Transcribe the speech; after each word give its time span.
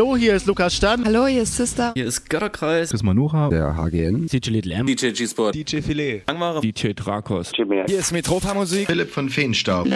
Hallo, 0.00 0.16
hier 0.16 0.34
ist 0.34 0.46
Lukas 0.46 0.74
Stern. 0.74 1.04
Hallo, 1.04 1.26
hier 1.26 1.42
ist 1.42 1.58
Sister. 1.58 1.92
Hier 1.94 2.06
ist 2.06 2.30
Götterkreis. 2.30 2.88
Chris 2.88 3.02
Manucha. 3.02 3.50
Der 3.50 3.76
HGN. 3.76 4.28
DJ 4.28 4.48
Little 4.48 4.72
M. 4.72 4.86
DJ 4.86 5.10
G-Sport. 5.10 5.54
DJ 5.54 5.82
Filet. 5.82 6.22
Angmare. 6.24 6.62
DJ 6.62 6.94
Drakos. 6.94 7.52
Hier 7.54 7.98
ist 7.98 8.10
Metropa 8.10 8.54
Musik. 8.54 8.86
Philipp 8.86 9.10
von 9.10 9.28
Feenstaub. 9.28 9.86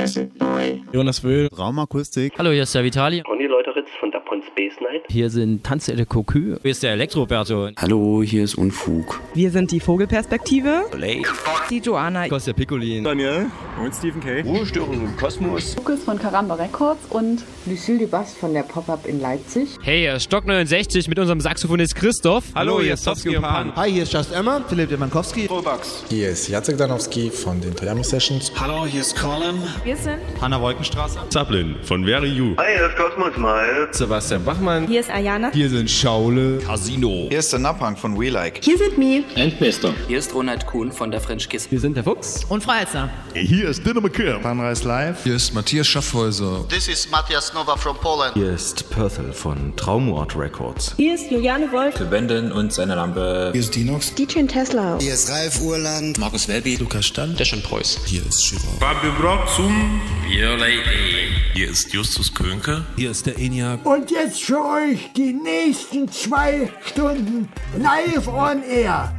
Jonas 0.93 1.25
Wöhl. 1.25 1.49
Raumakustik. 1.57 2.35
Hallo, 2.37 2.51
hier 2.51 2.65
ist 2.65 2.75
der 2.75 2.85
Vitali. 2.85 3.23
Ronny 3.27 3.47
Leuteritz 3.47 3.89
von 3.99 4.11
Dapon 4.11 4.43
Space 4.43 4.75
Night. 4.83 5.05
Hier 5.09 5.31
sind 5.31 5.65
Tanze 5.65 5.97
de 5.97 6.05
Cocu. 6.05 6.59
Hier 6.61 6.71
ist 6.71 6.83
der 6.83 6.93
Elektroberto. 6.93 7.71
Hallo, 7.79 8.23
hier 8.23 8.45
ist 8.45 8.57
Unfug. 8.57 9.23
Wir 9.33 9.51
sind 9.51 9.73
die 9.73 9.81
Vogelperspektive. 9.81 10.85
Lake. 10.99 11.31
Die 11.71 11.79
Joanna. 11.79 12.29
Kostja 12.29 12.53
Piccolin. 12.53 13.05
Daniel. 13.05 13.47
Und 13.83 13.95
Stephen 13.95 14.21
K. 14.21 14.43
Ruhestörung 14.43 15.01
im 15.01 15.17
Kosmos. 15.17 15.77
Lukas 15.77 16.05
von 16.05 16.19
Karamba 16.19 16.57
Records 16.57 17.01
und 17.09 17.43
Lucille 17.65 18.01
Dubas 18.01 18.35
von 18.35 18.53
der 18.53 18.65
Pop-Up 18.65 19.07
in 19.07 19.21
Leipzig. 19.21 19.79
Hey, 19.83 19.94
hier 19.99 20.15
ist 20.15 20.25
Stock 20.25 20.47
69 20.47 21.09
mit 21.09 21.19
unserem 21.19 21.41
Saxophonist 21.41 21.95
Christoph. 21.95 22.45
Hallo, 22.55 22.81
hier 22.81 22.95
ist 22.95 23.05
Sofsky 23.05 23.37
und 23.37 23.43
Pan. 23.43 23.77
Hi, 23.77 23.93
hier 23.93 24.03
ist 24.05 24.13
Just 24.13 24.33
Emma. 24.33 24.61
Philipp 24.69 24.89
Demankowski. 24.89 25.47
Rollbugs. 25.47 26.05
Hier 26.09 26.31
ist 26.31 26.49
Jacek 26.49 26.79
Danowski 26.79 27.31
von 27.31 27.61
den 27.61 27.77
Toyami 27.77 28.03
Sessions. 28.03 28.51
Hallo, 28.59 28.87
hier 28.87 29.03
ist 29.03 29.15
Colin. 29.15 29.63
wir 29.85 29.97
sind 29.97 30.21
Hanna 30.41 30.61
Wolkenstraße. 30.61 31.19
Zaplin 31.29 31.77
von 31.83 32.05
Very 32.05 32.29
You. 32.29 32.57
Hi, 32.57 32.77
hier 32.77 32.89
ist 32.89 32.97
Cosmos 32.97 33.37
Mal. 33.37 33.89
Sebastian 33.93 34.45
Bachmann. 34.45 34.87
Hier 34.89 35.01
ist 35.01 35.11
Ayana. 35.11 35.51
Hier 35.53 35.69
sind 35.69 35.91
Schaule. 35.91 36.59
Casino. 36.59 37.27
Hier 37.29 37.39
ist 37.39 37.53
der 37.53 37.61
Napang 37.61 37.97
von 37.97 38.19
We 38.19 38.31
Like. 38.31 38.65
Hier 38.65 38.79
sind 38.79 38.97
Mi. 38.99 39.25
Endbester. 39.35 39.93
Hier 40.09 40.19
ist 40.19 40.35
Ronald 40.35 40.67
Kuhn 40.67 40.91
von 40.93 41.11
der 41.11 41.21
French 41.21 41.49
Kiss. 41.49 41.71
Wir 41.71 41.79
sind 41.79 41.97
der 41.97 42.05
Fuchs. 42.05 42.45
Und 42.49 42.63
Freizer. 42.65 43.11
Hier 43.35 43.69
ist 43.69 43.87
Dinner 43.87 44.01
McKim. 44.01 44.43
Sunrise 44.43 44.89
Live. 44.89 45.25
Hier 45.25 45.37
ist 45.37 45.55
Matthias 45.55 45.87
Schaffhäuser. 45.87 46.67
This 46.69 46.89
is 46.89 47.11
Matthias 47.11 47.53
Nova 47.53 47.77
from 47.77 47.97
Poland. 47.99 48.35
Hier 48.35 48.53
ist 48.53 48.89
Perthel 48.91 49.33
von 49.33 49.75
Traumort 49.85 50.35
Records. 50.35 50.95
Hier 50.97 51.15
ist 51.15 51.31
Juliane 51.31 51.71
Wolf. 51.71 51.95
Benden 52.09 52.53
und 52.53 52.73
seine 52.73 52.95
Lampe. 52.95 53.51
Hier 53.53 53.61
ist 53.61 53.75
Dinox. 53.75 54.15
DJ 54.15 54.45
Tesla. 54.45 54.97
Hier 54.99 55.13
ist 55.13 55.31
Ralf 55.31 55.61
Urland. 55.61 56.17
Markus 56.17 56.49
Welby. 56.49 56.77
Lukas 56.77 57.05
Stand. 57.05 57.39
Deschon 57.39 57.61
Preuß. 57.61 57.99
Hier 58.07 58.25
ist 58.25 58.47
Shiva. 58.47 58.63
Fabio 58.81 59.13
Brock 59.21 59.47
zum 59.55 60.01
Your 60.27 60.57
Lady. 60.57 61.35
Hier 61.53 61.69
ist 61.69 61.93
Justus 61.93 62.33
Könke. 62.33 62.87
Hier 62.97 63.11
ist 63.11 63.27
der 63.27 63.39
ENIAC. 63.39 63.85
Und 63.85 64.11
jetzt 64.11 64.43
für 64.43 64.65
euch 64.65 65.13
die 65.15 65.35
nächsten 65.35 66.11
zwei 66.11 66.71
Stunden 66.87 67.51
live 67.77 68.27
on 68.29 68.63
air 68.63 69.15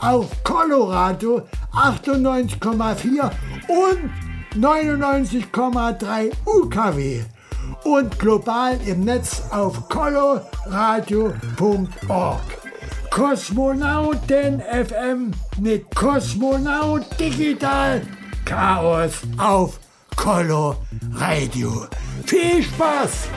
auf 0.00 0.44
Colorado 0.44 1.48
98,4 1.72 3.30
und 3.68 4.60
99,3 4.62 6.30
UKW 6.44 7.22
und 7.84 8.18
global 8.18 8.78
im 8.86 9.04
Netz 9.04 9.42
auf 9.50 9.88
coloradio.org. 9.88 12.40
Kosmonauten 13.10 14.60
FM 14.60 15.32
mit 15.58 15.94
Kosmonaut 15.94 17.04
Digital 17.18 18.02
Chaos 18.44 19.22
auf 19.36 19.80
Colo 20.16 20.76
Radio. 21.14 21.86
Viel 22.26 22.62
Spaß! 22.62 23.28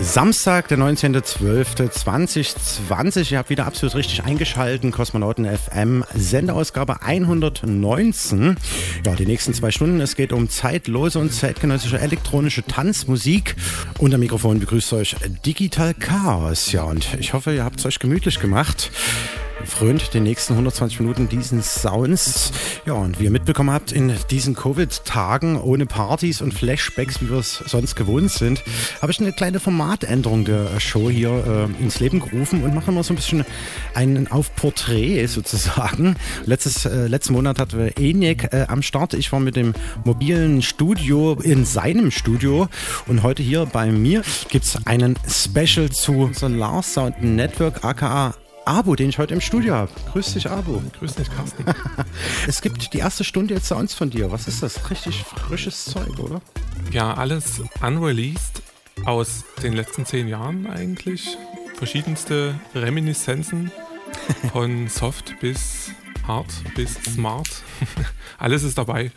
Samstag, 0.00 0.68
der 0.68 0.78
19.12.2020. 0.78 3.32
Ihr 3.32 3.38
habt 3.38 3.50
wieder 3.50 3.66
absolut 3.66 3.94
richtig 3.94 4.24
eingeschalten. 4.24 4.90
Kosmonauten 4.90 5.46
FM, 5.46 6.04
Sendeausgabe 6.14 7.02
119. 7.02 8.56
Ja, 9.04 9.14
die 9.14 9.26
nächsten 9.26 9.54
zwei 9.54 9.70
Stunden. 9.70 10.00
Es 10.00 10.16
geht 10.16 10.32
um 10.32 10.48
zeitlose 10.48 11.18
und 11.18 11.32
zeitgenössische 11.32 12.00
elektronische 12.00 12.64
Tanzmusik. 12.64 13.54
Unter 13.98 14.18
Mikrofon 14.18 14.60
begrüßt 14.60 14.92
euch 14.94 15.16
Digital 15.46 15.94
Chaos. 15.94 16.72
Ja, 16.72 16.82
und 16.82 17.14
ich 17.18 17.32
hoffe, 17.32 17.54
ihr 17.54 17.64
habt 17.64 17.78
es 17.78 17.86
euch 17.86 17.98
gemütlich 17.98 18.40
gemacht 18.40 18.90
frönt 19.66 20.14
den 20.14 20.22
nächsten 20.22 20.54
120 20.54 21.00
Minuten 21.00 21.28
diesen 21.28 21.62
Sounds. 21.62 22.52
Ja, 22.86 22.94
und 22.94 23.18
wie 23.18 23.24
ihr 23.24 23.30
mitbekommen 23.30 23.70
habt, 23.70 23.92
in 23.92 24.14
diesen 24.30 24.54
Covid-Tagen 24.54 25.60
ohne 25.60 25.86
Partys 25.86 26.40
und 26.40 26.54
Flashbacks, 26.54 27.20
wie 27.20 27.30
wir 27.30 27.38
es 27.38 27.58
sonst 27.66 27.94
gewohnt 27.96 28.30
sind, 28.30 28.62
habe 29.00 29.12
ich 29.12 29.20
eine 29.20 29.32
kleine 29.32 29.60
Formatänderung 29.60 30.44
der 30.44 30.80
Show 30.80 31.10
hier 31.10 31.68
äh, 31.78 31.82
ins 31.82 32.00
Leben 32.00 32.20
gerufen 32.20 32.64
und 32.64 32.74
mache 32.74 32.90
immer 32.90 33.02
so 33.02 33.12
ein 33.12 33.16
bisschen 33.16 33.44
einen 33.94 34.30
auf 34.30 34.54
Porträt 34.56 35.26
sozusagen. 35.26 36.16
Letztes, 36.46 36.84
äh, 36.84 37.06
letzten 37.06 37.32
Monat 37.32 37.58
hatten 37.58 37.78
wir 37.78 37.98
ENIAC 37.98 38.52
äh, 38.52 38.66
am 38.68 38.82
Start. 38.82 39.14
Ich 39.14 39.32
war 39.32 39.40
mit 39.40 39.56
dem 39.56 39.74
mobilen 40.04 40.62
Studio 40.62 41.38
in 41.42 41.64
seinem 41.64 42.10
Studio 42.10 42.68
und 43.06 43.22
heute 43.22 43.42
hier 43.42 43.66
bei 43.66 43.90
mir 43.90 44.22
gibt 44.48 44.64
es 44.64 44.86
einen 44.86 45.18
Special 45.28 45.90
zu 45.90 46.30
Solar 46.32 46.82
Sound 46.82 47.22
Network, 47.22 47.84
aka 47.84 48.34
Abo, 48.66 48.94
den 48.94 49.10
ich 49.10 49.18
heute 49.18 49.34
im 49.34 49.42
Studio 49.42 49.74
habe. 49.74 49.90
Grüß 50.12 50.32
dich, 50.32 50.48
Abo. 50.48 50.82
Grüß 50.98 51.16
dich, 51.16 51.28
Carsten. 51.30 51.64
es 52.46 52.62
gibt 52.62 52.94
die 52.94 52.98
erste 52.98 53.22
Stunde 53.22 53.54
jetzt 53.54 53.66
Sounds 53.66 53.92
von 53.92 54.08
dir. 54.08 54.32
Was 54.32 54.48
ist 54.48 54.62
das? 54.62 54.90
Richtig 54.90 55.22
frisches 55.22 55.84
Zeug, 55.84 56.18
oder? 56.18 56.40
Ja, 56.90 57.12
alles 57.14 57.60
unreleased 57.82 58.62
aus 59.04 59.44
den 59.62 59.74
letzten 59.74 60.06
zehn 60.06 60.28
Jahren 60.28 60.66
eigentlich. 60.66 61.36
Verschiedenste 61.76 62.54
Reminiszenzen 62.74 63.70
von 64.52 64.88
Soft 64.88 65.38
bis 65.40 65.90
Hard 66.26 66.46
bis 66.74 66.94
Smart. 66.94 67.48
alles 68.38 68.62
ist 68.62 68.78
dabei. 68.78 69.10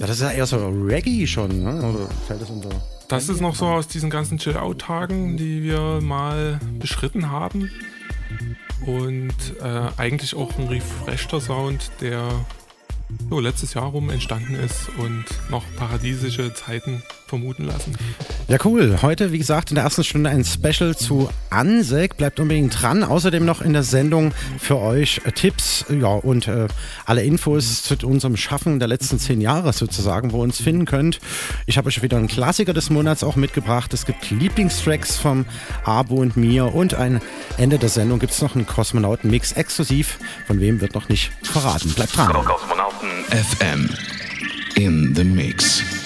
Ja, 0.00 0.06
das 0.06 0.16
ist 0.16 0.22
ja 0.22 0.32
eher 0.32 0.46
so 0.46 0.68
Reggae 0.68 1.28
schon, 1.28 1.62
ne? 1.62 1.80
oder 1.80 2.08
fällt 2.26 2.42
das 2.42 2.50
unter? 2.50 2.70
Das 3.06 3.28
ist 3.28 3.40
noch 3.40 3.54
so 3.54 3.66
aus 3.66 3.86
diesen 3.86 4.10
ganzen 4.10 4.38
Chill-Out-Tagen, 4.38 5.36
die 5.36 5.62
wir 5.62 6.00
mal 6.02 6.58
beschritten 6.78 7.30
haben. 7.30 7.70
Und 8.86 9.34
äh, 9.60 9.90
eigentlich 9.96 10.34
auch 10.34 10.56
ein 10.58 10.68
refreshter 10.68 11.40
Sound, 11.40 11.90
der 12.00 12.30
so 13.30 13.40
letztes 13.40 13.74
Jahr 13.74 13.86
rum 13.86 14.10
entstanden 14.10 14.54
ist 14.54 14.88
und 14.98 15.24
noch 15.50 15.64
paradiesische 15.76 16.52
Zeiten 16.54 17.02
vermuten 17.26 17.64
lassen. 17.64 17.96
Ja, 18.48 18.58
cool. 18.64 18.98
Heute, 19.02 19.32
wie 19.32 19.38
gesagt, 19.38 19.70
in 19.70 19.74
der 19.74 19.84
ersten 19.84 20.02
Stunde 20.02 20.30
ein 20.30 20.44
Special 20.44 20.96
zu 20.96 21.28
Ansek. 21.50 22.16
Bleibt 22.16 22.40
unbedingt 22.40 22.80
dran. 22.80 23.04
Außerdem 23.04 23.44
noch 23.44 23.60
in 23.60 23.74
der 23.74 23.82
Sendung 23.82 24.32
für 24.58 24.78
euch 24.78 25.20
Tipps 25.34 25.84
ja, 25.90 26.08
und 26.08 26.48
äh, 26.48 26.68
alle 27.04 27.22
Infos 27.22 27.82
zu 27.82 27.94
unserem 28.06 28.36
Schaffen 28.36 28.78
der 28.78 28.88
letzten 28.88 29.18
zehn 29.18 29.40
Jahre 29.40 29.72
sozusagen, 29.72 30.32
wo 30.32 30.38
ihr 30.38 30.44
uns 30.44 30.60
finden 30.60 30.86
könnt. 30.86 31.20
Ich 31.66 31.76
habe 31.76 31.88
euch 31.88 32.02
wieder 32.02 32.16
einen 32.16 32.28
Klassiker 32.28 32.72
des 32.72 32.88
Monats 32.88 33.22
auch 33.22 33.36
mitgebracht. 33.36 33.92
Es 33.92 34.06
gibt 34.06 34.30
Lieblingstracks 34.30 35.16
vom 35.16 35.44
Abo 35.84 36.16
und 36.16 36.36
mir 36.36 36.74
und 36.74 36.94
ein 36.94 37.20
Ende 37.58 37.78
der 37.78 37.90
Sendung 37.90 38.18
gibt 38.18 38.32
es 38.32 38.40
noch 38.40 38.54
einen 38.54 38.66
Kosmonauten-Mix 38.66 39.52
exklusiv. 39.52 40.18
Von 40.46 40.60
wem 40.60 40.80
wird 40.80 40.94
noch 40.94 41.10
nicht 41.10 41.30
verraten. 41.42 41.90
Bleibt 41.90 42.16
dran. 42.16 42.32
Kosmonauten 42.32 42.97
FM 43.00 43.94
in 44.76 45.12
the 45.14 45.24
Mix. 45.24 45.97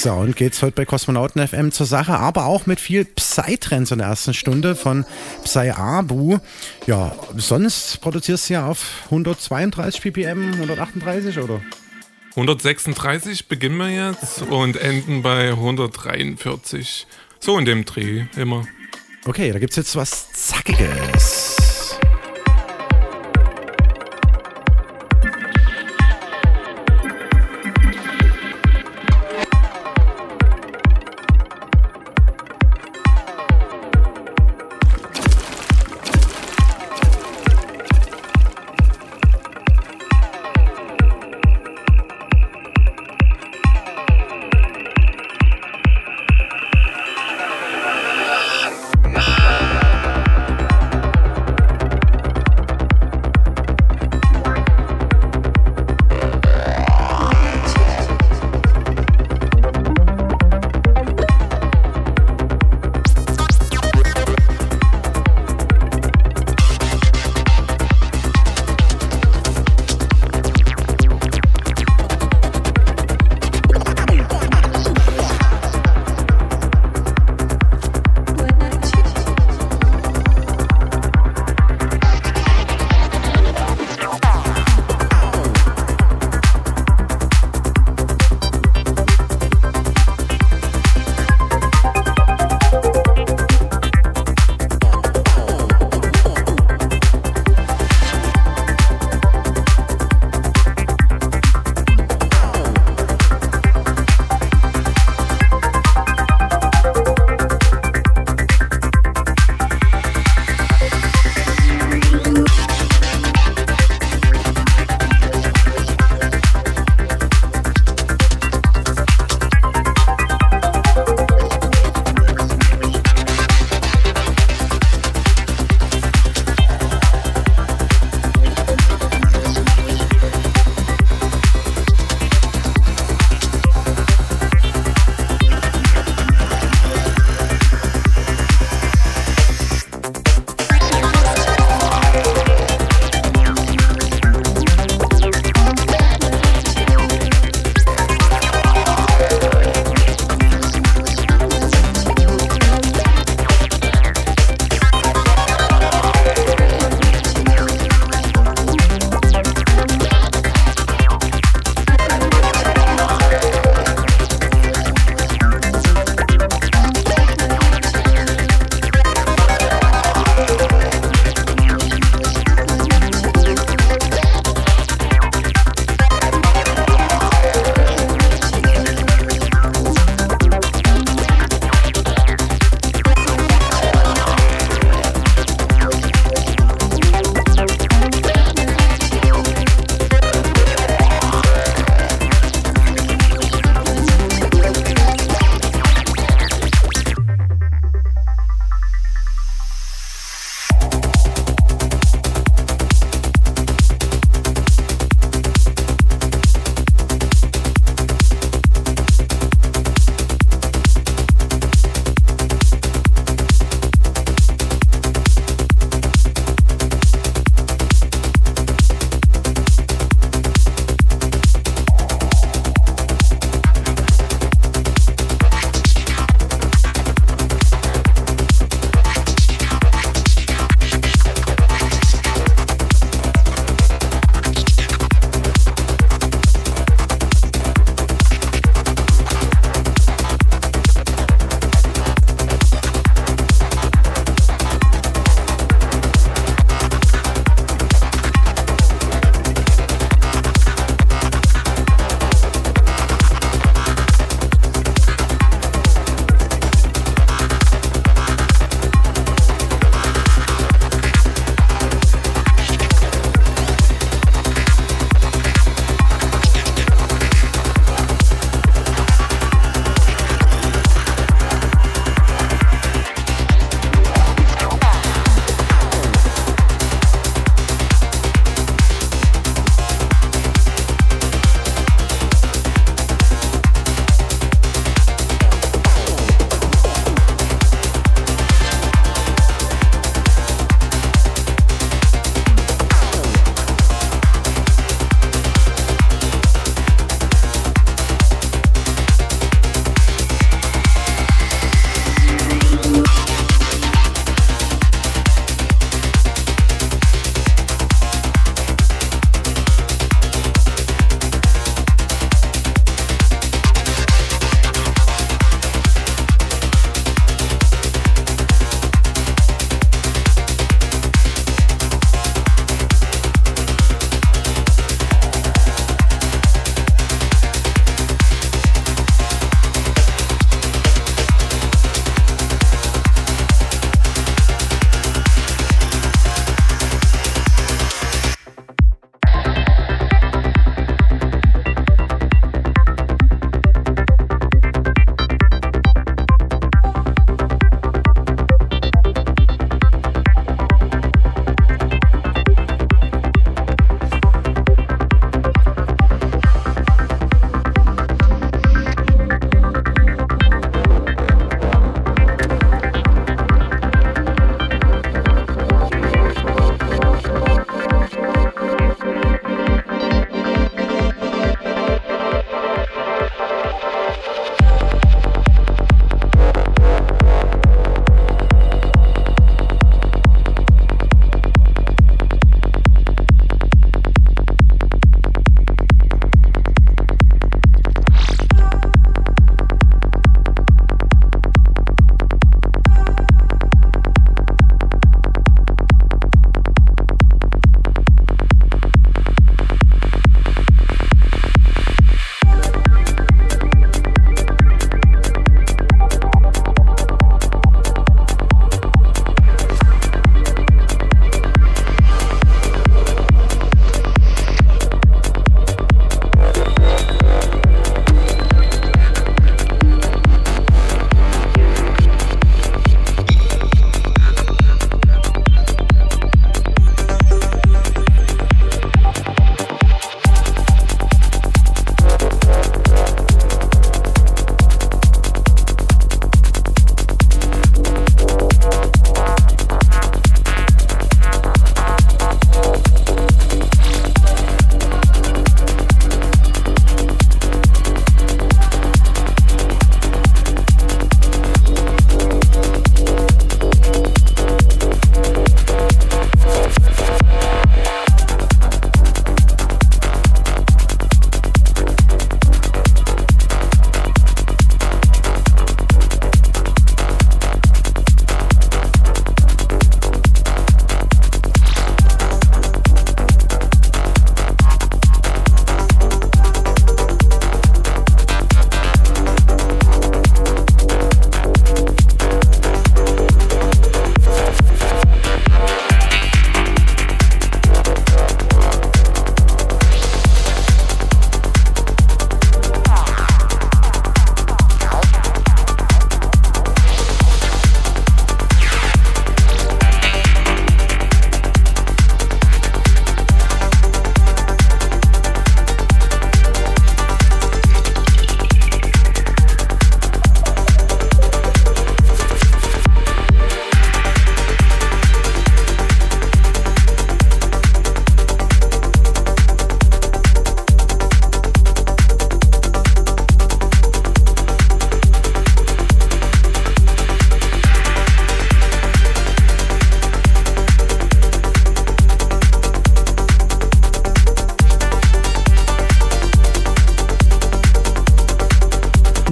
Reggae-Sound 0.00 0.36
geht's 0.36 0.62
heute 0.62 0.72
bei 0.72 0.84
Kosmonauten 0.86 1.46
FM 1.46 1.72
zur 1.72 1.84
Sache, 1.84 2.14
aber 2.14 2.46
auch 2.46 2.64
mit 2.64 2.80
viel 2.80 3.04
Psytrance 3.04 3.92
in 3.92 3.98
der 3.98 4.08
ersten 4.08 4.32
Stunde 4.32 4.74
von 4.74 5.04
Psy 5.44 5.70
Abu. 5.70 6.38
Ja, 6.86 7.14
sonst 7.36 8.00
produzierst 8.00 8.48
du 8.48 8.54
ja 8.54 8.66
auf 8.66 9.02
132 9.06 10.00
ppm, 10.00 10.54
138 10.54 11.38
oder? 11.38 11.60
136 12.30 13.48
beginnen 13.48 13.76
wir 13.76 13.90
jetzt 13.90 14.42
und 14.42 14.76
enden 14.76 15.22
bei 15.22 15.50
143. 15.50 17.06
So 17.38 17.58
in 17.58 17.66
dem 17.66 17.84
Dreh 17.84 18.24
immer. 18.36 18.66
Okay, 19.26 19.52
da 19.52 19.58
gibt's 19.58 19.76
jetzt 19.76 19.96
was 19.96 20.32
Zackiges. 20.32 21.39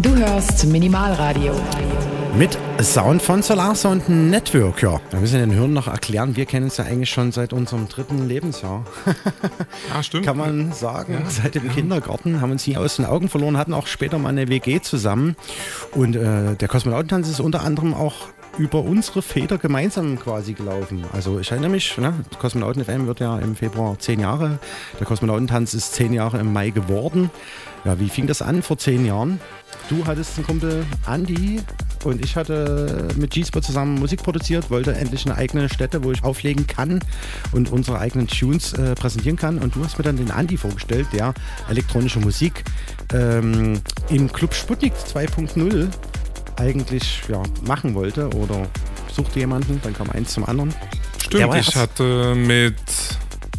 Du 0.03 0.15
hörst 0.15 0.65
Minimalradio. 0.65 1.53
Mit 2.37 2.57
Sound 2.81 3.21
von 3.21 3.43
Solar 3.43 3.75
Sound 3.75 4.09
Network, 4.09 4.81
ja. 4.81 5.01
Wir 5.11 5.19
müssen 5.19 5.41
den 5.41 5.53
Hörern 5.53 5.73
noch 5.73 5.89
erklären, 5.89 6.37
wir 6.37 6.47
kennen 6.47 6.69
es 6.69 6.77
ja 6.77 6.85
eigentlich 6.85 7.11
schon 7.11 7.33
seit 7.33 7.53
unserem 7.53 7.89
dritten 7.89 8.29
Lebensjahr. 8.29 8.85
ja, 9.93 10.03
stimmt. 10.05 10.25
Kann 10.25 10.37
man 10.37 10.73
sagen, 10.73 11.15
ja. 11.15 11.29
seit 11.29 11.57
dem 11.57 11.67
ja. 11.67 11.73
Kindergarten 11.73 12.41
haben 12.41 12.53
uns 12.53 12.65
nie 12.69 12.77
aus 12.77 12.97
den 12.97 13.07
Augen 13.07 13.29
verloren, 13.29 13.57
hatten 13.57 13.75
auch 13.75 13.89
später 13.89 14.19
mal 14.19 14.29
eine 14.29 14.49
WG 14.49 14.81
zusammen. 14.81 15.35
Und 15.91 16.15
äh, 16.15 16.55
der 16.55 16.69
Kosmonautentanz 16.69 17.29
ist 17.29 17.41
unter 17.41 17.65
anderem 17.65 17.93
auch 17.93 18.29
über 18.57 18.83
unsere 18.85 19.23
Feder 19.23 19.59
gemeinsam 19.59 20.19
quasi 20.19 20.53
gelaufen. 20.53 21.05
Also 21.13 21.39
ich 21.41 21.51
erinnere 21.51 21.71
mich, 21.71 21.97
ne, 21.99 22.15
Kosmonauten 22.39 22.85
FM 22.85 23.07
wird 23.07 23.21
ja 23.21 23.39
im 23.39 23.57
Februar 23.57 23.99
zehn 23.99 24.21
Jahre. 24.21 24.59
Der 24.99 25.07
Kosmonautentanz 25.07 25.75
ist 25.75 25.95
zehn 25.95 26.13
Jahre 26.13 26.39
im 26.39 26.53
Mai 26.53 26.71
geworden. 26.71 27.31
Ja, 27.85 27.99
wie 28.01 28.09
fing 28.09 28.27
das 28.27 28.43
an 28.43 28.63
vor 28.63 28.79
zehn 28.79 29.07
Jahren? 29.07 29.41
Du 29.89 30.07
hattest 30.07 30.37
einen 30.37 30.47
Kumpel 30.47 30.85
Andy 31.07 31.61
und 32.05 32.23
ich 32.23 32.37
hatte 32.37 33.09
mit 33.17 33.31
G-Spot 33.31 33.61
zusammen 33.61 33.99
Musik 33.99 34.23
produziert, 34.23 34.71
wollte 34.71 34.95
endlich 34.95 35.25
eine 35.27 35.37
eigene 35.37 35.69
Stätte, 35.69 36.05
wo 36.05 36.13
ich 36.13 36.23
auflegen 36.23 36.67
kann 36.67 37.01
und 37.53 37.73
unsere 37.73 37.99
eigenen 37.99 38.27
Tunes 38.27 38.75
äh, 38.75 38.95
präsentieren 38.95 39.37
kann. 39.37 39.59
Und 39.59 39.75
du 39.75 39.85
hast 39.85 39.97
mir 39.99 40.05
dann 40.05 40.17
den 40.17 40.31
Andy 40.31 40.57
vorgestellt, 40.57 41.09
der 41.13 41.33
elektronische 41.71 42.21
Musik 42.21 42.65
ähm, 43.15 43.81
im 44.11 44.31
Club 44.31 44.55
Sputnik 44.55 44.93
2.0 44.93 45.89
eigentlich 46.57 47.23
ja, 47.29 47.43
machen 47.67 47.95
wollte 47.95 48.29
oder 48.31 48.67
suchte 49.11 49.41
jemanden, 49.41 49.81
dann 49.83 49.95
kam 49.95 50.11
eins 50.11 50.35
zum 50.35 50.45
anderen. 50.45 50.75
Stimmt, 51.23 51.55
ich 51.57 51.77
hatte 51.77 52.35
mit 52.35 52.77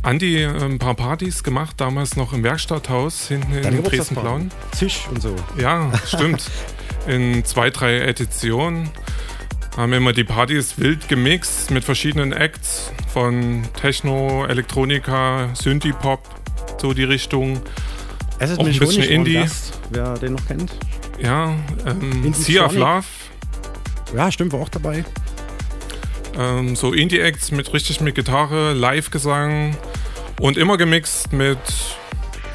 Andi 0.01 0.45
ein 0.45 0.79
paar 0.79 0.95
Partys 0.95 1.43
gemacht, 1.43 1.75
damals 1.77 2.15
noch 2.15 2.33
im 2.33 2.43
Werkstatthaus 2.43 3.27
hinten 3.27 3.53
in 3.53 3.83
Dresden-Blauen. 3.83 4.51
Zisch 4.71 5.07
und 5.11 5.21
so. 5.21 5.35
Ja, 5.59 5.91
stimmt. 6.05 6.49
in 7.07 7.43
zwei, 7.43 7.69
drei 7.69 7.99
Editionen 7.99 8.89
haben 9.75 9.93
immer 9.93 10.13
die 10.13 10.23
Partys 10.23 10.77
wild 10.77 11.07
gemixt 11.09 11.71
mit 11.71 11.83
verschiedenen 11.83 12.31
Acts 12.31 12.91
von 13.13 13.63
Techno, 13.79 14.45
Elektronika, 14.45 15.49
Synthie-Pop, 15.53 16.21
so 16.81 16.93
die 16.93 17.03
Richtung. 17.03 17.61
Es 18.39 18.51
ist 18.51 18.59
auch 18.59 18.65
ein 18.65 18.79
bisschen 18.79 19.03
Indie. 19.03 19.33
Gast, 19.33 19.79
wer 19.89 20.17
den 20.17 20.33
noch 20.33 20.47
kennt. 20.47 20.73
Ja, 21.21 21.55
ähm, 21.85 22.33
Sea 22.33 22.65
of 22.65 22.75
Love. 22.75 23.05
Ja, 24.15 24.31
stimmt, 24.31 24.53
war 24.53 24.61
auch 24.61 24.69
dabei. 24.69 25.03
Ähm, 26.39 26.77
so 26.77 26.93
Indie-Acts 26.93 27.51
mit 27.51 27.73
richtig 27.73 27.99
mit 27.99 28.15
Gitarre, 28.15 28.71
Live-Gesang 28.73 29.75
und 30.39 30.55
immer 30.55 30.77
gemixt 30.77 31.33
mit 31.33 31.59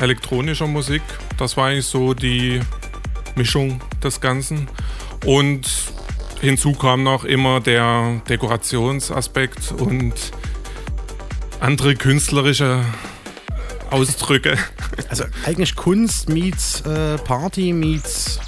elektronischer 0.01 0.67
Musik. 0.67 1.03
Das 1.37 1.59
war 1.59 1.67
eigentlich 1.67 1.85
so 1.85 2.15
die 2.15 2.61
Mischung 3.37 3.83
des 4.03 4.23
Ganzen. 4.23 4.69
Und 5.27 5.69
hinzu 6.41 6.73
kam 6.73 7.03
noch 7.03 7.25
immer 7.25 7.61
der 7.61 8.23
Dekorationsaspekt 8.27 9.73
und 9.73 10.15
andere 11.61 11.95
künstlerische 11.95 12.85
Ausdrücke. 13.91 14.57
Also 15.09 15.25
eigentlich 15.45 15.75
Kunst 15.75 16.29
meets 16.29 16.81
äh, 16.83 17.19
Party 17.19 17.73
meets 17.73 18.39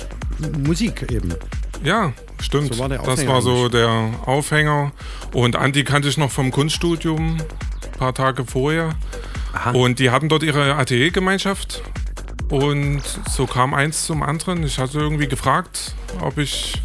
Musik 0.64 1.10
eben. 1.10 1.34
Ja, 1.82 2.12
stimmt. 2.40 2.74
So 2.74 2.80
war 2.80 2.88
das 2.88 3.26
war 3.26 3.42
so 3.42 3.68
der 3.68 4.10
Aufhänger. 4.24 4.92
Und 5.32 5.56
Andi 5.56 5.84
kannte 5.84 6.08
ich 6.08 6.16
noch 6.16 6.30
vom 6.30 6.50
Kunststudium, 6.50 7.36
ein 7.36 7.98
paar 7.98 8.14
Tage 8.14 8.44
vorher. 8.44 8.94
Aha. 9.52 9.70
Und 9.72 9.98
die 9.98 10.10
hatten 10.10 10.28
dort 10.28 10.42
ihre 10.42 10.76
Ateliergemeinschaft. 10.76 11.82
Und 12.48 13.02
so 13.28 13.46
kam 13.46 13.74
eins 13.74 14.06
zum 14.06 14.22
anderen. 14.22 14.62
Ich 14.62 14.78
hatte 14.78 14.98
irgendwie 14.98 15.26
gefragt, 15.26 15.94
ob 16.20 16.38
ich 16.38 16.80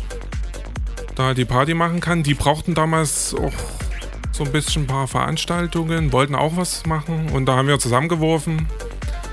da 1.16 1.34
die 1.34 1.46
Party 1.46 1.74
machen 1.74 2.00
kann. 2.00 2.24
Die 2.24 2.34
brauchten 2.34 2.74
damals 2.74 3.36
auch 3.36 3.54
so 4.32 4.44
ein 4.44 4.52
bisschen 4.52 4.84
ein 4.84 4.88
paar 4.88 5.08
Veranstaltungen, 5.08 6.12
wollten 6.12 6.36
auch 6.36 6.56
was 6.56 6.86
machen. 6.86 7.30
Und 7.30 7.46
da 7.46 7.58
haben 7.58 7.68
wir 7.68 7.78
zusammengeworfen. 7.80 8.68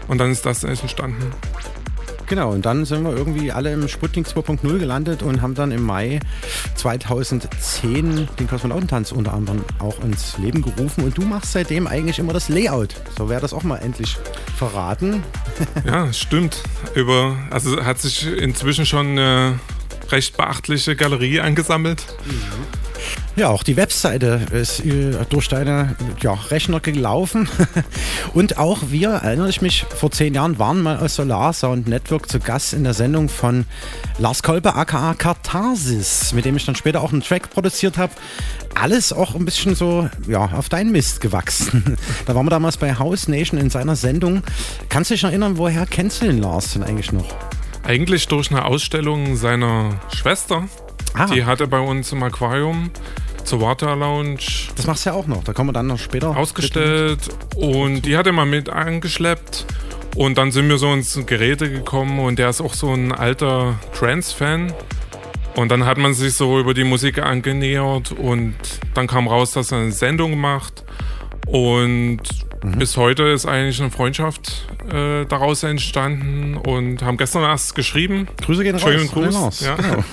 Und 0.09 0.19
dann 0.19 0.31
ist 0.31 0.45
das 0.45 0.65
entstanden. 0.65 1.33
Genau, 2.29 2.53
und 2.53 2.67
dann 2.67 2.85
sind 2.85 3.05
wir 3.05 3.17
irgendwie 3.17 3.51
alle 3.53 3.73
im 3.73 3.89
Sputnik 3.89 4.27
2.0 4.27 4.79
gelandet 4.79 5.23
und 5.23 5.41
haben 5.41 5.55
dann 5.55 5.73
im 5.73 5.83
Mai 5.83 6.21
2010 6.75 8.29
den 8.39 8.49
Kosmonautentanz 8.49 9.13
unter 9.13 9.33
anderem 9.33 9.65
auch 9.79 9.99
ins 10.05 10.37
Leben 10.37 10.61
gerufen. 10.61 11.05
Und 11.05 11.17
du 11.17 11.23
machst 11.23 11.53
seitdem 11.53 11.87
eigentlich 11.87 12.19
immer 12.19 12.35
das 12.35 12.51
Layout. 12.51 12.97
So 13.17 13.31
wäre 13.31 13.41
das 13.41 13.55
auch 13.55 13.63
mal 13.63 13.79
endlich 13.79 14.17
verraten. 14.57 15.23
Ja, 15.85 16.13
stimmt. 16.13 16.63
Über, 16.95 17.37
also 17.51 17.83
hat 17.85 17.99
sich 17.99 18.27
inzwischen 18.27 18.85
schon 18.85 19.07
eine 19.07 19.59
recht 20.11 20.37
beachtliche 20.37 20.97
Galerie 20.97 21.41
angesammelt. 21.41 22.05
Mhm. 22.27 22.88
Ja, 23.37 23.51
auch 23.51 23.63
die 23.63 23.77
Webseite 23.77 24.41
ist 24.53 24.85
äh, 24.85 25.13
durch 25.29 25.49
deine 25.49 25.97
ja, 26.21 26.33
Rechner 26.33 26.81
gelaufen. 26.81 27.49
Und 28.35 28.59
auch 28.59 28.79
wir, 28.89 29.11
erinnere 29.11 29.49
ich 29.49 29.63
mich, 29.63 29.85
vor 29.85 30.11
zehn 30.11 30.35
Jahren 30.35 30.59
waren 30.59 30.83
mal 30.83 30.99
aus 30.99 31.15
Solar 31.15 31.53
Sound 31.53 31.87
Network 31.87 32.29
zu 32.29 32.41
Gast 32.41 32.73
in 32.73 32.85
der 32.85 32.95
Sendung 32.95 33.29
von 33.29 33.65
Lars 34.19 34.43
Kolbe 34.43 34.75
aka 34.75 35.15
Katharsis, 35.15 36.33
mit 36.33 36.45
dem 36.45 36.57
ich 36.57 36.67
dann 36.67 36.75
später 36.75 37.03
auch 37.03 37.13
einen 37.13 37.23
Track 37.23 37.51
produziert 37.51 37.99
habe. 37.99 38.13
Alles 38.75 39.13
auch 39.13 39.35
ein 39.35 39.45
bisschen 39.45 39.75
so 39.75 40.09
ja, 40.27 40.47
auf 40.47 40.69
deinen 40.69 40.93
Mist 40.93 41.21
gewachsen. 41.21 41.97
Da 42.27 42.35
waren 42.35 42.47
wir 42.47 42.51
damals 42.51 42.77
bei 42.77 42.99
House 42.99 43.29
Nation 43.29 43.59
in 43.59 43.71
seiner 43.71 43.97
Sendung. 43.97 44.43
Kannst 44.89 45.11
du 45.11 45.15
dich 45.15 45.25
erinnern, 45.25 45.57
woher 45.57 45.87
kennst 45.87 46.21
du 46.21 46.27
den 46.27 46.39
Lars 46.39 46.73
denn 46.73 46.83
eigentlich 46.83 47.13
noch? 47.13 47.35
Eigentlich 47.85 48.29
durch 48.29 48.51
eine 48.51 48.65
Ausstellung 48.65 49.37
seiner 49.37 50.01
Schwester. 50.13 50.69
Ah. 51.15 51.27
Die 51.27 51.45
hatte 51.45 51.67
bei 51.67 51.81
uns 51.81 52.13
im 52.13 52.23
Aquarium 52.23 52.91
zur 53.45 53.61
Water 53.61 53.97
Lounge. 53.97 54.69
Das 54.77 54.87
machst 54.87 55.07
du 55.07 55.11
ja 55.11 55.17
auch 55.17 55.27
noch, 55.27 55.43
da 55.45 55.53
kommen 55.53 55.71
wir 55.71 55.73
dann 55.73 55.87
noch 55.87 55.99
später. 55.99 56.37
Ausgestellt 56.37 57.21
und 57.57 58.03
die 58.03 58.17
hat 58.17 58.27
er 58.27 58.33
mal 58.33 58.47
mit 58.47 58.69
angeschleppt. 58.69 59.67
Und 60.17 60.37
dann 60.37 60.51
sind 60.51 60.69
wir 60.69 60.79
so 60.79 60.93
ins 60.93 61.19
Geräte 61.27 61.71
gekommen 61.71 62.19
und 62.19 62.39
der 62.39 62.49
ist 62.51 62.61
auch 62.61 62.75
so 62.75 62.93
ein 62.93 63.13
alter 63.13 63.79
Trance-Fan. 63.97 64.73
Und 65.55 65.71
dann 65.71 65.87
hat 65.87 65.99
man 65.99 66.15
sich 66.15 66.35
so 66.35 66.59
über 66.59 66.75
die 66.75 66.85
Musik 66.85 67.19
angenähert 67.19 68.13
und 68.13 68.55
dann 68.95 69.07
kam 69.07 69.29
raus, 69.29 69.53
dass 69.53 69.73
er 69.73 69.79
eine 69.79 69.93
Sendung 69.93 70.39
macht. 70.39 70.85
Und 71.47 72.21
Mhm. 72.63 72.79
Bis 72.79 72.97
heute 72.97 73.25
ist 73.25 73.47
eigentlich 73.47 73.81
eine 73.81 73.91
Freundschaft 73.91 74.67
äh, 74.91 75.25
daraus 75.27 75.63
entstanden 75.63 76.57
und 76.57 77.03
haben 77.03 77.17
gestern 77.17 77.43
erst 77.43 77.75
geschrieben. 77.75 78.29
Grüße 78.43 78.63
gehen 78.63 78.79
Schönen 78.79 79.09
raus. 79.09 79.13
Gruß. 79.13 79.61
Ja. 79.61 79.77
Genau. 79.77 80.05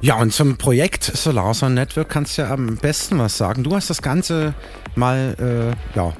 ja, 0.00 0.14
und 0.16 0.32
zum 0.32 0.56
Projekt 0.56 1.04
Solarson 1.04 1.74
Network 1.74 2.08
kannst 2.08 2.38
du 2.38 2.42
ja 2.42 2.50
am 2.50 2.76
besten 2.76 3.18
was 3.18 3.36
sagen. 3.36 3.64
Du 3.64 3.74
hast 3.74 3.90
das 3.90 4.02
Ganze 4.02 4.54
mal 4.94 5.74
äh, 5.94 5.96
ja, 5.96 6.12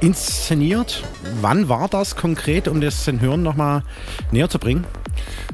inszeniert. 0.00 1.04
Wann 1.40 1.68
war 1.68 1.88
das 1.88 2.16
konkret, 2.16 2.68
um 2.68 2.80
das 2.80 3.04
den 3.04 3.20
Hörern 3.20 3.42
nochmal 3.42 3.82
näher 4.32 4.48
zu 4.48 4.58
bringen? 4.58 4.84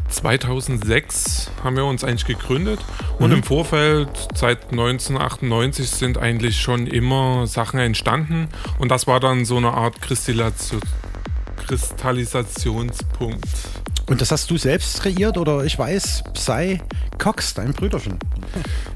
2006 0.08 1.50
haben 1.62 1.76
wir 1.76 1.84
uns 1.84 2.04
eigentlich 2.04 2.26
gegründet 2.26 2.80
und 3.18 3.30
mhm. 3.30 3.36
im 3.36 3.42
Vorfeld 3.42 4.08
seit 4.34 4.70
1998 4.70 5.90
sind 5.90 6.18
eigentlich 6.18 6.60
schon 6.60 6.86
immer 6.86 7.46
Sachen 7.46 7.80
entstanden 7.80 8.48
und 8.78 8.90
das 8.90 9.06
war 9.06 9.20
dann 9.20 9.44
so 9.44 9.56
eine 9.56 9.72
Art 9.72 10.00
Kristallisation, 10.00 10.80
Kristallisationspunkt. 11.66 13.44
Und 14.08 14.20
das 14.20 14.30
hast 14.30 14.50
du 14.50 14.56
selbst 14.56 15.02
kreiert 15.02 15.36
oder 15.36 15.64
ich 15.64 15.78
weiß, 15.78 16.22
Psy 16.34 16.80
Cox, 17.18 17.54
dein 17.54 17.72
Brüderchen? 17.72 18.18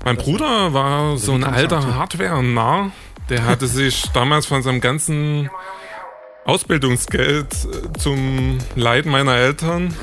Mein 0.04 0.16
Bruder 0.16 0.72
war 0.72 1.16
so 1.16 1.32
ein 1.32 1.42
alter 1.42 1.94
Hardware-Narr. 1.94 2.92
Der 3.28 3.44
hatte 3.44 3.66
sich 3.68 4.04
damals 4.12 4.46
von 4.46 4.62
seinem 4.62 4.80
ganzen 4.80 5.50
Ausbildungsgeld 6.50 7.46
äh, 7.52 7.98
zum 7.98 8.58
Leid 8.74 9.06
meiner 9.06 9.36
Eltern 9.36 9.94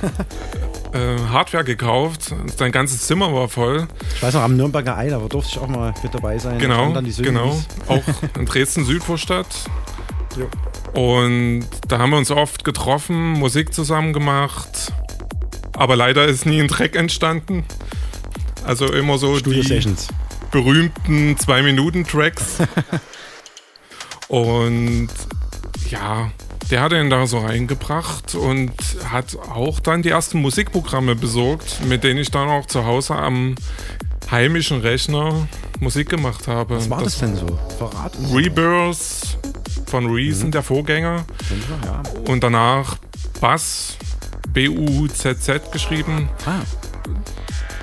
äh, 0.94 1.30
Hardware 1.30 1.66
gekauft. 1.66 2.34
Sein 2.56 2.72
ganzes 2.72 3.06
Zimmer 3.06 3.34
war 3.34 3.50
voll. 3.50 3.88
Ich 4.16 4.24
weiß 4.24 4.34
noch, 4.34 4.44
am 4.44 4.56
Nürnberger 4.56 4.98
Ei, 4.98 5.10
da 5.10 5.20
durfte 5.20 5.52
ich 5.52 5.60
auch 5.60 5.68
mal 5.68 5.94
mit 6.02 6.14
dabei 6.14 6.38
sein. 6.38 6.58
Genau, 6.58 6.94
genau. 7.18 7.62
Auch 7.88 8.02
in 8.40 8.46
Dresden 8.46 8.86
Südvorstadt. 8.86 9.66
Jo. 10.38 10.48
Und 10.94 11.66
da 11.90 12.00
haben 12.00 12.12
wir 12.12 12.18
uns 12.18 12.32
oft 12.32 12.64
getroffen, 12.64 13.34
Musik 13.34 13.74
zusammen 13.74 14.14
gemacht. 14.14 14.94
Aber 15.74 15.98
leider 15.98 16.26
ist 16.28 16.46
nie 16.46 16.62
ein 16.62 16.70
Track 16.70 16.96
entstanden. 16.96 17.66
Also 18.64 18.86
immer 18.94 19.18
so 19.18 19.36
Studio 19.36 19.64
die 19.64 19.68
Sessions. 19.68 20.08
berühmten 20.52 21.38
Zwei-Minuten-Tracks. 21.38 22.60
Und 24.30 25.10
ja, 25.90 26.32
der 26.70 26.82
hat 26.82 26.92
ihn 26.92 27.10
da 27.10 27.26
so 27.28 27.40
reingebracht 27.40 28.36
und 28.36 28.72
hat 29.10 29.38
auch 29.54 29.80
dann 29.80 30.02
die 30.02 30.10
ersten 30.10 30.42
Musikprogramme 30.42 31.16
besorgt, 31.16 31.86
mit 31.86 32.04
denen 32.04 32.20
ich 32.20 32.32
dann 32.32 32.50
auch 32.50 32.66
zu 32.66 32.86
Hause 32.86 33.16
am 33.16 33.56
heimischen 34.30 34.82
Rechner 34.82 35.48
Musik 35.80 36.10
gemacht 36.10 36.48
habe. 36.48 36.76
Was 36.76 36.90
war 36.90 37.04
das, 37.04 37.18
das 37.18 37.20
denn 37.20 37.36
so? 37.36 37.60
Verraten 37.78 38.26
Rebirth 38.36 39.38
von 39.86 40.08
Reason, 40.08 40.48
mhm. 40.48 40.52
der 40.52 40.64
Vorgänger. 40.64 41.26
Ja. 41.86 42.04
Und 42.28 42.44
danach 42.44 42.98
Bass, 43.40 43.98
B-U-Z-Z 44.50 45.72
geschrieben. 45.72 46.30
Ah. 46.46 46.62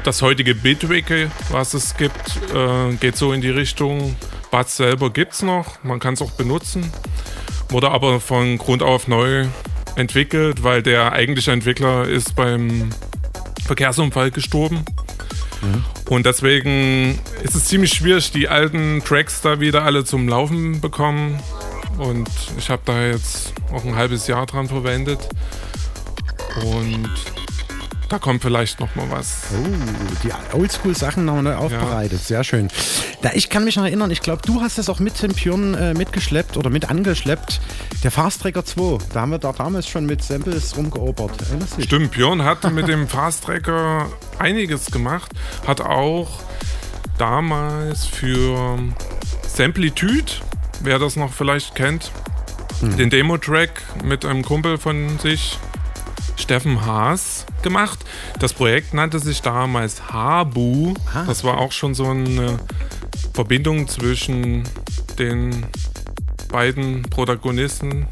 Das 0.02 0.20
heutige 0.20 0.54
Bitwicke, 0.54 1.30
was 1.48 1.72
es 1.72 1.96
gibt, 1.96 2.40
äh, 2.54 2.94
geht 2.96 3.16
so 3.16 3.32
in 3.32 3.40
die 3.40 3.50
Richtung. 3.50 4.16
Buzz 4.50 4.76
selber 4.76 5.10
gibt 5.10 5.32
es 5.32 5.42
noch, 5.42 5.82
man 5.82 5.98
kann 5.98 6.14
es 6.14 6.22
auch 6.22 6.32
benutzen. 6.32 6.92
Wurde 7.68 7.90
aber 7.90 8.20
von 8.20 8.58
Grund 8.58 8.82
auf 8.82 9.08
neu 9.08 9.46
entwickelt, 9.96 10.62
weil 10.62 10.82
der 10.82 11.12
eigentliche 11.12 11.52
Entwickler 11.52 12.06
ist 12.08 12.34
beim 12.36 12.90
Verkehrsunfall 13.64 14.30
gestorben. 14.30 14.84
Mhm. 15.62 15.84
Und 16.08 16.26
deswegen 16.26 17.18
ist 17.42 17.54
es 17.54 17.66
ziemlich 17.66 17.92
schwierig, 17.92 18.30
die 18.32 18.48
alten 18.48 19.02
Tracks 19.04 19.40
da 19.40 19.60
wieder 19.60 19.82
alle 19.82 20.04
zum 20.04 20.28
Laufen 20.28 20.80
bekommen. 20.80 21.40
Und 21.98 22.28
ich 22.58 22.70
habe 22.70 22.82
da 22.84 23.06
jetzt 23.06 23.52
auch 23.72 23.84
ein 23.84 23.94
halbes 23.94 24.26
Jahr 24.26 24.46
dran 24.46 24.68
verwendet. 24.68 25.28
Und 26.62 27.10
da 28.08 28.18
kommt 28.18 28.42
vielleicht 28.42 28.80
noch 28.80 28.94
mal 28.94 29.10
was. 29.10 29.44
Oh, 29.52 29.66
die 30.22 30.56
Oldschool-Sachen 30.56 31.24
nochmal 31.24 31.42
neu 31.42 31.54
aufbereitet. 31.54 32.20
Ja. 32.20 32.26
Sehr 32.26 32.44
schön. 32.44 32.68
Da, 33.22 33.30
ich 33.34 33.48
kann 33.48 33.64
mich 33.64 33.76
noch 33.76 33.84
erinnern, 33.84 34.10
ich 34.10 34.20
glaube, 34.20 34.42
du 34.44 34.60
hast 34.60 34.78
das 34.78 34.88
auch 34.88 35.00
mit 35.00 35.20
dem 35.22 35.32
Björn 35.32 35.74
äh, 35.74 35.94
mitgeschleppt 35.94 36.56
oder 36.56 36.70
mit 36.70 36.90
angeschleppt. 36.90 37.60
Der 38.02 38.10
Fast 38.10 38.42
Tracker 38.42 38.64
2. 38.64 38.98
Da 39.12 39.22
haben 39.22 39.30
wir 39.30 39.38
da 39.38 39.52
damals 39.52 39.88
schon 39.88 40.06
mit 40.06 40.22
Samples 40.22 40.76
rumgeobert. 40.76 41.32
Stimmt, 41.80 42.12
Björn 42.12 42.42
hat 42.42 42.70
mit 42.72 42.88
dem 42.88 43.08
Fast 43.08 43.44
Tracker 43.44 44.08
einiges 44.38 44.86
gemacht. 44.86 45.32
Hat 45.66 45.80
auch 45.80 46.40
damals 47.18 48.06
für 48.06 48.78
Samplitude, 49.46 50.32
wer 50.80 50.98
das 50.98 51.16
noch 51.16 51.32
vielleicht 51.32 51.74
kennt, 51.74 52.10
hm. 52.80 52.96
den 52.96 53.10
Demo-Track 53.10 53.82
mit 54.04 54.24
einem 54.24 54.42
Kumpel 54.42 54.78
von 54.78 55.18
sich 55.18 55.58
Steffen 56.36 56.84
Haas 56.84 57.46
gemacht. 57.62 58.00
Das 58.38 58.52
Projekt 58.52 58.94
nannte 58.94 59.18
sich 59.18 59.42
damals 59.42 60.12
Habu. 60.12 60.94
Ah, 61.12 61.24
das 61.26 61.44
war 61.44 61.58
auch 61.58 61.72
schon 61.72 61.94
so 61.94 62.06
eine 62.06 62.58
Verbindung 63.32 63.88
zwischen 63.88 64.64
den 65.18 65.66
beiden 66.48 67.02
Protagonisten. 67.02 68.06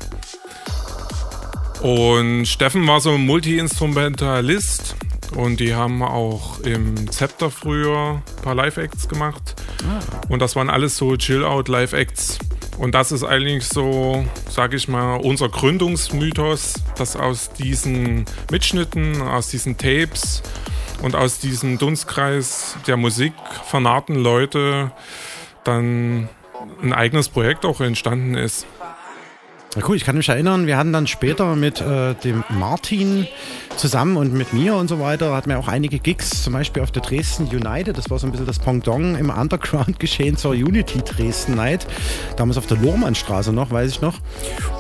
Und 1.80 2.46
Steffen 2.46 2.86
war 2.86 3.00
so 3.00 3.12
ein 3.12 3.26
Multi-Instrumentalist 3.26 4.94
und 5.34 5.58
die 5.58 5.74
haben 5.74 6.02
auch 6.02 6.60
im 6.60 7.10
Zepter 7.10 7.50
früher 7.50 8.22
ein 8.24 8.42
paar 8.42 8.54
Live-Acts 8.54 9.08
gemacht. 9.08 9.54
Ah. 9.88 10.00
Und 10.28 10.40
das 10.40 10.54
waren 10.54 10.70
alles 10.70 10.96
so 10.96 11.16
Chill-Out-Live-Acts. 11.16 12.38
Und 12.78 12.94
das 12.94 13.12
ist 13.12 13.22
eigentlich 13.22 13.66
so, 13.66 14.24
sage 14.48 14.76
ich 14.76 14.88
mal, 14.88 15.16
unser 15.16 15.48
Gründungsmythos, 15.48 16.74
dass 16.96 17.16
aus 17.16 17.50
diesen 17.52 18.24
Mitschnitten, 18.50 19.20
aus 19.22 19.48
diesen 19.48 19.76
Tapes 19.76 20.42
und 21.02 21.14
aus 21.14 21.38
diesem 21.38 21.78
Dunstkreis 21.78 22.76
der 22.86 22.96
Musik 22.96 23.34
vernarrten 23.66 24.16
Leute 24.16 24.92
dann 25.64 26.28
ein 26.82 26.92
eigenes 26.92 27.28
Projekt 27.28 27.64
auch 27.64 27.80
entstanden 27.80 28.34
ist. 28.34 28.66
Na 29.74 29.82
cool, 29.88 29.96
ich 29.96 30.04
kann 30.04 30.18
mich 30.18 30.28
erinnern, 30.28 30.66
wir 30.66 30.76
hatten 30.76 30.92
dann 30.92 31.06
später 31.06 31.56
mit 31.56 31.80
äh, 31.80 32.14
dem 32.16 32.44
Martin 32.50 33.26
zusammen 33.78 34.18
und 34.18 34.34
mit 34.34 34.52
mir 34.52 34.74
und 34.74 34.88
so 34.88 35.00
weiter, 35.00 35.34
hatten 35.34 35.48
wir 35.48 35.58
auch 35.58 35.66
einige 35.66 35.98
Gigs, 35.98 36.42
zum 36.42 36.52
Beispiel 36.52 36.82
auf 36.82 36.90
der 36.90 37.00
Dresden 37.00 37.48
United, 37.48 37.96
das 37.96 38.10
war 38.10 38.18
so 38.18 38.26
ein 38.26 38.32
bisschen 38.32 38.44
das 38.44 38.58
Pendant 38.58 39.18
im 39.18 39.30
Underground-Geschehen 39.30 40.36
zur 40.36 40.50
Unity 40.50 40.98
Dresden 40.98 41.54
Night, 41.54 41.86
damals 42.36 42.58
auf 42.58 42.66
der 42.66 42.76
Lohmannstraße 42.76 43.50
noch, 43.50 43.70
weiß 43.70 43.90
ich 43.92 44.02
noch. 44.02 44.18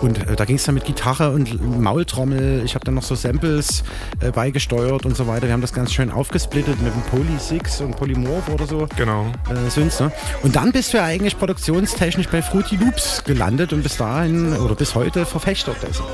Und 0.02 0.18
äh, 0.28 0.36
da 0.36 0.44
ging 0.44 0.56
es 0.56 0.64
dann 0.64 0.74
mit 0.74 0.84
Gitarre 0.84 1.30
und 1.30 1.80
Maultrommel, 1.80 2.60
ich 2.62 2.74
habe 2.74 2.84
dann 2.84 2.92
noch 2.92 3.02
so 3.02 3.14
Samples 3.14 3.84
äh, 4.20 4.30
beigesteuert 4.30 5.06
und 5.06 5.16
so 5.16 5.26
weiter. 5.26 5.46
Wir 5.46 5.54
haben 5.54 5.62
das 5.62 5.72
ganz 5.72 5.94
schön 5.94 6.10
aufgesplittet 6.10 6.82
mit 6.82 6.92
dem 6.92 7.02
Poly 7.04 7.38
Six 7.38 7.80
und 7.80 7.96
Polymorph 7.96 8.50
oder 8.50 8.66
so. 8.66 8.86
Genau. 8.96 9.32
Äh, 9.48 9.70
Synths, 9.70 10.00
ne? 10.00 10.12
Und 10.42 10.54
dann 10.54 10.70
bist 10.70 10.92
du 10.92 10.98
ja 10.98 11.04
eigentlich 11.04 11.38
produktionstechnisch 11.38 12.28
bei 12.28 12.42
Fruity 12.42 12.76
Loops 12.76 13.24
gelandet 13.24 13.72
und 13.72 13.82
bis 13.82 13.96
dahin 13.96 14.54
oder 14.54 14.81
bis 14.82 14.96
heute 14.96 15.24
Verfechter 15.24 15.76
dessen. 15.80 16.04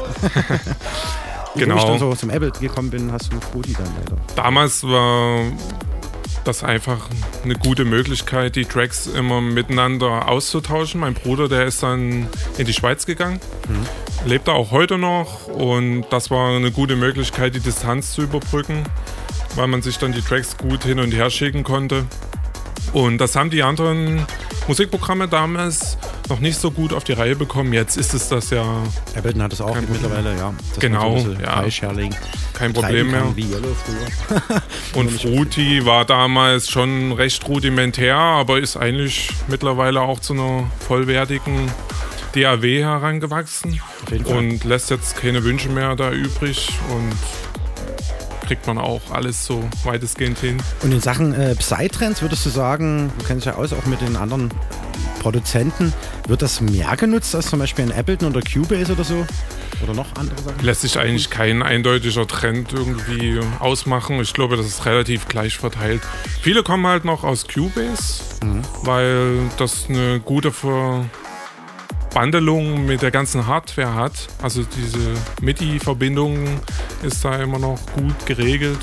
genau. 1.56 1.76
Wo 1.76 1.78
ich 1.78 1.84
dann 1.84 1.98
so 1.98 2.14
zum 2.14 2.28
Apple 2.28 2.50
gekommen 2.50 2.90
bin, 2.90 3.10
hast 3.10 3.32
du 3.32 3.40
Fruity 3.40 3.72
dann 3.72 3.88
leider. 3.98 4.20
Damals 4.36 4.84
war 4.84 5.44
das 6.44 6.62
einfach 6.62 7.08
eine 7.44 7.54
gute 7.54 7.86
Möglichkeit, 7.86 8.56
die 8.56 8.66
Tracks 8.66 9.06
immer 9.06 9.40
miteinander 9.40 10.28
auszutauschen. 10.28 11.00
Mein 11.00 11.14
Bruder, 11.14 11.48
der 11.48 11.64
ist 11.64 11.82
dann 11.82 12.28
in 12.58 12.66
die 12.66 12.74
Schweiz 12.74 13.06
gegangen, 13.06 13.40
mhm. 13.70 14.28
lebt 14.28 14.48
da 14.48 14.52
auch 14.52 14.70
heute 14.70 14.98
noch 14.98 15.46
und 15.46 16.04
das 16.10 16.30
war 16.30 16.54
eine 16.54 16.70
gute 16.70 16.94
Möglichkeit, 16.94 17.54
die 17.54 17.60
Distanz 17.60 18.12
zu 18.12 18.20
überbrücken, 18.20 18.84
weil 19.54 19.68
man 19.68 19.80
sich 19.80 19.96
dann 19.96 20.12
die 20.12 20.20
Tracks 20.20 20.58
gut 20.58 20.82
hin 20.84 21.00
und 21.00 21.12
her 21.12 21.30
schicken 21.30 21.64
konnte. 21.64 22.04
Und 22.92 23.18
das 23.18 23.36
haben 23.36 23.50
die 23.50 23.62
anderen 23.62 24.26
Musikprogramme 24.66 25.28
damals 25.28 25.96
noch 26.28 26.40
nicht 26.40 26.58
so 26.58 26.70
gut 26.70 26.92
auf 26.92 27.04
die 27.04 27.12
Reihe 27.12 27.36
bekommen. 27.36 27.72
Jetzt 27.72 27.96
ist 27.96 28.14
es 28.14 28.28
das 28.28 28.50
ja. 28.50 28.64
Ableton 29.16 29.42
hat 29.42 29.52
es 29.52 29.60
auch 29.60 29.76
mittlerweile, 29.80 30.36
ja. 30.36 30.54
Das 30.70 30.78
genau, 30.78 31.18
so 31.18 31.32
ja. 31.32 31.64
Kein 32.52 32.72
Problem 32.72 33.10
mehr. 33.10 33.24
Und 34.94 35.10
Fruity 35.10 35.84
war 35.86 36.04
damals 36.04 36.68
schon 36.68 37.12
recht 37.12 37.46
rudimentär, 37.48 38.16
aber 38.16 38.58
ist 38.58 38.76
eigentlich 38.76 39.30
mittlerweile 39.46 40.02
auch 40.02 40.20
zu 40.20 40.34
einer 40.34 40.70
vollwertigen 40.86 41.70
DAW 42.34 42.82
herangewachsen 42.82 43.80
und 44.26 44.64
lässt 44.64 44.90
jetzt 44.90 45.16
keine 45.16 45.44
Wünsche 45.44 45.70
mehr 45.70 45.96
da 45.96 46.12
übrig 46.12 46.68
und 46.94 47.16
kriegt 48.48 48.66
man 48.66 48.78
auch 48.78 49.02
alles 49.10 49.44
so 49.44 49.62
weitestgehend 49.84 50.38
hin. 50.38 50.56
Und 50.82 50.90
in 50.90 51.00
Sachen 51.02 51.34
äh, 51.34 51.54
Psytrance 51.54 52.22
würdest 52.22 52.46
du 52.46 52.50
sagen, 52.50 53.12
du 53.18 53.26
kennst 53.26 53.44
ja 53.44 53.56
aus, 53.56 53.74
auch 53.74 53.84
mit 53.84 54.00
den 54.00 54.16
anderen 54.16 54.50
Produzenten, 55.20 55.92
wird 56.26 56.40
das 56.40 56.62
mehr 56.62 56.96
genutzt 56.96 57.34
als 57.34 57.48
zum 57.48 57.58
Beispiel 57.58 57.84
in 57.84 57.92
Ableton 57.92 58.30
oder 58.30 58.40
Cubase 58.40 58.92
oder 58.92 59.04
so? 59.04 59.26
Oder 59.82 59.92
noch 59.92 60.06
andere 60.16 60.40
Sachen? 60.42 60.64
Lässt 60.64 60.80
sich 60.80 60.98
eigentlich 60.98 61.28
kein 61.28 61.62
eindeutiger 61.62 62.26
Trend 62.26 62.72
irgendwie 62.72 63.38
ausmachen. 63.58 64.18
Ich 64.20 64.32
glaube, 64.32 64.56
das 64.56 64.66
ist 64.66 64.86
relativ 64.86 65.28
gleich 65.28 65.58
verteilt. 65.58 66.00
Viele 66.40 66.62
kommen 66.62 66.86
halt 66.86 67.04
noch 67.04 67.24
aus 67.24 67.46
Cubase, 67.46 68.22
mhm. 68.42 68.62
weil 68.82 69.50
das 69.58 69.90
eine 69.90 70.20
gute 70.20 70.52
Verbandelung 72.10 72.86
mit 72.86 73.02
der 73.02 73.10
ganzen 73.10 73.46
Hardware 73.46 73.94
hat. 73.94 74.12
Also 74.42 74.62
diese 74.64 75.14
MIDI-Verbindung 75.40 76.60
ist 77.02 77.24
da 77.24 77.36
immer 77.36 77.58
noch 77.58 77.78
gut 77.94 78.26
geregelt. 78.26 78.80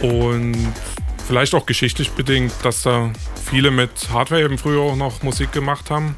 Und 0.00 0.54
vielleicht 1.26 1.54
auch 1.54 1.66
geschichtlich 1.66 2.12
bedingt, 2.12 2.52
dass 2.62 2.82
da 2.82 3.10
viele 3.44 3.70
mit 3.70 3.90
Hardware 4.12 4.42
eben 4.42 4.58
früher 4.58 4.80
auch 4.80 4.96
noch 4.96 5.22
Musik 5.22 5.52
gemacht 5.52 5.90
haben. 5.90 6.14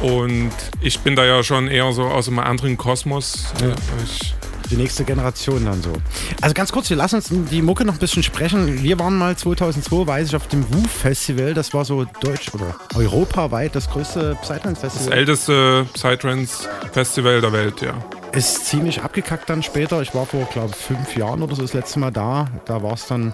Und 0.00 0.52
ich 0.80 1.00
bin 1.00 1.16
da 1.16 1.24
ja 1.24 1.42
schon 1.42 1.68
eher 1.68 1.92
so 1.92 2.04
aus 2.04 2.28
einem 2.28 2.38
anderen 2.38 2.76
Kosmos. 2.76 3.52
Ja. 3.60 3.74
Ich 4.04 4.34
die 4.70 4.76
nächste 4.76 5.04
Generation 5.04 5.64
dann 5.64 5.82
so. 5.82 5.92
Also 6.40 6.54
ganz 6.54 6.72
kurz, 6.72 6.90
wir 6.90 6.96
lassen 6.96 7.16
uns 7.16 7.30
die 7.50 7.62
Mucke 7.62 7.84
noch 7.84 7.94
ein 7.94 7.98
bisschen 7.98 8.22
sprechen. 8.22 8.82
Wir 8.82 8.98
waren 8.98 9.16
mal 9.16 9.36
2002, 9.36 10.06
weiß 10.06 10.28
ich, 10.28 10.36
auf 10.36 10.48
dem 10.48 10.64
WUF 10.72 10.90
Festival. 10.90 11.54
Das 11.54 11.72
war 11.74 11.84
so 11.84 12.04
deutsch 12.20 12.52
oder 12.54 12.74
europaweit 12.94 13.74
das 13.74 13.88
größte 13.90 14.36
Psytrance-Festival. 14.42 15.06
Das 15.06 15.16
älteste 15.16 15.86
Psytrance-Festival 15.94 17.40
der 17.40 17.52
Welt, 17.52 17.80
ja. 17.80 17.94
Ist 18.32 18.66
ziemlich 18.66 19.02
abgekackt 19.02 19.48
dann 19.48 19.62
später. 19.62 20.02
Ich 20.02 20.14
war 20.14 20.26
vor, 20.26 20.46
glaube 20.52 20.72
ich, 20.76 20.76
fünf 20.76 21.16
Jahren 21.16 21.42
oder 21.42 21.54
so 21.54 21.62
das 21.62 21.72
letzte 21.72 21.98
Mal 21.98 22.10
da. 22.10 22.46
Da 22.66 22.82
war 22.82 22.94
es 22.94 23.06
dann 23.06 23.32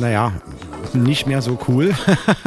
naja, 0.00 0.32
nicht 0.92 1.26
mehr 1.26 1.42
so 1.42 1.58
cool. 1.68 1.94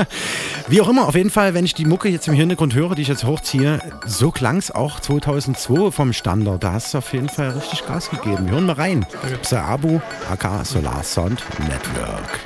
Wie 0.67 0.81
auch 0.81 0.89
immer, 0.89 1.07
auf 1.07 1.15
jeden 1.15 1.29
Fall, 1.29 1.53
wenn 1.53 1.65
ich 1.65 1.73
die 1.73 1.85
Mucke 1.85 2.09
jetzt 2.09 2.27
im 2.27 2.33
Hintergrund 2.33 2.73
höre, 2.73 2.95
die 2.95 3.01
ich 3.01 3.07
jetzt 3.07 3.23
hochziehe, 3.23 3.79
so 4.05 4.31
klang 4.31 4.57
es 4.57 4.71
auch 4.71 4.99
2002 4.99 5.91
vom 5.91 6.13
Standard. 6.13 6.63
Da 6.63 6.73
hast 6.73 6.93
du 6.93 6.97
auf 6.99 7.13
jeden 7.13 7.29
Fall 7.29 7.51
richtig 7.51 7.85
Gas 7.85 8.09
gegeben. 8.09 8.45
Wir 8.45 8.53
hören 8.53 8.65
mal 8.65 8.73
rein. 8.73 9.05
Okay. 9.23 9.55
Abu, 9.57 9.99
aka 10.29 10.63
Solar 10.65 11.03
Sound 11.03 11.43
Network. 11.59 12.39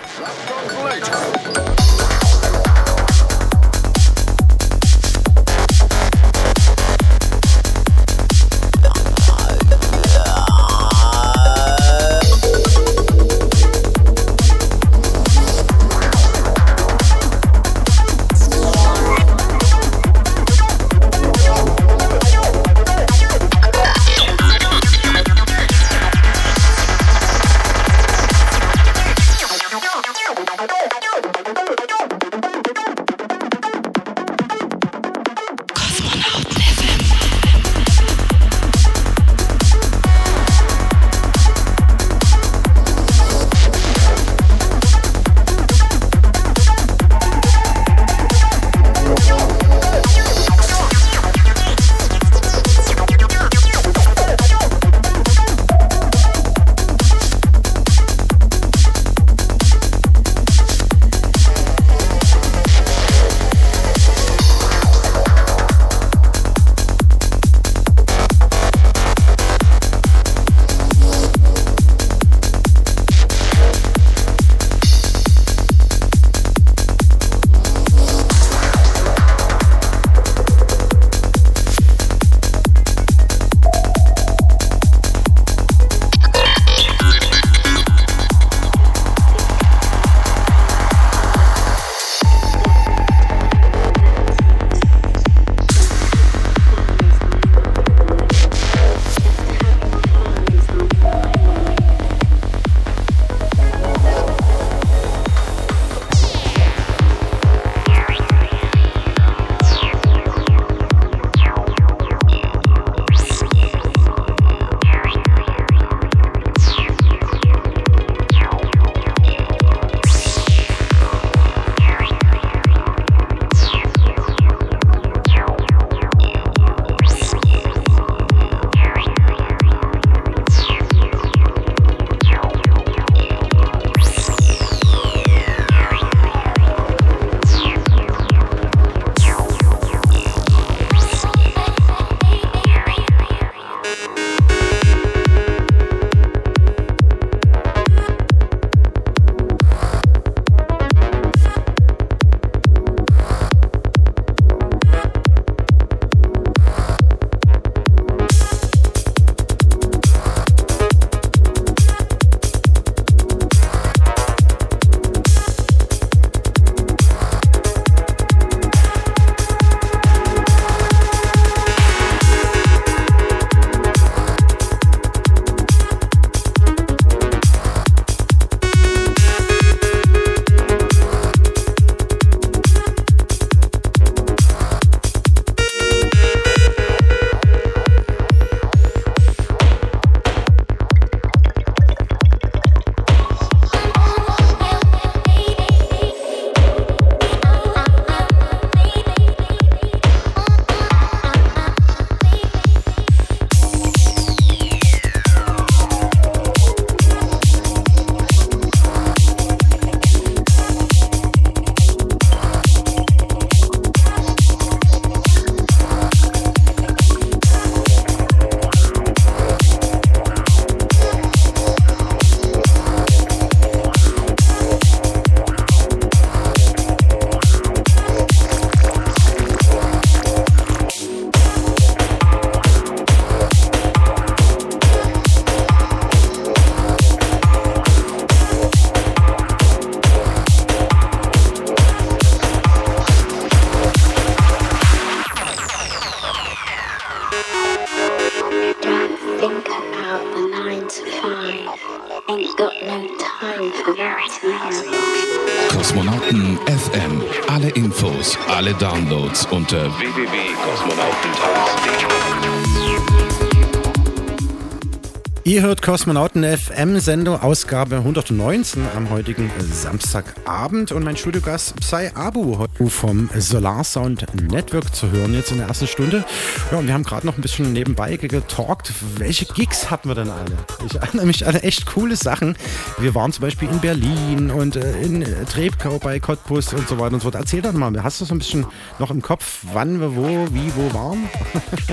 Kosmonauten 265.81 266.43
FM 266.43 266.99
Sendung 266.99 267.41
Ausgabe 267.41 267.97
119 267.97 268.85
am 268.95 269.09
heutigen 269.09 269.49
Samstagabend 269.59 270.91
und 270.91 271.03
mein 271.03 271.17
Studiogast 271.17 271.75
Psy 271.77 272.11
Abu 272.13 272.67
vom 272.87 273.31
Solar 273.35 273.83
Sound 273.83 274.27
Network 274.51 274.93
zu 274.93 275.09
hören 275.09 275.33
jetzt 275.33 275.51
in 275.51 275.57
der 275.57 275.67
ersten 275.67 275.87
Stunde. 275.87 276.23
Ja, 276.71 276.77
und 276.77 276.85
wir 276.85 276.93
haben 276.93 277.03
gerade 277.03 277.25
noch 277.25 277.35
ein 277.35 277.41
bisschen 277.41 277.73
nebenbei 277.73 278.15
getalkt. 278.15 278.93
Welche 279.17 279.45
Gigs 279.45 279.89
hatten 279.89 280.07
wir 280.07 280.13
denn 280.13 280.29
alle? 280.29 280.55
Ich 280.85 280.95
erinnere 280.95 281.25
mich 281.25 281.47
an 281.47 281.55
echt 281.55 281.87
coole 281.87 282.15
Sachen. 282.15 282.55
Wir 282.99 283.15
waren 283.15 283.33
zum 283.33 283.41
Beispiel 283.41 283.67
in 283.67 283.79
Berlin 283.79 284.51
und 284.51 284.75
äh, 284.75 285.01
in 285.01 285.25
Trebkau 285.47 285.97
bei 285.97 286.19
Cottbus 286.19 286.73
und 286.73 286.87
so 286.87 286.99
weiter 286.99 287.15
und 287.15 287.21
so 287.21 287.31
fort. 287.31 287.35
Erzähl 287.41 287.63
doch 287.63 287.73
mal, 287.73 287.91
hast 288.03 288.21
du 288.21 288.25
so 288.25 288.35
ein 288.35 288.37
bisschen 288.39 288.67
noch 288.99 289.09
im 289.09 289.23
Kopf, 289.23 289.63
wann 289.73 289.99
wir 289.99 290.15
wo, 290.15 290.47
wie, 290.51 290.71
wo 290.75 290.93
waren? 290.93 291.27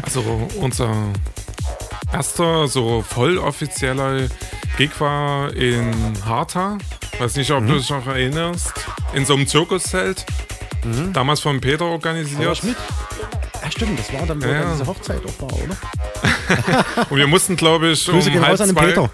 Also 0.02 0.22
unser 0.60 0.94
erster 2.12 2.68
so 2.68 3.02
voll 3.02 3.38
offizieller 3.38 4.28
Gig 4.76 4.90
war 5.00 5.52
in 5.54 5.92
Harta. 6.24 6.78
Weiß 7.18 7.36
nicht, 7.36 7.50
ob 7.50 7.62
Mhm. 7.62 7.68
du 7.68 7.74
dich 7.78 7.90
noch 7.90 8.06
erinnerst. 8.06 8.72
In 9.12 9.24
so 9.26 9.34
einem 9.34 9.46
Zirkuszelt. 9.46 10.24
Mhm. 10.84 11.12
Damals 11.12 11.40
von 11.40 11.60
Peter 11.60 11.84
organisiert. 11.86 12.62
Ja, 13.60 13.70
stimmt, 13.70 13.98
das 13.98 14.12
war 14.12 14.24
dann, 14.26 14.40
Ja, 14.40 14.60
dann 14.60 14.72
diese 14.72 14.86
Hochzeit 14.86 15.20
auch 15.26 15.42
war, 15.42 15.52
oder? 15.52 15.76
Und 17.10 17.16
wir 17.18 17.26
mussten, 17.26 17.56
glaube 17.56 17.88
ich, 17.88 18.06
Grüße 18.06 18.30
um 18.30 18.40
halb 18.40 18.52
raus 18.52 18.60
an 18.60 18.68
den 18.68 18.76
zwei. 18.76 18.86
Peter. 18.86 19.10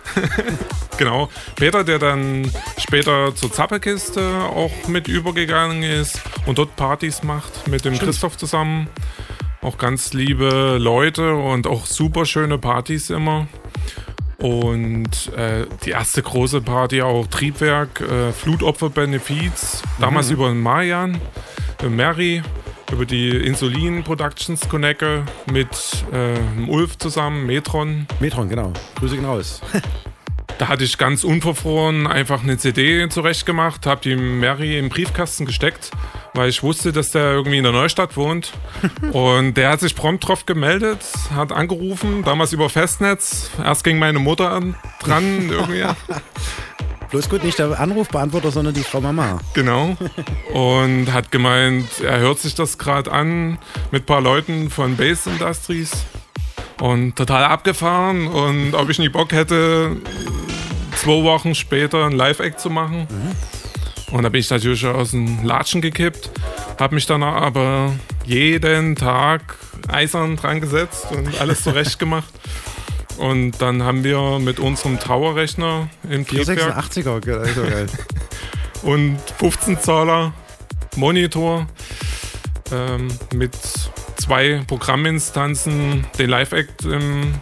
genau. 0.98 1.30
Peter, 1.56 1.82
der 1.82 1.98
dann 1.98 2.50
später 2.78 3.34
zur 3.34 3.50
Zappelkiste 3.50 4.22
auch 4.54 4.70
mit 4.88 5.08
übergegangen 5.08 5.82
ist 5.82 6.20
und 6.46 6.58
dort 6.58 6.76
Partys 6.76 7.22
macht 7.22 7.66
mit 7.66 7.84
dem 7.86 7.94
Stimmt. 7.94 8.10
Christoph 8.10 8.36
zusammen. 8.36 8.88
Auch 9.64 9.78
ganz 9.78 10.12
liebe 10.12 10.76
Leute 10.78 11.34
und 11.34 11.66
auch 11.66 11.86
super 11.86 12.26
schöne 12.26 12.58
Partys 12.58 13.08
immer. 13.10 13.46
Und 14.38 15.32
äh, 15.36 15.64
die 15.86 15.90
erste 15.90 16.22
große 16.22 16.60
Party 16.60 17.00
auch 17.00 17.26
Triebwerk, 17.28 18.00
äh, 18.02 18.32
Flutopfer 18.32 18.90
Benefiz, 18.90 19.82
damals 19.98 20.28
Mhm. 20.28 20.34
über 20.34 20.48
den 20.50 20.60
Marian, 20.60 21.18
äh, 21.82 21.88
Mary, 21.88 22.42
über 22.92 23.06
die 23.06 23.30
Insulin 23.30 24.04
Productions 24.04 24.68
Connecke 24.68 25.22
mit 25.50 26.04
äh, 26.12 26.70
Ulf 26.70 26.98
zusammen, 26.98 27.46
Metron. 27.46 28.06
Metron, 28.20 28.48
genau. 28.50 28.72
Grüße 28.96 29.14
gehen 29.16 29.24
raus. 29.24 29.62
Da 30.58 30.68
hatte 30.68 30.84
ich 30.84 30.98
ganz 30.98 31.24
unverfroren 31.24 32.06
einfach 32.06 32.42
eine 32.42 32.56
CD 32.56 33.08
zurechtgemacht, 33.08 33.86
habe 33.86 34.00
die 34.02 34.14
Mary 34.14 34.78
im 34.78 34.88
Briefkasten 34.88 35.46
gesteckt, 35.46 35.90
weil 36.32 36.48
ich 36.48 36.62
wusste, 36.62 36.92
dass 36.92 37.10
der 37.10 37.32
irgendwie 37.32 37.58
in 37.58 37.64
der 37.64 37.72
Neustadt 37.72 38.16
wohnt. 38.16 38.52
Und 39.12 39.54
der 39.54 39.70
hat 39.70 39.80
sich 39.80 39.96
prompt 39.96 40.28
drauf 40.28 40.46
gemeldet, 40.46 41.00
hat 41.34 41.52
angerufen, 41.52 42.22
damals 42.22 42.52
über 42.52 42.70
Festnetz. 42.70 43.50
Erst 43.62 43.82
ging 43.82 43.98
meine 43.98 44.20
Mutter 44.20 44.50
an, 44.50 44.76
dran 45.00 45.48
irgendwie. 45.50 45.84
Bloß 47.10 47.28
gut, 47.28 47.44
nicht 47.44 47.58
der 47.58 47.78
Anrufbeantworter, 47.78 48.50
sondern 48.50 48.74
die 48.74 48.82
Frau 48.82 49.00
Mama. 49.00 49.38
Genau. 49.54 49.96
Und 50.52 51.12
hat 51.12 51.30
gemeint, 51.30 52.00
er 52.00 52.18
hört 52.18 52.40
sich 52.40 52.56
das 52.56 52.78
gerade 52.78 53.12
an 53.12 53.58
mit 53.92 54.02
ein 54.02 54.06
paar 54.06 54.20
Leuten 54.20 54.70
von 54.70 54.96
Base 54.96 55.30
Industries. 55.30 55.92
Und 56.80 57.14
total 57.14 57.44
abgefahren. 57.44 58.26
Und 58.26 58.74
ob 58.74 58.90
ich 58.90 58.98
nicht 58.98 59.12
Bock 59.12 59.30
hätte, 59.32 59.96
zwei 61.04 61.22
Wochen 61.24 61.54
später 61.54 62.04
ein 62.06 62.12
Live-Act 62.12 62.58
zu 62.60 62.70
machen. 62.70 63.06
Und 64.10 64.22
da 64.22 64.28
bin 64.28 64.40
ich 64.40 64.50
natürlich 64.50 64.86
aus 64.86 65.10
dem 65.12 65.44
Latschen 65.44 65.80
gekippt. 65.80 66.30
Habe 66.78 66.94
mich 66.94 67.06
dann 67.06 67.22
aber 67.22 67.92
jeden 68.24 68.96
Tag 68.96 69.56
eisern 69.88 70.36
dran 70.36 70.60
gesetzt 70.60 71.06
und 71.10 71.40
alles 71.40 71.62
zurecht 71.62 71.98
gemacht. 71.98 72.32
Und 73.18 73.52
dann 73.62 73.82
haben 73.82 74.02
wir 74.02 74.38
mit 74.40 74.58
unserem 74.58 74.98
Tower-Rechner 74.98 75.88
im 76.10 76.26
Triebwerk 76.26 76.76
486er, 76.76 77.20
ge- 77.20 77.36
also 77.38 77.62
geil. 77.62 77.86
und 78.82 79.18
15 79.38 79.80
Zahler 79.80 80.32
Monitor 80.96 81.66
ähm, 82.72 83.08
mit 83.34 83.52
zwei 84.16 84.62
Programminstanzen, 84.66 86.06
den 86.18 86.30
Live-Act 86.30 86.84
im 86.86 87.34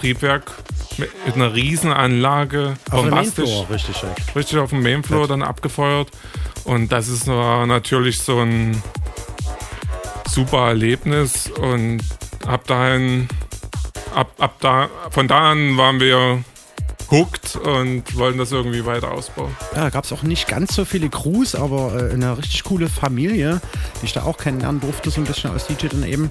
Triebwerk 0.00 0.50
mit 0.98 1.34
einer 1.34 1.54
riesen 1.54 1.92
Anlage, 1.92 2.76
Auf 2.90 3.02
dem 3.02 3.10
Mainfloor, 3.10 3.70
richtig. 3.70 4.04
richtig 4.34 4.58
auf 4.58 4.70
dem 4.70 4.82
Mainfloor 4.82 5.28
dann 5.28 5.42
abgefeuert. 5.42 6.10
Und 6.64 6.92
das 6.92 7.08
ist 7.08 7.26
war 7.26 7.66
natürlich 7.66 8.20
so 8.20 8.40
ein 8.40 8.82
super 10.28 10.68
Erlebnis 10.68 11.50
und 11.50 12.00
ab 12.46 12.66
dahin, 12.66 13.28
ab, 14.14 14.32
ab 14.38 14.56
da, 14.60 14.88
von 15.10 15.26
da 15.26 15.52
an 15.52 15.76
waren 15.76 16.00
wir 16.00 16.44
hooked 17.10 17.56
und 17.56 18.16
wollten 18.16 18.38
das 18.38 18.52
irgendwie 18.52 18.84
weiter 18.86 19.10
ausbauen. 19.10 19.54
Ja, 19.74 19.82
da 19.82 19.90
gab 19.90 20.04
es 20.04 20.12
auch 20.12 20.22
nicht 20.22 20.46
ganz 20.48 20.74
so 20.74 20.84
viele 20.84 21.08
Crews, 21.08 21.54
aber 21.54 21.94
äh, 22.10 22.12
eine 22.12 22.38
richtig 22.38 22.64
coole 22.64 22.88
Familie, 22.88 23.60
die 24.00 24.06
ich 24.06 24.12
da 24.12 24.22
auch 24.22 24.38
kennenlernen 24.38 24.80
durfte, 24.80 25.10
so 25.10 25.20
ein 25.20 25.24
bisschen 25.24 25.50
als 25.50 25.66
DJ 25.66 25.86
dann 25.88 26.04
eben. 26.04 26.30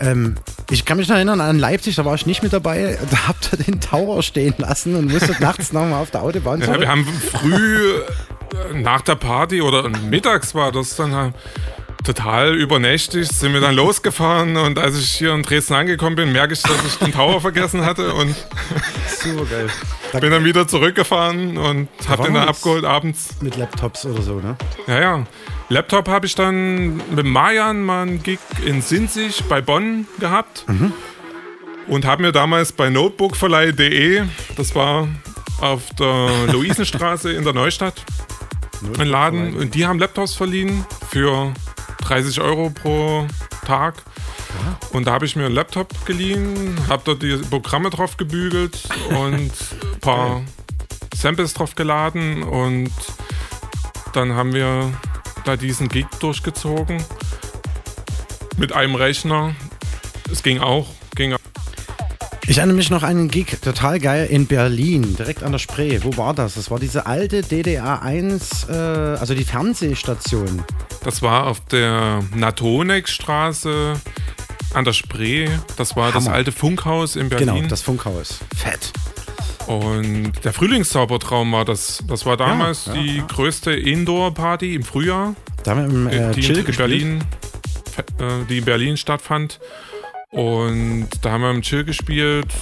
Ähm, 0.00 0.36
ich 0.70 0.84
kann 0.84 0.96
mich 0.98 1.08
noch 1.08 1.16
erinnern 1.16 1.40
an 1.40 1.58
Leipzig, 1.58 1.96
da 1.96 2.04
war 2.04 2.14
ich 2.14 2.26
nicht 2.26 2.42
mit 2.42 2.52
dabei. 2.52 2.98
Da 3.10 3.28
habt 3.28 3.50
ihr 3.52 3.58
den 3.64 3.80
Tower 3.80 4.22
stehen 4.22 4.54
lassen 4.58 4.96
und 4.96 5.10
musstet 5.12 5.40
nachts 5.40 5.72
nochmal 5.72 6.00
auf 6.02 6.10
der 6.10 6.22
Autobahn 6.22 6.60
Ja, 6.60 6.66
zurück. 6.66 6.80
wir 6.80 6.88
haben 6.88 7.06
früh 7.06 7.92
äh, 8.72 8.78
nach 8.80 9.02
der 9.02 9.14
Party 9.16 9.60
oder 9.62 9.88
mittags 9.88 10.54
war 10.54 10.72
das 10.72 10.96
dann 10.96 11.12
halt 11.14 11.34
total 12.04 12.54
übernächtig, 12.54 13.28
sind 13.28 13.54
wir 13.54 13.60
dann 13.60 13.74
losgefahren 13.74 14.56
und 14.56 14.78
als 14.78 14.98
ich 14.98 15.10
hier 15.12 15.32
in 15.32 15.42
Dresden 15.42 15.74
angekommen 15.74 16.16
bin, 16.16 16.32
merke 16.32 16.52
ich, 16.52 16.62
dass 16.62 16.84
ich 16.86 16.96
den 16.98 17.12
Tower 17.12 17.40
vergessen 17.40 17.84
hatte 17.84 18.14
und 18.14 18.36
Super 19.08 19.44
geil. 19.46 19.68
bin 20.20 20.30
dann 20.30 20.44
wieder 20.44 20.68
zurückgefahren 20.68 21.56
und 21.56 21.88
hab 22.08 22.18
waren 22.18 22.26
den 22.26 22.34
dann 22.34 22.48
abgeholt 22.48 22.84
abends. 22.84 23.30
Mit 23.40 23.56
Laptops 23.56 24.04
oder 24.06 24.22
so, 24.22 24.38
ne? 24.38 24.56
Ja, 24.86 25.00
ja. 25.00 25.26
Laptop 25.70 26.08
habe 26.08 26.26
ich 26.26 26.34
dann 26.34 26.98
mit 27.14 27.24
Marian 27.24 27.82
mal 27.82 28.02
einen 28.02 28.22
Gig 28.22 28.38
in 28.64 28.82
Sinzig 28.82 29.42
bei 29.48 29.62
Bonn 29.62 30.06
gehabt 30.20 30.66
und 31.86 32.04
habe 32.04 32.22
mir 32.22 32.32
damals 32.32 32.72
bei 32.72 32.90
notebookverleih.de, 32.90 34.24
das 34.56 34.74
war 34.74 35.08
auf 35.60 35.82
der 35.98 36.30
Luisenstraße 36.52 37.32
in 37.32 37.44
der 37.44 37.54
Neustadt, 37.54 38.04
einen 38.98 39.08
Laden 39.08 39.54
und 39.54 39.74
die 39.74 39.86
haben 39.86 39.98
Laptops 39.98 40.34
verliehen 40.34 40.84
für 41.10 41.54
30 41.98 42.40
Euro 42.40 42.70
pro 42.70 43.26
Tag. 43.66 44.02
Und 44.92 45.06
da 45.06 45.12
habe 45.12 45.26
ich 45.26 45.34
mir 45.36 45.46
einen 45.46 45.54
Laptop 45.54 46.06
geliehen, 46.06 46.76
habe 46.88 47.02
dort 47.04 47.22
die 47.22 47.36
Programme 47.36 47.90
drauf 47.90 48.16
gebügelt 48.16 48.88
und 49.10 49.50
ein 49.50 49.50
paar 50.00 50.42
Samples 51.14 51.54
drauf 51.54 51.74
geladen 51.74 52.42
und 52.42 52.92
dann 54.12 54.34
haben 54.34 54.52
wir 54.52 54.92
da 55.44 55.56
diesen 55.56 55.88
Gig 55.88 56.06
durchgezogen 56.20 57.02
mit 58.56 58.72
einem 58.72 58.94
Rechner. 58.94 59.54
Es 60.30 60.42
ging 60.42 60.60
auch, 60.60 60.86
ging 61.16 61.34
auch. 61.34 61.38
Ich 62.46 62.58
erinnere 62.58 62.76
mich 62.76 62.90
noch 62.90 63.02
an 63.02 63.10
einen 63.10 63.28
Gig, 63.28 63.58
total 63.62 63.98
geil, 63.98 64.26
in 64.30 64.46
Berlin, 64.46 65.16
direkt 65.16 65.42
an 65.42 65.52
der 65.52 65.58
Spree. 65.58 66.00
Wo 66.02 66.14
war 66.18 66.34
das? 66.34 66.54
Das 66.54 66.70
war 66.70 66.78
diese 66.78 67.06
alte 67.06 67.40
DDR1, 67.40 68.68
äh, 68.70 69.16
also 69.18 69.34
die 69.34 69.44
Fernsehstation. 69.44 70.62
Das 71.02 71.22
war 71.22 71.46
auf 71.46 71.60
der 71.66 72.22
Natonek-Straße 72.34 73.94
an 74.74 74.84
der 74.84 74.92
Spree. 74.92 75.48
Das 75.76 75.96
war 75.96 76.12
das 76.12 76.26
Hammer. 76.26 76.36
alte 76.36 76.52
Funkhaus 76.52 77.16
in 77.16 77.30
Berlin. 77.30 77.54
Genau, 77.54 77.68
das 77.68 77.80
Funkhaus. 77.80 78.40
Fett. 78.54 78.92
Und 79.66 80.32
der 80.44 80.52
Frühlingszaubertraum 80.52 81.50
war 81.52 81.64
das. 81.64 82.04
Das 82.06 82.26
war 82.26 82.36
damals 82.36 82.86
ja, 82.86 82.92
die 82.92 83.22
größte 83.26 83.72
Indoor-Party 83.72 84.74
im 84.74 84.82
Frühjahr, 84.82 85.34
Da 85.62 85.70
haben 85.70 86.10
wir 86.10 86.20
im 86.20 86.30
äh, 86.30 86.34
die 86.34 86.42
Chill 86.42 86.58
in 86.58 86.66
gespielt. 86.66 86.76
Berlin, 86.90 87.24
äh, 88.18 88.44
die 88.50 88.58
in 88.58 88.64
Berlin 88.66 88.98
stattfand. 88.98 89.60
Und 90.34 91.08
da 91.22 91.30
haben 91.32 91.42
wir 91.42 91.50
im 91.50 91.62
Chill 91.62 91.84
gespielt. 91.84 92.52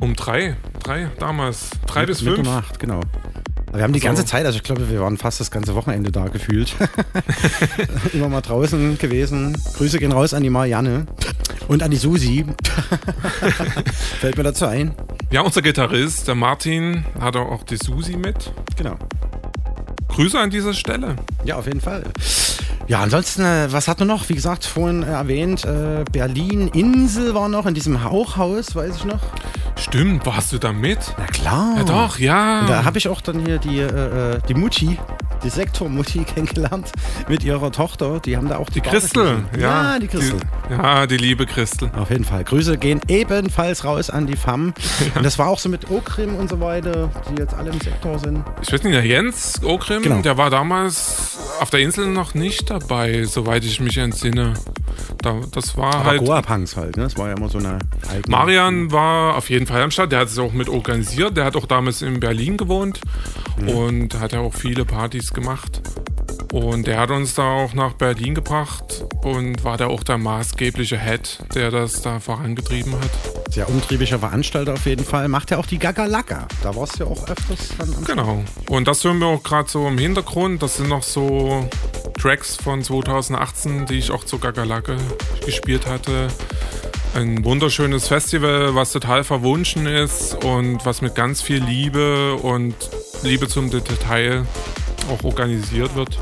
Um 0.00 0.14
drei, 0.14 0.56
drei 0.82 1.08
damals, 1.18 1.70
drei 1.86 2.04
bis 2.06 2.20
fünf. 2.20 2.38
Mitternacht, 2.38 2.78
genau. 2.78 3.00
Aber 3.68 3.78
Wir 3.78 3.84
haben 3.84 3.92
die 3.94 4.00
So. 4.00 4.06
ganze 4.06 4.26
Zeit, 4.26 4.44
also 4.44 4.56
ich 4.56 4.62
glaube, 4.64 4.90
wir 4.90 5.00
waren 5.00 5.16
fast 5.16 5.40
das 5.40 5.50
ganze 5.50 5.74
Wochenende 5.74 6.10
da 6.12 6.28
gefühlt. 6.28 6.74
Immer 8.12 8.28
mal 8.28 8.40
draußen 8.42 8.98
gewesen. 8.98 9.56
Grüße 9.76 9.98
gehen 9.98 10.12
raus 10.12 10.34
an 10.34 10.42
die 10.42 10.50
Marianne 10.50 11.06
und 11.68 11.82
an 11.82 11.90
die 11.90 11.96
Susi. 11.96 12.44
Fällt 14.20 14.36
mir 14.36 14.42
dazu 14.42 14.66
ein. 14.66 14.94
Ja, 15.30 15.40
unser 15.40 15.62
Gitarrist, 15.62 16.28
der 16.28 16.34
Martin, 16.34 17.06
hat 17.18 17.36
auch 17.36 17.62
die 17.62 17.76
Susi 17.78 18.16
mit. 18.16 18.52
Genau. 18.76 18.96
Grüße 20.12 20.38
an 20.38 20.50
dieser 20.50 20.74
Stelle. 20.74 21.16
Ja, 21.44 21.56
auf 21.56 21.66
jeden 21.66 21.80
Fall. 21.80 22.04
Ja, 22.86 23.00
ansonsten, 23.00 23.42
äh, 23.42 23.72
was 23.72 23.88
hatten 23.88 24.00
wir 24.00 24.06
noch? 24.06 24.28
Wie 24.28 24.34
gesagt, 24.34 24.64
vorhin 24.64 25.02
äh, 25.02 25.06
erwähnt, 25.06 25.64
äh, 25.64 26.04
Berlin, 26.12 26.68
Insel 26.68 27.34
war 27.34 27.48
noch 27.48 27.64
in 27.64 27.74
diesem 27.74 28.04
Hauchhaus, 28.04 28.74
weiß 28.74 28.96
ich 28.96 29.04
noch. 29.04 29.20
Stimmt, 29.76 30.26
warst 30.26 30.52
du 30.52 30.58
da 30.58 30.72
mit? 30.72 30.98
Na 31.16 31.26
klar. 31.26 31.74
Ja 31.78 31.84
doch, 31.84 32.18
ja. 32.18 32.60
Und 32.60 32.68
da 32.68 32.84
habe 32.84 32.98
ich 32.98 33.08
auch 33.08 33.20
dann 33.20 33.44
hier 33.44 33.58
die, 33.58 33.86
die 34.48 34.54
Mutti, 34.54 34.98
die 35.42 35.48
Sektor-Mutti 35.48 36.24
kennengelernt 36.34 36.92
mit 37.28 37.42
ihrer 37.44 37.72
Tochter. 37.72 38.20
Die 38.20 38.36
haben 38.36 38.48
da 38.48 38.58
auch 38.58 38.68
die, 38.68 38.74
Die 38.74 38.80
Christel, 38.82 39.44
ja. 39.56 39.94
Ja, 39.94 39.98
die 39.98 40.08
Christel. 40.08 40.38
Die, 40.68 40.72
ja, 40.74 41.06
die 41.06 41.16
liebe 41.16 41.46
Christel. 41.46 41.90
Auf 41.96 42.10
jeden 42.10 42.24
Fall. 42.24 42.44
Grüße 42.44 42.78
gehen 42.78 43.00
ebenfalls 43.08 43.84
raus 43.84 44.10
an 44.10 44.26
die 44.26 44.36
FAM. 44.36 44.74
Und 45.14 45.24
das 45.24 45.38
war 45.38 45.48
auch 45.48 45.58
so 45.58 45.68
mit 45.68 45.90
Okrim 45.90 46.36
und 46.36 46.48
so 46.48 46.60
weiter, 46.60 47.10
die 47.30 47.40
jetzt 47.40 47.54
alle 47.54 47.70
im 47.70 47.80
Sektor 47.80 48.18
sind. 48.18 48.44
Ich 48.62 48.72
weiß 48.72 48.82
nicht, 48.82 48.94
der 48.94 49.04
Jens 49.04 49.60
Okrim, 49.64 50.01
Genau. 50.02 50.20
der 50.22 50.36
war 50.36 50.50
damals 50.50 51.38
auf 51.60 51.70
der 51.70 51.80
Insel 51.80 52.06
noch 52.08 52.34
nicht 52.34 52.70
dabei, 52.70 53.24
soweit 53.24 53.64
ich 53.64 53.80
mich 53.80 53.96
entsinne. 53.98 54.54
Da, 55.22 55.40
das 55.52 55.76
war 55.76 55.94
Aber 55.94 56.04
halt. 56.04 56.24
Goa-Punks 56.24 56.76
halt, 56.76 56.96
ne? 56.96 57.04
Das 57.04 57.16
war 57.16 57.28
ja 57.28 57.36
immer 57.36 57.48
so 57.48 57.58
eine 57.58 57.78
eigene. 58.10 58.24
Marian 58.28 58.90
war 58.92 59.36
auf 59.36 59.48
jeden 59.50 59.66
Fall 59.66 59.82
am 59.82 59.90
Start, 59.90 60.10
der 60.12 60.20
hat 60.20 60.28
es 60.28 60.38
auch 60.38 60.52
mit 60.52 60.68
organisiert, 60.68 61.36
der 61.36 61.44
hat 61.44 61.56
auch 61.56 61.66
damals 61.66 62.02
in 62.02 62.18
Berlin 62.20 62.56
gewohnt 62.56 63.00
Mhm. 63.58 63.68
und 63.68 64.20
hat 64.20 64.32
ja 64.32 64.40
auch 64.40 64.54
viele 64.54 64.84
Partys 64.84 65.32
gemacht. 65.32 65.80
Und 66.52 66.86
der 66.86 66.98
hat 66.98 67.10
uns 67.10 67.34
da 67.34 67.42
auch 67.44 67.72
nach 67.74 67.92
Berlin 67.94 68.34
gebracht 68.34 69.04
und 69.22 69.64
war 69.64 69.76
da 69.76 69.86
auch 69.86 70.02
der 70.02 70.18
maßgebliche 70.18 70.98
Head, 70.98 71.38
der 71.54 71.70
das 71.70 72.02
da 72.02 72.18
vorangetrieben 72.20 72.92
hat. 72.92 73.10
Sehr 73.52 73.68
umtriebiger 73.68 74.18
Veranstalter 74.18 74.72
auf 74.72 74.86
jeden 74.86 75.04
Fall. 75.04 75.28
Macht 75.28 75.50
ja 75.50 75.58
auch 75.58 75.66
die 75.66 75.78
Gagalaka. 75.78 76.48
Da 76.62 76.74
warst 76.74 76.98
du 76.98 77.04
ja 77.04 77.10
auch 77.10 77.28
öfters 77.28 77.68
am 77.78 78.02
Genau. 78.06 78.42
Und 78.70 78.88
das 78.88 79.04
hören 79.04 79.18
wir 79.18 79.26
auch 79.26 79.42
gerade 79.42 79.68
so 79.68 79.86
im 79.88 79.98
Hintergrund. 79.98 80.62
Das 80.62 80.78
sind 80.78 80.88
noch 80.88 81.02
so 81.02 81.68
Tracks 82.18 82.56
von 82.56 82.82
2018, 82.82 83.84
die 83.84 83.98
ich 83.98 84.10
auch 84.10 84.24
zu 84.24 84.38
Gagalake 84.38 84.96
gespielt 85.44 85.86
hatte. 85.86 86.28
Ein 87.14 87.44
wunderschönes 87.44 88.08
Festival, 88.08 88.74
was 88.74 88.90
total 88.90 89.22
verwunschen 89.22 89.84
ist 89.84 90.42
und 90.46 90.86
was 90.86 91.02
mit 91.02 91.14
ganz 91.14 91.42
viel 91.42 91.62
Liebe 91.62 92.36
und 92.36 92.74
Liebe 93.22 93.48
zum 93.48 93.68
Detail 93.68 94.46
auch 95.10 95.24
organisiert 95.24 95.94
wird. 95.94 96.18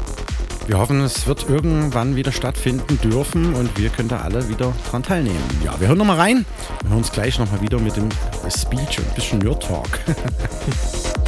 Wir 0.66 0.78
hoffen, 0.78 1.00
es 1.00 1.26
wird 1.26 1.48
irgendwann 1.48 2.16
wieder 2.16 2.32
stattfinden 2.32 2.98
dürfen 3.02 3.54
und 3.54 3.76
wir 3.78 3.90
können 3.90 4.08
da 4.08 4.20
alle 4.20 4.48
wieder 4.48 4.72
dran 4.88 5.02
teilnehmen. 5.02 5.42
Ja, 5.64 5.78
wir 5.80 5.88
hören 5.88 5.98
nochmal 5.98 6.18
rein. 6.18 6.44
Wir 6.82 6.90
hören 6.90 6.98
uns 6.98 7.12
gleich 7.12 7.38
nochmal 7.38 7.60
wieder 7.60 7.78
mit 7.78 7.96
dem 7.96 8.08
Speech 8.48 8.98
und 8.98 9.08
ein 9.08 9.14
bisschen 9.14 9.38
Nerd 9.40 9.62
Talk. 9.62 9.88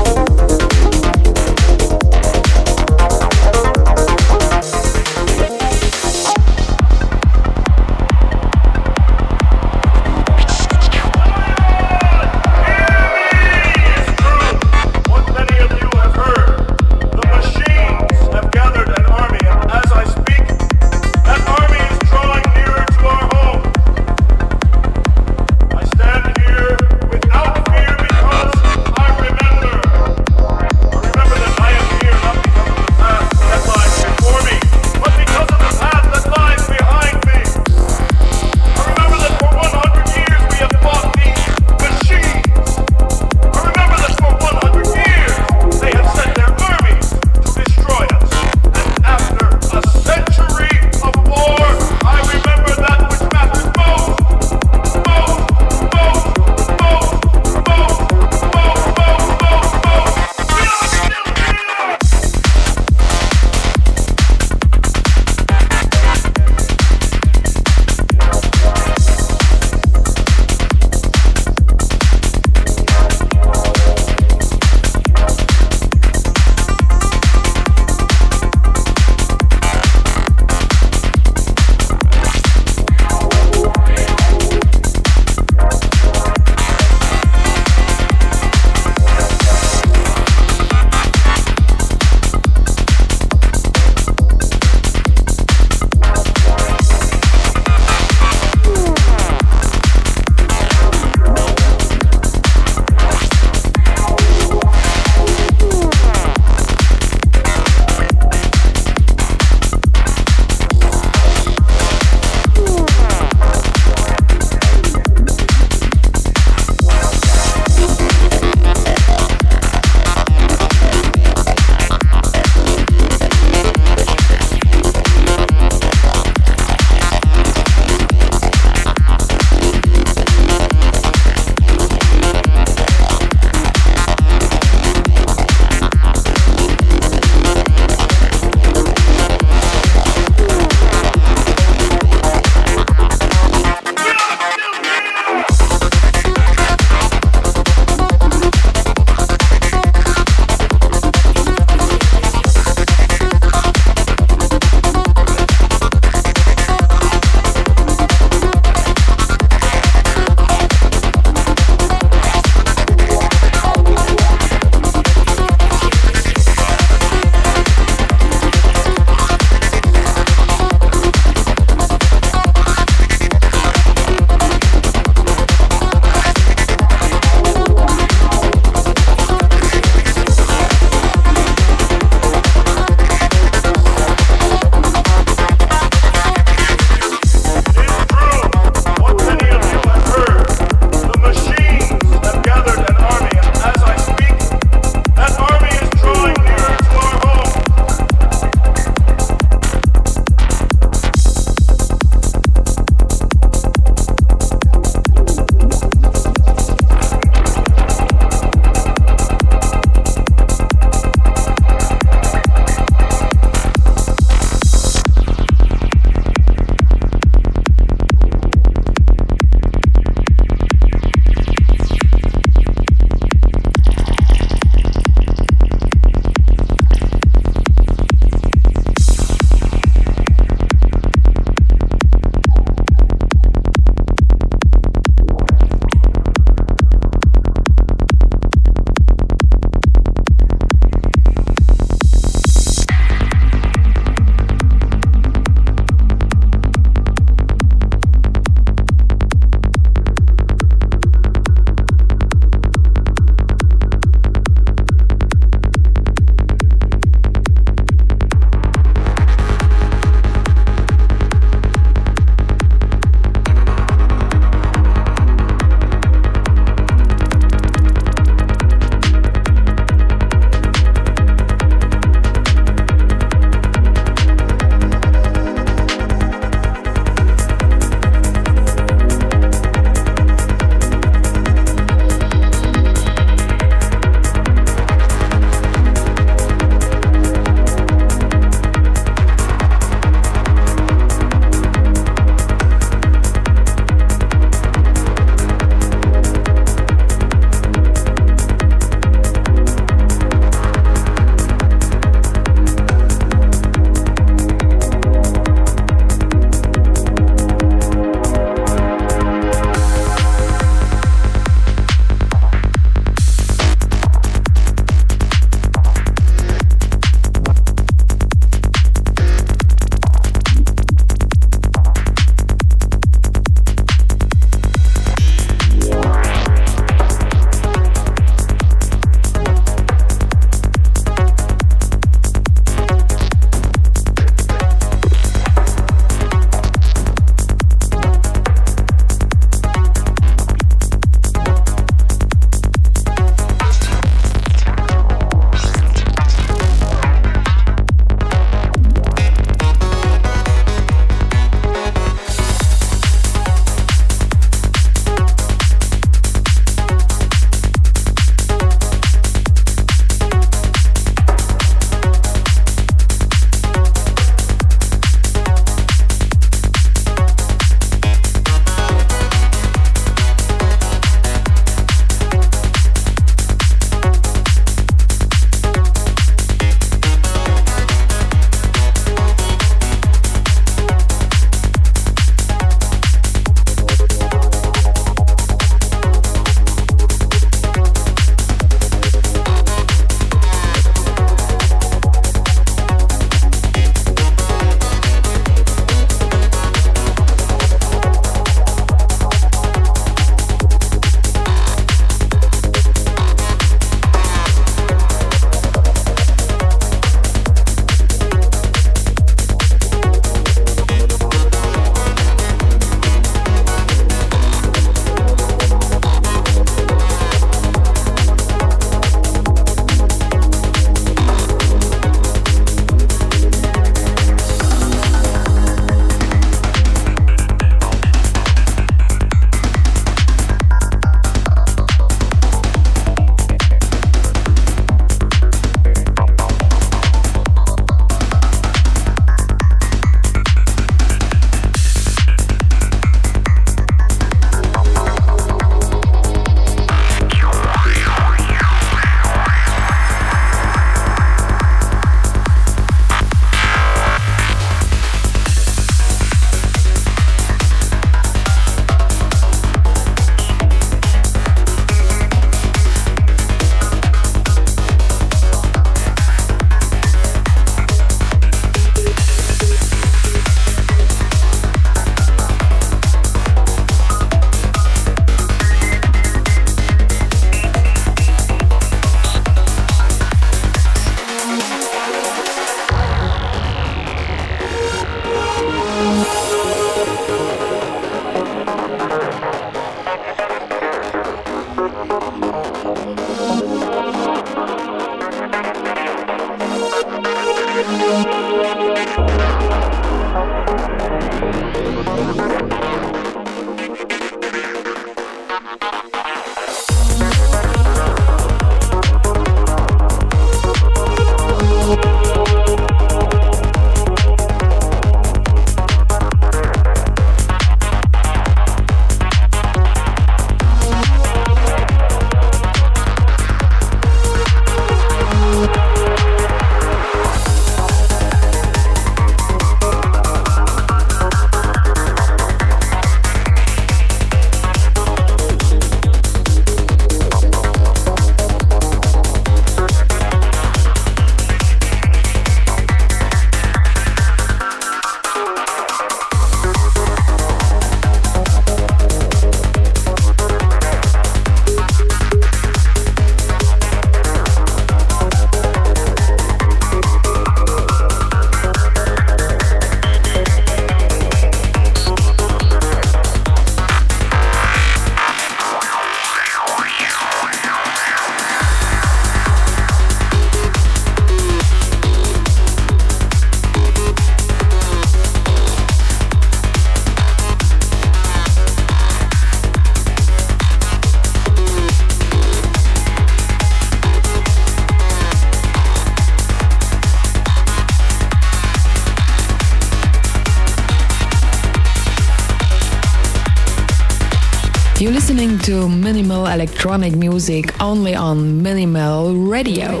listening 595.18 595.58
to 595.58 595.88
minimal 595.88 596.46
electronic 596.46 597.12
music 597.16 597.74
only 597.80 598.16
on 598.16 598.62
Minimal 598.62 599.34
Radio. 599.50 600.00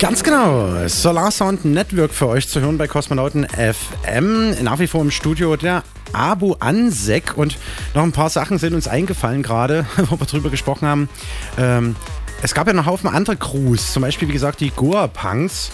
Ganz 0.00 0.24
genau. 0.24 0.88
Solar 0.88 1.30
Sound 1.30 1.64
Network 1.64 2.12
für 2.12 2.26
euch 2.26 2.48
zu 2.48 2.60
hören 2.60 2.76
bei 2.76 2.88
Kosmonauten 2.88 3.46
FM. 3.46 4.64
Nach 4.64 4.80
wie 4.80 4.88
vor 4.88 5.02
im 5.02 5.12
Studio 5.12 5.54
der 5.54 5.84
Abu 6.12 6.54
Ansek 6.58 7.34
und 7.36 7.58
noch 7.94 8.02
ein 8.02 8.10
paar 8.10 8.28
Sachen 8.28 8.58
sind 8.58 8.74
uns 8.74 8.88
eingefallen 8.88 9.44
gerade, 9.44 9.86
wo 10.08 10.18
wir 10.18 10.26
drüber 10.26 10.50
gesprochen 10.50 10.88
haben. 10.88 11.08
Ähm, 11.56 11.94
es 12.42 12.52
gab 12.52 12.66
ja 12.66 12.72
noch 12.72 12.82
einen 12.82 12.90
Haufen 12.90 13.08
andere 13.08 13.36
Crews, 13.36 13.92
zum 13.92 14.02
Beispiel 14.02 14.26
wie 14.26 14.32
gesagt 14.32 14.60
die 14.60 14.70
Goa 14.70 15.06
Punks. 15.06 15.70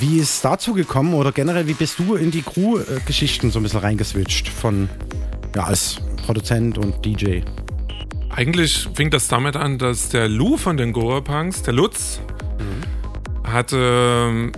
Wie 0.00 0.18
ist 0.18 0.34
es 0.34 0.40
dazu 0.42 0.74
gekommen 0.74 1.14
oder 1.14 1.32
generell 1.32 1.66
wie 1.66 1.72
bist 1.72 1.98
du 1.98 2.16
in 2.16 2.30
die 2.30 2.42
Crew-Geschichten 2.42 3.50
so 3.50 3.58
ein 3.58 3.62
bisschen 3.62 3.80
reingeswitcht 3.80 4.48
von 4.48 4.90
ja 5.56 5.64
als 5.64 5.96
Produzent 6.26 6.76
und 6.76 7.02
DJ? 7.06 7.40
Eigentlich 8.34 8.88
fing 8.94 9.10
das 9.10 9.28
damit 9.28 9.56
an, 9.56 9.78
dass 9.78 10.08
der 10.08 10.28
Lou 10.28 10.56
von 10.56 10.76
den 10.76 10.92
Goa 10.92 11.20
Punks, 11.20 11.62
der 11.62 11.74
Lutz, 11.74 12.20
mhm. 12.58 13.50
hatte 13.50 13.76
ähm, 13.78 14.52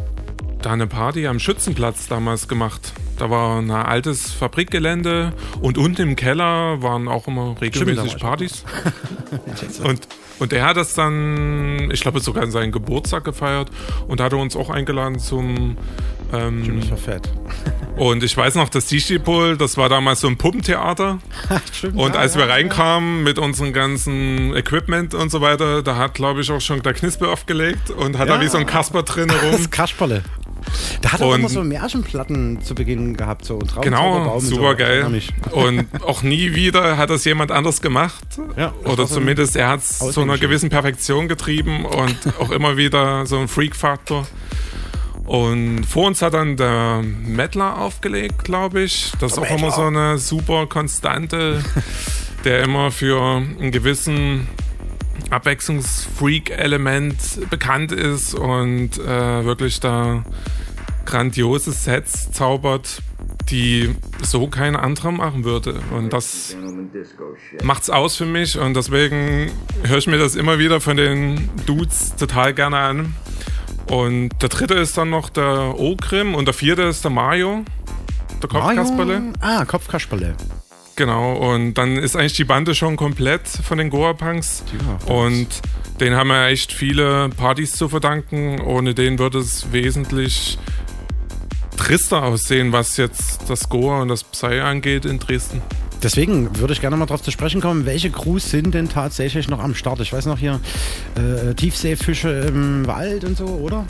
da 0.62 0.72
eine 0.72 0.86
Party 0.86 1.26
am 1.26 1.40
Schützenplatz 1.40 2.06
damals 2.06 2.46
gemacht. 2.46 2.92
Da 3.18 3.30
war 3.30 3.58
ein 3.60 3.70
altes 3.70 4.32
Fabrikgelände 4.32 5.32
und 5.60 5.78
unten 5.78 6.02
im 6.02 6.16
Keller 6.16 6.82
waren 6.82 7.06
auch 7.08 7.28
immer 7.28 7.54
regelmäßig 7.60 8.18
Partys. 8.18 8.64
und, 9.84 10.08
und 10.40 10.52
er 10.52 10.66
hat 10.66 10.76
das 10.76 10.94
dann, 10.94 11.90
ich 11.92 12.00
glaube, 12.00 12.20
sogar 12.20 12.42
in 12.42 12.50
seinen 12.50 12.72
Geburtstag 12.72 13.24
gefeiert 13.24 13.70
und 14.08 14.20
hatte 14.20 14.36
uns 14.36 14.56
auch 14.56 14.70
eingeladen 14.70 15.18
zum. 15.18 15.76
Ähm, 16.32 16.90
war 16.90 16.96
fett. 16.96 17.28
Und 17.96 18.24
ich 18.24 18.36
weiß 18.36 18.56
noch, 18.56 18.68
das 18.70 18.86
Dischipol, 18.86 19.56
das 19.56 19.76
war 19.76 19.88
damals 19.88 20.20
so 20.20 20.26
ein 20.26 20.36
Puppentheater. 20.36 21.20
Und 21.94 22.16
als 22.16 22.36
wir 22.36 22.48
reinkamen 22.48 23.22
mit 23.22 23.38
unserem 23.38 23.72
ganzen 23.72 24.52
Equipment 24.56 25.14
und 25.14 25.30
so 25.30 25.40
weiter, 25.40 25.80
da 25.82 25.94
hat, 25.96 26.14
glaube 26.14 26.40
ich, 26.40 26.50
auch 26.50 26.60
schon 26.60 26.82
der 26.82 26.92
Knispel 26.94 27.28
aufgelegt 27.28 27.90
und 27.90 28.18
hat 28.18 28.28
Ja. 28.28 28.36
da 28.38 28.42
wie 28.42 28.48
so 28.48 28.58
ein 28.58 28.66
Kasper 28.66 29.04
drin 29.04 29.30
rum. 29.30 29.52
Das 29.52 29.70
Kasperle. 29.70 30.24
Da 31.02 31.12
hat 31.12 31.20
er 31.20 31.26
auch 31.26 31.34
immer 31.34 31.48
so 31.48 31.62
Märchenplatten 31.62 32.62
zu 32.62 32.74
Beginn 32.74 33.16
gehabt, 33.16 33.44
so 33.44 33.58
Traum 33.58 33.82
Genau, 33.82 34.40
super 34.40 34.74
geil. 34.74 35.22
Und 35.50 35.86
auch 36.04 36.22
nie 36.22 36.54
wieder 36.54 36.96
hat 36.96 37.10
das 37.10 37.24
jemand 37.24 37.50
anders 37.50 37.80
gemacht. 37.80 38.24
Ja, 38.56 38.72
Oder 38.84 39.06
zumindest 39.06 39.56
er 39.56 39.68
hat 39.68 39.80
es 39.80 39.98
zu 39.98 40.20
einer 40.20 40.38
gewissen 40.38 40.70
Perfektion 40.70 41.28
getrieben 41.28 41.84
und 41.84 42.16
auch 42.40 42.50
immer 42.50 42.76
wieder 42.76 43.26
so 43.26 43.38
ein 43.38 43.48
Freak-Faktor. 43.48 44.26
Und 45.24 45.84
vor 45.84 46.06
uns 46.06 46.20
hat 46.20 46.34
dann 46.34 46.56
der 46.56 47.02
Mettler 47.02 47.80
aufgelegt, 47.80 48.44
glaube 48.44 48.82
ich. 48.82 49.12
Das 49.20 49.32
ist 49.32 49.38
auch 49.38 49.50
immer 49.50 49.70
so 49.70 49.82
eine 49.82 50.18
super 50.18 50.66
Konstante, 50.66 51.62
der 52.44 52.62
immer 52.62 52.90
für 52.90 53.20
einen 53.22 53.70
gewissen 53.70 54.46
Abwechslungsfreak-Element 55.34 57.50
bekannt 57.50 57.92
ist 57.92 58.34
und 58.34 58.98
äh, 58.98 59.44
wirklich 59.44 59.80
da 59.80 60.24
grandiose 61.04 61.72
Sets 61.72 62.32
zaubert, 62.32 63.02
die 63.50 63.94
so 64.22 64.46
kein 64.46 64.76
anderer 64.76 65.12
machen 65.12 65.44
würde. 65.44 65.80
Und 65.90 66.12
das 66.12 66.56
macht's 67.62 67.90
aus 67.90 68.16
für 68.16 68.26
mich 68.26 68.58
und 68.58 68.74
deswegen 68.74 69.50
höre 69.84 69.98
ich 69.98 70.06
mir 70.06 70.18
das 70.18 70.34
immer 70.34 70.58
wieder 70.58 70.80
von 70.80 70.96
den 70.96 71.50
Dudes 71.66 72.16
total 72.16 72.54
gerne 72.54 72.78
an. 72.78 73.14
Und 73.90 74.30
der 74.40 74.48
dritte 74.48 74.74
ist 74.74 74.96
dann 74.96 75.10
noch 75.10 75.28
der 75.28 75.78
Ogrim 75.78 76.34
und 76.34 76.46
der 76.46 76.54
vierte 76.54 76.82
ist 76.82 77.04
der 77.04 77.10
Mario, 77.10 77.64
der 78.42 78.48
Kopfkasperle. 78.48 79.32
Ah, 79.40 79.64
Kopfkasperle. 79.64 80.34
Genau, 80.96 81.52
und 81.52 81.74
dann 81.74 81.96
ist 81.96 82.14
eigentlich 82.16 82.34
die 82.34 82.44
Bande 82.44 82.74
schon 82.74 82.96
komplett 82.96 83.48
von 83.48 83.78
den 83.78 83.90
Goa-Punks. 83.90 84.62
Und 85.06 85.48
denen 86.00 86.16
haben 86.16 86.28
wir 86.28 86.46
echt 86.46 86.72
viele 86.72 87.30
Partys 87.30 87.72
zu 87.72 87.88
verdanken. 87.88 88.60
Ohne 88.60 88.94
den 88.94 89.18
würde 89.18 89.38
es 89.38 89.72
wesentlich 89.72 90.58
trister 91.76 92.22
aussehen, 92.22 92.72
was 92.72 92.96
jetzt 92.96 93.48
das 93.48 93.68
Goa 93.68 94.02
und 94.02 94.08
das 94.08 94.22
Psy 94.22 94.60
angeht 94.60 95.04
in 95.04 95.18
Dresden. 95.18 95.60
Deswegen 96.02 96.58
würde 96.58 96.74
ich 96.74 96.80
gerne 96.80 96.96
mal 96.96 97.06
darauf 97.06 97.22
zu 97.22 97.30
sprechen 97.30 97.60
kommen, 97.60 97.86
welche 97.86 98.10
Crews 98.10 98.50
sind 98.50 98.74
denn 98.74 98.88
tatsächlich 98.88 99.48
noch 99.48 99.58
am 99.58 99.74
Start? 99.74 100.00
Ich 100.00 100.12
weiß 100.12 100.26
noch 100.26 100.38
hier 100.38 100.60
äh, 101.16 101.54
Tiefseefische 101.54 102.28
im 102.28 102.86
Wald 102.86 103.24
und 103.24 103.38
so, 103.38 103.46
oder? 103.46 103.86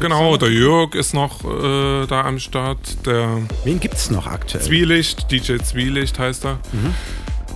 Genau, 0.00 0.36
der 0.36 0.50
Jörg 0.50 0.94
ist 0.94 1.14
noch 1.14 1.42
äh, 1.44 2.06
da 2.06 2.22
am 2.24 2.38
Start. 2.38 3.06
Der 3.06 3.28
Wen 3.64 3.80
gibt's 3.80 4.10
noch 4.10 4.26
aktuell? 4.26 4.62
Zwielicht, 4.62 5.30
DJ 5.30 5.56
Zwielicht 5.58 6.18
heißt 6.18 6.44
er. 6.44 6.58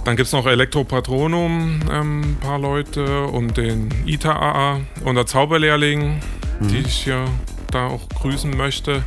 Dann 0.04 0.16
gibt 0.16 0.26
es 0.28 0.32
noch 0.32 0.46
Elektropatronum, 0.46 1.80
ähm, 1.92 2.20
ein 2.22 2.36
paar 2.40 2.58
Leute 2.58 3.24
und 3.26 3.56
den 3.58 3.90
ITA 4.06 4.32
AA 4.32 4.80
und 5.04 5.16
der 5.16 5.26
Zauberlehrling, 5.26 6.20
die 6.60 6.78
ich 6.78 7.04
ja 7.04 7.26
da 7.70 7.88
auch 7.88 8.08
grüßen 8.08 8.56
möchte. 8.56 9.02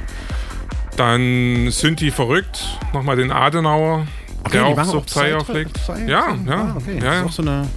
Dann 0.95 1.71
Synthi 1.71 2.11
verrückt, 2.11 2.77
nochmal 2.93 3.15
den 3.15 3.31
Adenauer, 3.31 4.05
Okay, 4.45 4.51
der 4.57 4.65
auch 4.67 5.05
Psy- 5.05 5.33
auflegt. 5.35 5.79
Ja, 6.07 6.35
ja, 6.45 6.53
Ah, 6.55 6.75
okay. 6.77 6.99
ja, 7.01 7.01
Das 7.01 7.13
ist 7.15 7.19
ja. 7.19 7.25
auch 7.25 7.31
so 7.31 7.41
eine 7.41 7.67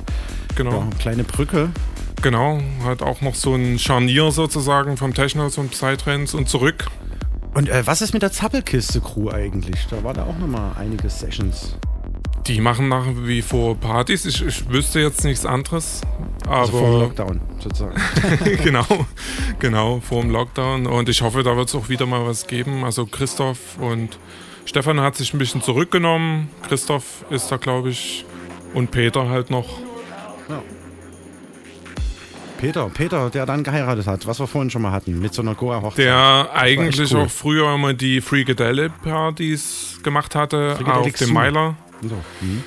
genau. 0.54 0.70
ja, 0.80 0.86
kleine 0.98 1.24
Brücke. 1.24 1.70
Genau, 2.22 2.60
hat 2.84 3.02
auch 3.02 3.20
noch 3.20 3.34
so 3.34 3.54
ein 3.54 3.78
Scharnier 3.78 4.30
sozusagen 4.30 4.96
vom 4.96 5.14
Techno 5.14 5.48
zum 5.48 5.68
Psytrance 5.68 6.36
und 6.36 6.48
zurück. 6.48 6.86
Und 7.54 7.68
äh, 7.68 7.86
was 7.86 8.02
ist 8.02 8.12
mit 8.12 8.22
der 8.22 8.32
Zappelkiste-Crew 8.32 9.30
eigentlich? 9.30 9.86
Da 9.90 10.02
war 10.02 10.12
da 10.12 10.24
auch 10.24 10.36
nochmal 10.38 10.72
einige 10.78 11.08
Sessions. 11.08 11.76
Die 12.46 12.60
machen 12.60 12.88
nach 12.88 13.06
wie 13.24 13.42
vor 13.42 13.76
Partys. 13.76 14.24
Ich, 14.24 14.44
ich 14.44 14.68
wüsste 14.68 15.00
jetzt 15.00 15.24
nichts 15.24 15.44
anderes. 15.46 16.02
Aber 16.46 16.56
Also 16.58 16.72
vor 16.72 16.90
dem 16.90 17.00
Lockdown 17.00 17.40
sozusagen. 17.58 18.00
genau, 18.62 18.86
genau, 19.58 20.00
vor 20.00 20.22
dem 20.22 20.30
Lockdown. 20.30 20.86
Und 20.86 21.08
ich 21.08 21.22
hoffe, 21.22 21.42
da 21.42 21.56
wird 21.56 21.68
es 21.68 21.74
auch 21.74 21.88
wieder 21.88 22.06
mal 22.06 22.24
was 22.26 22.46
geben. 22.46 22.84
Also 22.84 23.06
Christoph 23.06 23.78
und 23.80 24.18
Stefan 24.64 25.00
hat 25.00 25.16
sich 25.16 25.32
ein 25.34 25.38
bisschen 25.38 25.62
zurückgenommen. 25.62 26.48
Christoph 26.68 27.24
ist 27.30 27.50
da, 27.50 27.56
glaube 27.56 27.90
ich, 27.90 28.24
und 28.74 28.90
Peter 28.90 29.28
halt 29.28 29.50
noch. 29.50 29.80
Peter, 32.58 32.88
Peter, 32.88 33.30
der 33.30 33.44
dann 33.46 33.62
geheiratet 33.62 34.06
hat, 34.06 34.26
was 34.26 34.40
wir 34.40 34.46
vorhin 34.46 34.70
schon 34.70 34.82
mal 34.82 34.92
hatten, 34.92 35.18
mit 35.20 35.34
so 35.34 35.42
einer 35.42 35.54
Goa-Hochzeit. 35.54 36.06
Der 36.06 36.50
eigentlich 36.54 37.12
cool. 37.12 37.22
auch 37.22 37.30
früher 37.30 37.74
immer 37.74 37.92
die 37.92 38.20
Freakadelic-Partys 38.20 40.00
gemacht 40.02 40.34
hatte 40.34 40.78
auf 40.84 41.12
dem 41.12 41.32
Meiler. 41.32 41.76
So. 42.02 42.16
Mhm. 42.40 42.62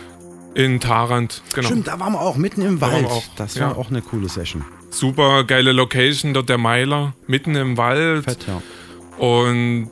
In 0.56 0.80
Tarant, 0.80 1.42
genau. 1.54 1.68
Stimmt, 1.68 1.88
da 1.88 2.00
waren 2.00 2.14
wir 2.14 2.22
auch 2.22 2.36
mitten 2.36 2.62
im 2.62 2.82
Wald. 2.82 3.06
Da 3.06 3.10
auch, 3.10 3.24
das 3.36 3.60
war 3.60 3.72
ja. 3.72 3.76
auch 3.76 3.90
eine 3.90 4.02
coole 4.02 4.30
Session. 4.30 4.66
Super 4.90 5.44
geile 5.44 5.72
Location, 5.72 6.34
dort 6.34 6.50
der 6.50 6.58
Meiler, 6.58 7.14
mitten 7.28 7.56
im 7.56 7.78
Wald. 7.78 8.26
Fett, 8.26 8.46
ja. 8.48 8.62
Und 9.24 9.92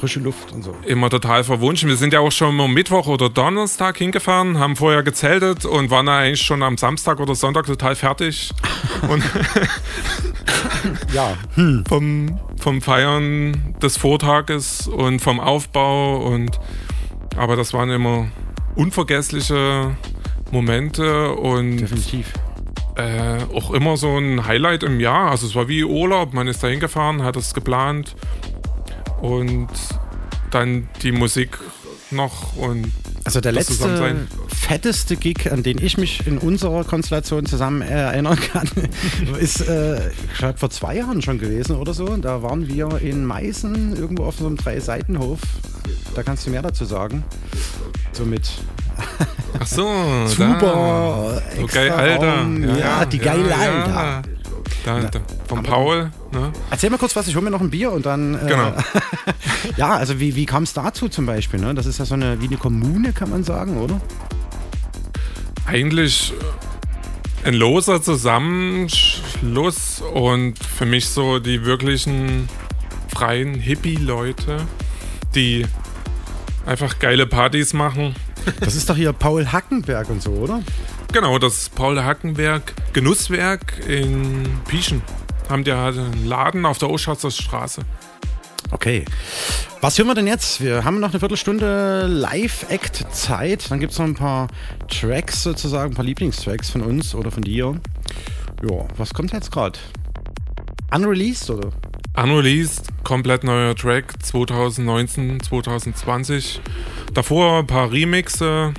frische 0.00 0.20
Luft 0.20 0.50
und 0.52 0.62
so. 0.62 0.74
Immer 0.86 1.10
total 1.10 1.44
verwunschen. 1.44 1.88
Wir 1.90 1.96
sind 1.96 2.14
ja 2.14 2.20
auch 2.20 2.32
schon 2.32 2.58
am 2.58 2.72
Mittwoch 2.72 3.06
oder 3.06 3.28
Donnerstag 3.28 3.98
hingefahren, 3.98 4.58
haben 4.58 4.74
vorher 4.74 5.02
gezeltet 5.02 5.66
und 5.66 5.90
waren 5.90 6.08
eigentlich 6.08 6.40
schon 6.40 6.62
am 6.62 6.78
Samstag 6.78 7.20
oder 7.20 7.34
Sonntag 7.34 7.66
total 7.66 7.94
fertig. 7.94 8.50
und 9.08 9.22
ja. 11.14 11.36
Hm. 11.54 11.84
Vom, 11.86 12.40
vom 12.58 12.80
Feiern 12.80 13.74
des 13.82 13.98
Vortages 13.98 14.88
und 14.88 15.20
vom 15.20 15.38
Aufbau 15.38 16.16
und 16.16 16.58
aber 17.36 17.56
das 17.56 17.74
waren 17.74 17.90
immer 17.90 18.28
unvergessliche 18.76 19.96
Momente 20.50 21.32
und 21.32 21.76
definitiv. 21.76 22.32
Äh, 22.96 23.44
auch 23.54 23.70
immer 23.70 23.96
so 23.96 24.16
ein 24.16 24.46
Highlight 24.46 24.82
im 24.82 24.98
Jahr. 24.98 25.30
Also 25.30 25.46
es 25.46 25.54
war 25.54 25.68
wie 25.68 25.84
Urlaub, 25.84 26.32
man 26.32 26.48
ist 26.48 26.62
da 26.62 26.68
hingefahren, 26.68 27.22
hat 27.22 27.36
es 27.36 27.54
geplant 27.54 28.16
und 29.20 29.68
dann 30.50 30.88
die 31.02 31.12
Musik 31.12 31.58
noch 32.10 32.56
und 32.56 32.90
also 33.24 33.40
der 33.40 33.52
letzte 33.52 34.26
fetteste 34.48 35.16
Gig, 35.16 35.52
an 35.52 35.62
den 35.62 35.78
ich 35.78 35.98
mich 35.98 36.26
in 36.26 36.38
unserer 36.38 36.84
Konstellation 36.84 37.44
zusammen 37.46 37.82
erinnern 37.82 38.38
kann, 38.40 38.68
ist 39.38 39.60
äh, 39.60 40.10
vor 40.56 40.70
zwei 40.70 40.96
Jahren 40.96 41.22
schon 41.22 41.38
gewesen 41.38 41.76
oder 41.76 41.92
so. 41.94 42.16
Da 42.16 42.42
waren 42.42 42.66
wir 42.66 43.00
in 43.00 43.24
Meißen 43.24 43.94
irgendwo 43.96 44.24
auf 44.24 44.36
so 44.36 44.46
einem 44.46 44.56
Drei-Seitenhof. 44.56 45.40
Da 46.14 46.22
kannst 46.22 46.46
du 46.46 46.50
mehr 46.50 46.62
dazu 46.62 46.84
sagen. 46.84 47.22
So 48.12 48.24
mit 48.24 48.50
Ach 49.58 49.66
so, 49.66 49.86
super. 50.26 51.40
Da. 51.56 51.62
Okay, 51.62 51.90
Alter. 51.90 52.46
Ja, 52.46 52.76
ja, 52.76 53.04
die 53.04 53.18
geile 53.18 53.50
ja, 53.50 53.56
Alter. 53.56 54.22
Da, 54.84 55.00
da, 55.00 55.20
von 55.46 55.62
Paul. 55.62 56.10
Ne? 56.32 56.52
Erzähl 56.70 56.90
mal 56.90 56.98
kurz 56.98 57.14
was, 57.16 57.28
ich 57.28 57.34
hole 57.34 57.44
mir 57.44 57.50
noch 57.50 57.60
ein 57.60 57.70
Bier 57.70 57.92
und 57.92 58.06
dann. 58.06 58.34
Äh, 58.34 58.48
genau. 58.48 58.74
ja, 59.76 59.90
also 59.90 60.20
wie, 60.20 60.36
wie 60.36 60.46
kam 60.46 60.62
es 60.62 60.72
dazu 60.72 61.08
zum 61.08 61.26
Beispiel? 61.26 61.60
Ne? 61.60 61.74
Das 61.74 61.86
ist 61.86 61.98
ja 61.98 62.04
so 62.04 62.14
eine 62.14 62.40
wie 62.40 62.46
eine 62.46 62.56
Kommune, 62.56 63.12
kann 63.12 63.30
man 63.30 63.44
sagen, 63.44 63.78
oder? 63.78 64.00
Eigentlich 65.66 66.32
ein 67.44 67.54
loser 67.54 68.02
Zusammenschluss 68.02 70.02
und 70.14 70.58
für 70.58 70.86
mich 70.86 71.08
so 71.08 71.38
die 71.38 71.64
wirklichen 71.64 72.48
freien 73.08 73.54
Hippie-Leute, 73.54 74.58
die 75.34 75.66
einfach 76.66 76.98
geile 76.98 77.26
Partys 77.26 77.72
machen. 77.72 78.14
Das 78.60 78.74
ist 78.74 78.88
doch 78.88 78.96
hier 78.96 79.12
Paul 79.12 79.46
Hackenberg 79.46 80.08
und 80.10 80.22
so, 80.22 80.32
oder? 80.32 80.62
Genau, 81.12 81.38
das 81.38 81.68
Paul 81.70 82.00
Hackenberg 82.00 82.72
Genusswerk 82.92 83.84
in 83.88 84.48
Pieschen. 84.68 85.02
Haben 85.48 85.64
die 85.64 85.72
einen 85.72 86.28
Laden 86.28 86.64
auf 86.64 86.78
der 86.78 86.88
Oschatzer 86.88 87.32
Straße. 87.32 87.82
Okay. 88.70 89.04
Was 89.80 89.98
hören 89.98 90.06
wir 90.06 90.14
denn 90.14 90.28
jetzt? 90.28 90.60
Wir 90.60 90.84
haben 90.84 91.00
noch 91.00 91.10
eine 91.10 91.18
Viertelstunde 91.18 92.06
Live-Act-Zeit. 92.06 93.72
Dann 93.72 93.80
gibt 93.80 93.92
es 93.92 93.98
noch 93.98 94.06
ein 94.06 94.14
paar 94.14 94.46
Tracks 94.88 95.42
sozusagen, 95.42 95.92
ein 95.92 95.96
paar 95.96 96.04
Lieblingstracks 96.04 96.70
von 96.70 96.82
uns 96.82 97.12
oder 97.12 97.32
von 97.32 97.42
dir. 97.42 97.80
Ja, 98.62 98.86
was 98.96 99.12
kommt 99.12 99.32
jetzt 99.32 99.50
gerade? 99.50 99.80
Unreleased 100.94 101.50
oder? 101.50 101.70
Unreleased, 102.16 102.86
komplett 103.02 103.42
neuer 103.42 103.74
Track 103.74 104.14
2019, 104.22 105.42
2020. 105.42 106.60
Davor 107.14 107.58
ein 107.58 107.66
paar 107.66 107.90
Remixe 107.90 108.74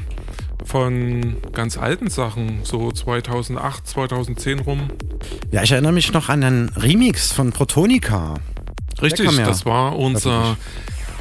von 0.66 1.38
ganz 1.54 1.78
alten 1.78 2.10
Sachen, 2.10 2.60
so 2.64 2.92
2008, 2.92 3.88
2010 3.88 4.60
rum. 4.60 4.90
Ja, 5.52 5.64
ich 5.64 5.72
erinnere 5.72 5.92
mich 5.92 6.14
noch 6.14 6.30
an 6.30 6.44
einen 6.44 6.70
Remix 6.70 7.32
von 7.32 7.52
Protonica. 7.52 8.36
Richtig, 9.02 9.32
ja 9.32 9.46
das 9.46 9.66
war 9.66 9.98
unser 9.98 10.58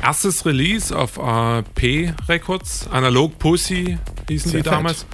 erstes 0.02 0.44
Release 0.44 0.96
auf 0.96 1.18
AP 1.18 2.12
Records. 2.28 2.88
Analog 2.90 3.38
Pussy 3.38 3.98
hießen 4.28 4.50
Sehr 4.50 4.62
die 4.62 4.68
damals. 4.68 5.06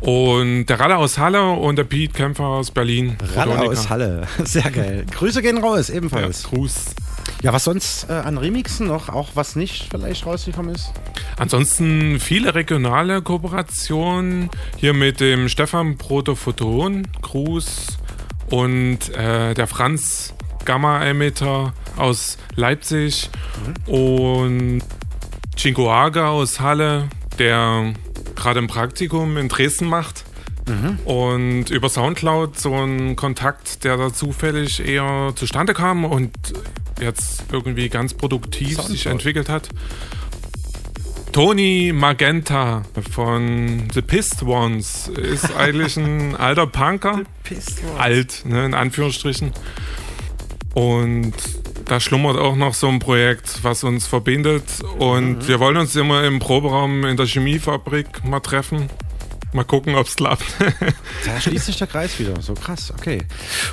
Und 0.00 0.66
der 0.66 0.80
Ralle 0.80 0.96
aus 0.96 1.18
Halle 1.18 1.50
und 1.50 1.76
der 1.76 1.84
Pete 1.84 2.12
Kämpfer 2.12 2.44
aus 2.44 2.70
Berlin. 2.70 3.16
Ralle 3.34 3.60
aus 3.60 3.90
Halle, 3.90 4.26
sehr 4.44 4.70
geil. 4.70 5.04
Grüße 5.10 5.42
gehen 5.42 5.58
raus, 5.58 5.90
ebenfalls. 5.90 6.44
Ja, 6.44 6.48
Gruß. 6.48 6.94
Ja, 7.42 7.54
was 7.54 7.64
sonst 7.64 8.08
äh, 8.10 8.12
an 8.12 8.36
Remixen 8.36 8.86
noch, 8.86 9.08
auch 9.08 9.30
was 9.34 9.56
nicht 9.56 9.88
vielleicht 9.90 10.26
rausgekommen 10.26 10.74
ist? 10.74 10.92
Ansonsten 11.38 12.20
viele 12.20 12.54
regionale 12.54 13.22
Kooperationen. 13.22 14.50
Hier 14.76 14.92
mit 14.92 15.20
dem 15.20 15.48
Stefan 15.48 15.96
Protophoton, 15.96 17.08
Gruß 17.22 17.98
und 18.50 19.08
äh, 19.14 19.54
der 19.54 19.66
Franz 19.66 20.34
Gamma-Emitter 20.66 21.72
aus 21.96 22.36
Leipzig 22.56 23.30
mhm. 23.86 23.94
und 23.94 24.82
Chincoaga 25.56 26.28
aus 26.28 26.60
Halle, 26.60 27.08
der 27.38 27.94
gerade 28.36 28.60
ein 28.60 28.66
Praktikum 28.66 29.38
in 29.38 29.48
Dresden 29.48 29.86
macht. 29.86 30.24
Mhm. 30.68 30.98
Und 31.04 31.70
über 31.70 31.88
Soundcloud 31.88 32.58
so 32.58 32.74
ein 32.74 33.16
Kontakt, 33.16 33.84
der 33.84 33.96
da 33.96 34.12
zufällig 34.12 34.86
eher 34.86 35.32
zustande 35.34 35.72
kam 35.72 36.04
und 36.04 36.32
jetzt 37.00 37.44
irgendwie 37.52 37.88
ganz 37.88 38.14
produktiv 38.14 38.76
Soundcloud. 38.76 38.90
sich 38.90 39.06
entwickelt 39.06 39.48
hat. 39.48 39.68
Tony 41.32 41.92
Magenta 41.94 42.82
von 43.12 43.88
The 43.92 44.02
Pissed 44.02 44.42
Ones 44.42 45.08
ist 45.08 45.54
eigentlich 45.56 45.96
ein 45.96 46.34
alter 46.34 46.66
Punker. 46.66 47.22
Alt, 47.98 48.42
ne, 48.44 48.66
in 48.66 48.74
Anführungsstrichen. 48.74 49.52
Und 50.74 51.34
da 51.84 52.00
schlummert 52.00 52.36
auch 52.36 52.56
noch 52.56 52.74
so 52.74 52.88
ein 52.88 52.98
Projekt, 52.98 53.62
was 53.62 53.84
uns 53.84 54.06
verbindet. 54.06 54.64
Und 54.98 55.38
mhm. 55.38 55.48
wir 55.48 55.60
wollen 55.60 55.76
uns 55.76 55.94
immer 55.94 56.24
im 56.24 56.38
Proberaum 56.40 57.04
in 57.04 57.16
der 57.16 57.26
Chemiefabrik 57.26 58.24
mal 58.24 58.40
treffen. 58.40 58.88
Mal 59.52 59.64
gucken, 59.64 59.96
ob 59.96 60.06
es 60.06 60.14
klappt. 60.14 60.44
da 61.24 61.40
schließt 61.40 61.66
sich 61.66 61.76
der 61.76 61.88
Kreis 61.88 62.18
wieder. 62.18 62.40
So 62.40 62.54
krass, 62.54 62.92
okay. 62.96 63.26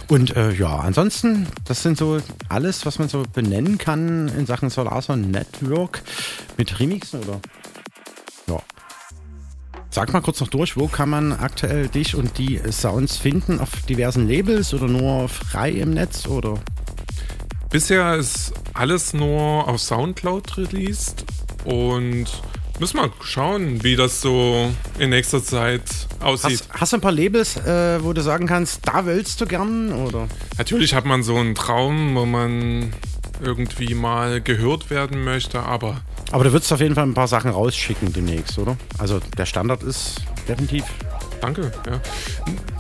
Und 0.08 0.36
äh, 0.36 0.52
ja, 0.52 0.78
ansonsten, 0.80 1.48
das 1.66 1.84
sind 1.84 1.98
so 1.98 2.20
alles, 2.50 2.86
was 2.86 2.98
man 2.98 3.10
so 3.10 3.24
benennen 3.32 3.78
kann 3.78 4.28
in 4.30 4.48
Sachen 4.48 4.72
Solarson 4.72 5.30
Network 5.30 6.02
mit 6.58 6.80
Remixen 6.80 7.22
oder? 7.22 7.40
Ja. 8.48 8.60
Sag 9.92 10.14
mal 10.14 10.22
kurz 10.22 10.40
noch 10.40 10.48
durch, 10.48 10.78
wo 10.78 10.88
kann 10.88 11.10
man 11.10 11.32
aktuell 11.32 11.88
dich 11.90 12.16
und 12.16 12.38
die 12.40 12.60
Sounds 12.72 13.18
finden? 13.18 13.60
Auf 13.60 13.70
diversen 13.88 14.28
Labels 14.28 14.74
oder 14.74 14.88
nur 14.88 15.30
frei 15.30 15.72
im 15.72 15.92
Netz 15.92 16.26
oder? 16.26 16.60
Bisher 17.70 18.16
ist 18.16 18.54
alles 18.74 19.14
nur 19.14 19.68
auf 19.68 19.80
Soundcloud 19.80 20.58
released 20.58 21.26
und 21.66 22.28
Müssen 22.80 22.98
wir 22.98 23.12
schauen, 23.22 23.84
wie 23.84 23.96
das 23.96 24.22
so 24.22 24.72
in 25.00 25.10
nächster 25.10 25.44
Zeit 25.44 25.82
aussieht. 26.20 26.64
Hast, 26.70 26.80
hast 26.80 26.94
du 26.94 26.98
ein 26.98 27.02
paar 27.02 27.12
Labels, 27.12 27.58
äh, 27.58 28.04
wo 28.04 28.14
du 28.14 28.22
sagen 28.22 28.46
kannst, 28.46 28.88
da 28.88 29.06
willst 29.08 29.42
du 29.42 29.48
gern? 29.48 29.92
Oder? 29.92 30.28
Natürlich 30.60 30.94
hat 30.94 31.04
man 31.04 31.24
so 31.24 31.38
einen 31.38 31.56
Traum, 31.56 32.16
wo 32.16 32.26
man 32.26 32.94
irgendwie 33.42 33.96
mal 33.96 34.42
gehört 34.42 34.92
werden 34.92 35.24
möchte, 35.24 35.60
aber. 35.60 36.02
Aber 36.32 36.44
du 36.44 36.52
würdest 36.52 36.72
auf 36.72 36.80
jeden 36.80 36.94
Fall 36.94 37.06
ein 37.06 37.16
paar 37.16 37.28
Sachen 37.28 37.50
rausschicken 37.50 38.14
demnächst, 38.14 38.60
oder? 38.60 38.78
Also 39.00 39.20
der 39.38 39.46
Standard 39.46 39.82
ist 39.82 40.22
definitiv. 40.48 40.84
Danke, 41.42 41.72
ja. 41.88 42.00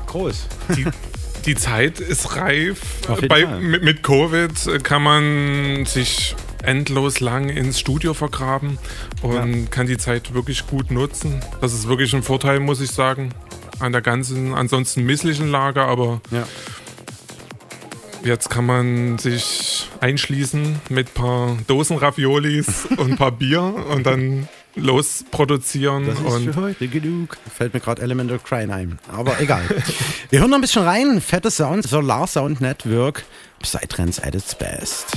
Groß. 0.05 0.47
Die, 0.75 0.85
die 1.45 1.55
Zeit 1.55 1.99
ist 1.99 2.35
reif. 2.35 2.81
Bei, 3.27 3.45
mit, 3.45 3.83
mit 3.83 4.03
Covid 4.03 4.83
kann 4.83 5.01
man 5.01 5.85
sich 5.85 6.35
endlos 6.67 7.19
lang 7.21 7.49
ins 7.49 7.79
Studio 7.79 8.13
vergraben 8.13 8.77
und 9.21 9.61
ja. 9.61 9.67
kann 9.71 9.87
die 9.87 9.97
Zeit 9.97 10.33
wirklich 10.33 10.67
gut 10.67 10.91
nutzen. 10.91 11.39
Das 11.61 11.73
ist 11.73 11.87
wirklich 11.87 12.13
ein 12.13 12.23
Vorteil, 12.23 12.59
muss 12.59 12.81
ich 12.81 12.91
sagen, 12.91 13.33
an 13.79 13.93
der 13.93 14.01
ganzen, 14.01 14.53
ansonsten 14.53 15.03
misslichen 15.03 15.49
Lage, 15.49 15.81
aber 15.81 16.21
ja. 16.29 16.45
jetzt 18.23 18.49
kann 18.49 18.65
man 18.65 19.17
sich 19.17 19.87
einschließen 20.01 20.81
mit 20.89 21.07
ein 21.07 21.13
paar 21.13 21.57
Dosen 21.67 21.97
Raviolis 21.97 22.85
und 22.97 23.11
ein 23.11 23.17
paar 23.17 23.31
Bier 23.31 23.61
und 23.61 24.05
dann 24.05 24.49
losproduzieren. 24.75 26.05
Das 26.05 26.19
ist 26.19 26.25
und 26.25 26.53
für 26.53 26.61
heute 26.61 26.87
genug. 26.87 27.37
Fällt 27.55 27.73
mir 27.73 27.79
gerade 27.79 28.01
Elemental 28.01 28.39
Crime 28.39 28.73
ein. 28.73 28.99
Aber 29.11 29.39
egal. 29.39 29.63
Wir 30.29 30.41
hören 30.41 30.51
noch 30.51 30.57
ein 30.57 30.61
bisschen 30.61 30.83
rein. 30.83 31.21
Fette 31.21 31.49
Sound, 31.49 31.87
Solar 31.87 32.27
Sound 32.27 32.61
Network. 32.61 33.23
Psytrance 33.59 34.23
at 34.23 34.35
its 34.35 34.53
best. 34.53 35.07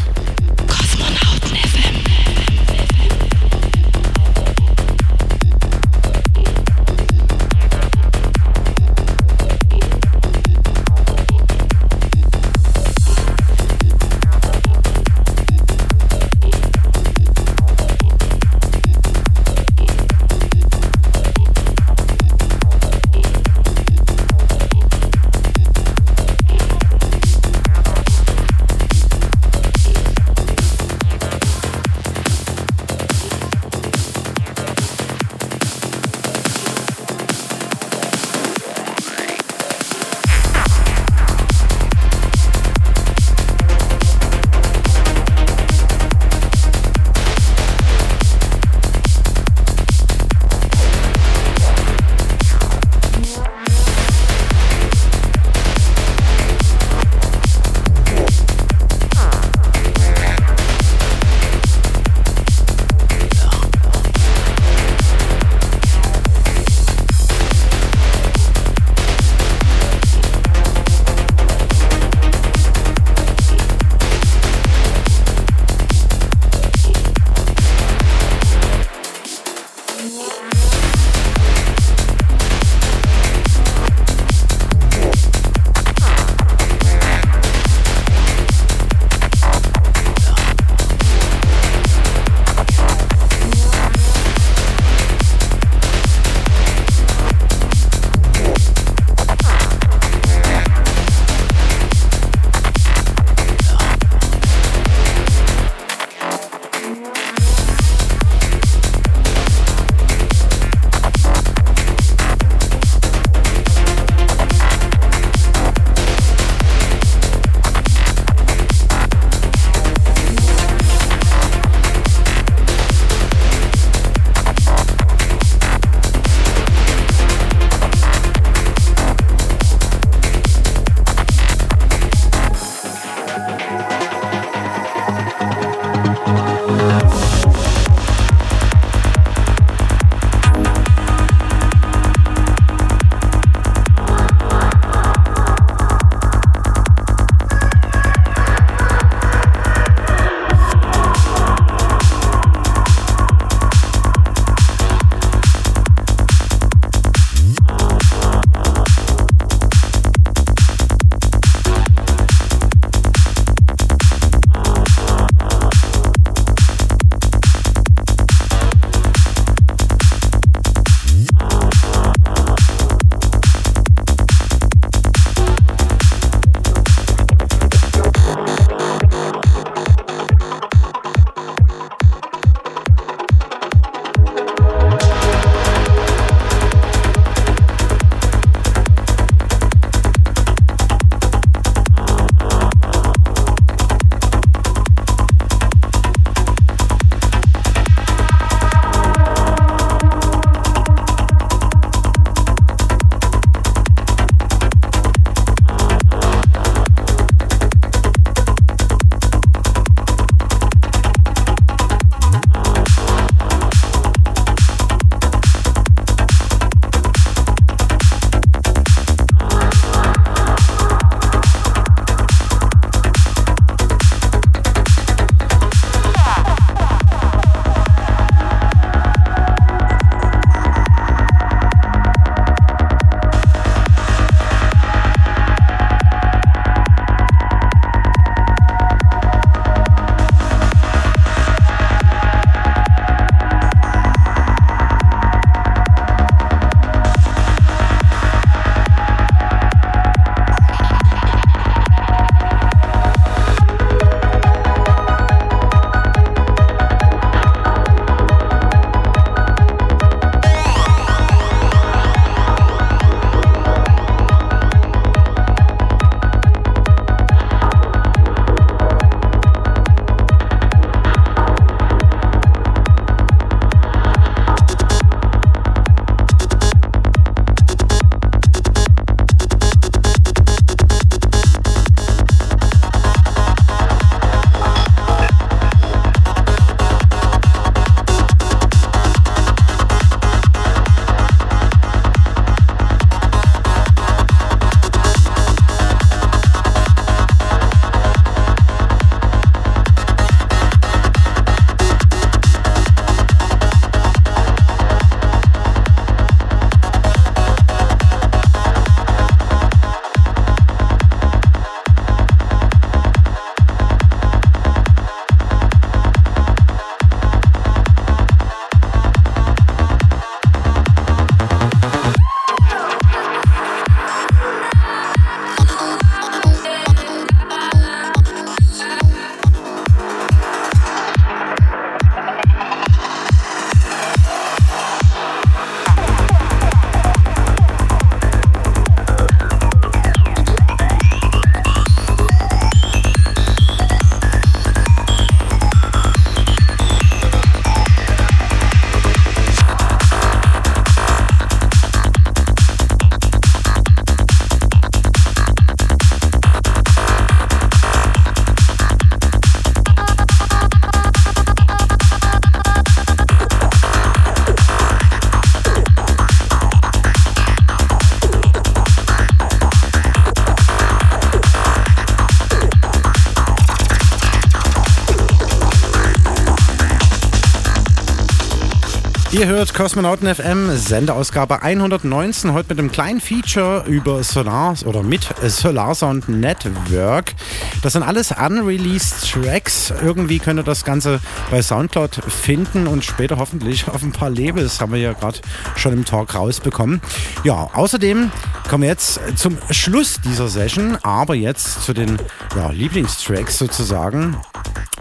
Ihr 379.40 379.46
hört 379.46 379.72
Kosmonauten 379.72 380.34
FM, 380.34 380.76
Sendeausgabe 380.76 381.62
119, 381.62 382.52
heute 382.52 382.68
mit 382.68 382.78
einem 382.78 382.92
kleinen 382.92 383.22
Feature 383.22 383.86
über 383.86 384.22
Solar 384.22 384.74
oder 384.84 385.02
mit 385.02 385.26
Solar 385.46 385.94
Sound 385.94 386.28
Network. 386.28 387.32
Das 387.80 387.94
sind 387.94 388.02
alles 388.02 388.32
unreleased 388.32 389.32
Tracks. 389.32 389.94
Irgendwie 390.02 390.40
könnt 390.40 390.60
ihr 390.60 390.62
das 390.62 390.84
Ganze 390.84 391.20
bei 391.50 391.62
Soundcloud 391.62 392.16
finden 392.28 392.86
und 392.86 393.02
später 393.02 393.38
hoffentlich 393.38 393.88
auf 393.88 394.02
ein 394.02 394.12
paar 394.12 394.28
Labels, 394.28 394.78
haben 394.78 394.92
wir 394.92 395.00
ja 395.00 395.14
gerade 395.14 395.38
schon 395.74 395.94
im 395.94 396.04
Talk 396.04 396.34
rausbekommen. 396.34 397.00
Ja, 397.42 397.70
außerdem 397.72 398.30
kommen 398.68 398.82
wir 398.82 398.90
jetzt 398.90 399.20
zum 399.36 399.56
Schluss 399.70 400.20
dieser 400.22 400.48
Session, 400.48 400.98
aber 401.02 401.34
jetzt 401.34 401.82
zu 401.82 401.94
den 401.94 402.18
ja, 402.56 402.68
Lieblingstracks 402.68 403.56
sozusagen 403.56 404.36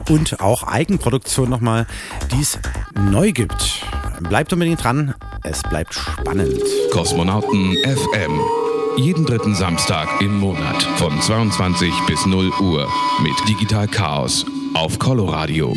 und 0.08 0.40
auch 0.40 0.64
Eigenproduktion 0.64 1.50
nochmal, 1.50 1.88
die 2.32 2.40
es 2.40 2.58
neu 2.96 3.34
gibt. 3.34 3.79
Bleibt 4.22 4.52
unbedingt 4.52 4.84
dran, 4.84 5.14
es 5.44 5.62
bleibt 5.64 5.94
spannend. 5.94 6.62
Kosmonauten 6.92 7.76
FM. 7.84 8.40
Jeden 8.98 9.26
dritten 9.26 9.56
Samstag 9.56 10.10
im 10.20 10.40
Monat 10.40 10.84
von 10.98 11.22
22 11.22 11.94
bis 12.08 12.26
0 12.26 12.52
Uhr 12.60 12.88
mit 13.22 13.34
Digital 13.48 13.88
Chaos 13.88 14.46
auf 14.74 15.00
Coloradio. 15.00 15.74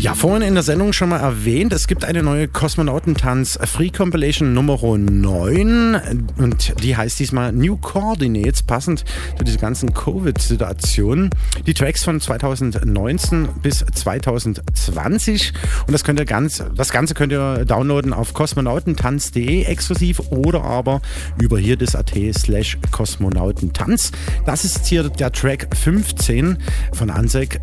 Ja, 0.00 0.14
vorhin 0.14 0.40
in 0.40 0.54
der 0.54 0.62
Sendung 0.62 0.94
schon 0.94 1.10
mal 1.10 1.20
erwähnt, 1.20 1.74
es 1.74 1.86
gibt 1.86 2.06
eine 2.06 2.22
neue 2.22 2.48
Kosmonautentanz 2.48 3.58
Free 3.64 3.90
Compilation 3.90 4.54
Nummer 4.54 4.78
9 4.96 6.26
und 6.38 6.82
die 6.82 6.96
heißt 6.96 7.18
diesmal 7.18 7.52
New 7.52 7.76
Coordinates, 7.76 8.62
passend 8.62 9.04
zu 9.36 9.44
dieser 9.44 9.58
ganzen 9.58 9.92
Covid-Situation. 9.92 11.28
Die 11.66 11.74
Tracks 11.74 12.02
von 12.02 12.18
2019 12.18 13.48
bis 13.62 13.84
2020 13.92 15.52
und 15.86 15.92
das 15.92 16.02
könnt 16.02 16.18
ihr 16.18 16.24
ganz, 16.24 16.64
das 16.74 16.90
Ganze 16.90 17.12
könnt 17.12 17.32
ihr 17.32 17.66
downloaden 17.66 18.14
auf 18.14 18.32
kosmonautentanz.de 18.32 19.64
exklusiv 19.64 20.20
oder 20.30 20.64
aber 20.64 21.02
über 21.38 21.58
hier 21.58 21.76
das 21.76 21.94
AT 21.94 22.14
slash 22.32 22.78
Kosmonautentanz. 22.90 24.12
Das 24.46 24.64
ist 24.64 24.86
hier 24.86 25.10
der 25.10 25.30
Track 25.30 25.68
15 25.76 26.56
von 26.94 27.10
Ansek 27.10 27.60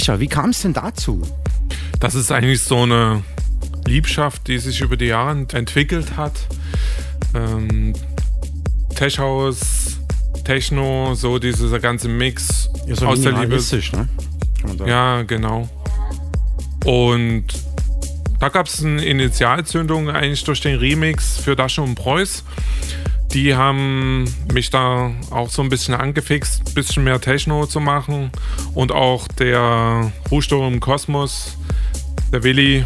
Brecher. 0.00 0.18
Wie 0.18 0.28
kam 0.28 0.50
es 0.50 0.62
denn 0.62 0.72
dazu? 0.72 1.20
Das 1.98 2.14
ist 2.14 2.32
eigentlich 2.32 2.62
so 2.62 2.84
eine 2.84 3.22
Liebschaft, 3.86 4.48
die 4.48 4.58
sich 4.58 4.80
über 4.80 4.96
die 4.96 5.06
Jahre 5.06 5.46
entwickelt 5.52 6.16
hat. 6.16 6.32
Ähm, 7.34 7.92
Tech 8.94 9.18
House, 9.18 10.00
Techno, 10.44 11.14
so 11.14 11.38
dieser 11.38 11.78
ganze 11.80 12.08
Mix 12.08 12.70
ja, 12.86 12.96
so 12.96 13.08
aus 13.08 13.20
der 13.20 13.32
Liebe. 13.32 13.56
Ne? 13.56 14.08
Ja, 14.86 15.22
genau. 15.22 15.68
Und 16.86 17.44
da 18.38 18.48
gab 18.48 18.68
es 18.68 18.82
eine 18.82 19.04
Initialzündung 19.04 20.08
eigentlich 20.08 20.44
durch 20.44 20.62
den 20.62 20.78
Remix 20.78 21.36
für 21.36 21.56
Dasche 21.56 21.82
und 21.82 21.94
Preuß. 21.94 22.42
Die 23.32 23.54
haben 23.54 24.24
mich 24.52 24.70
da 24.70 25.12
auch 25.30 25.50
so 25.50 25.62
ein 25.62 25.68
bisschen 25.68 25.94
angefixt, 25.94 26.62
ein 26.66 26.74
bisschen 26.74 27.04
mehr 27.04 27.20
Techno 27.20 27.66
zu 27.66 27.80
machen. 27.80 28.30
Und 28.74 28.92
auch 28.92 29.28
der 29.28 30.12
Ruhsturm 30.30 30.74
im 30.74 30.80
Kosmos, 30.80 31.56
der 32.32 32.42
Willi, 32.42 32.84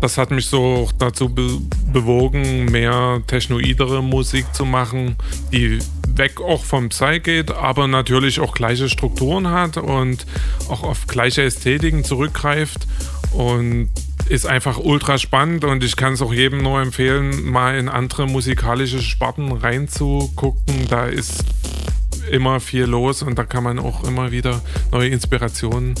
das 0.00 0.18
hat 0.18 0.30
mich 0.30 0.46
so 0.46 0.88
dazu 0.98 1.28
be 1.28 1.58
bewogen, 1.92 2.66
mehr 2.66 3.20
technoidere 3.26 4.02
Musik 4.02 4.54
zu 4.54 4.64
machen, 4.64 5.16
die 5.52 5.80
weg 6.14 6.40
auch 6.40 6.62
vom 6.62 6.88
Psy 6.90 7.20
geht, 7.20 7.50
aber 7.50 7.88
natürlich 7.88 8.38
auch 8.38 8.54
gleiche 8.54 8.88
Strukturen 8.88 9.50
hat 9.50 9.76
und 9.76 10.26
auch 10.68 10.82
auf 10.82 11.06
gleiche 11.06 11.42
Ästhetiken 11.42 12.04
zurückgreift. 12.04 12.86
Und 13.32 13.90
ist 14.30 14.46
einfach 14.46 14.78
ultra 14.78 15.18
spannend 15.18 15.64
und 15.64 15.82
ich 15.82 15.96
kann 15.96 16.12
es 16.12 16.22
auch 16.22 16.32
jedem 16.32 16.62
nur 16.62 16.80
empfehlen, 16.80 17.50
mal 17.50 17.76
in 17.76 17.88
andere 17.88 18.28
musikalische 18.28 19.02
Sparten 19.02 19.50
reinzugucken. 19.50 20.86
Da 20.88 21.06
ist 21.06 21.44
immer 22.30 22.60
viel 22.60 22.84
los 22.84 23.22
und 23.22 23.36
da 23.40 23.44
kann 23.44 23.64
man 23.64 23.80
auch 23.80 24.04
immer 24.04 24.30
wieder 24.30 24.62
neue 24.92 25.08
Inspirationen 25.08 25.96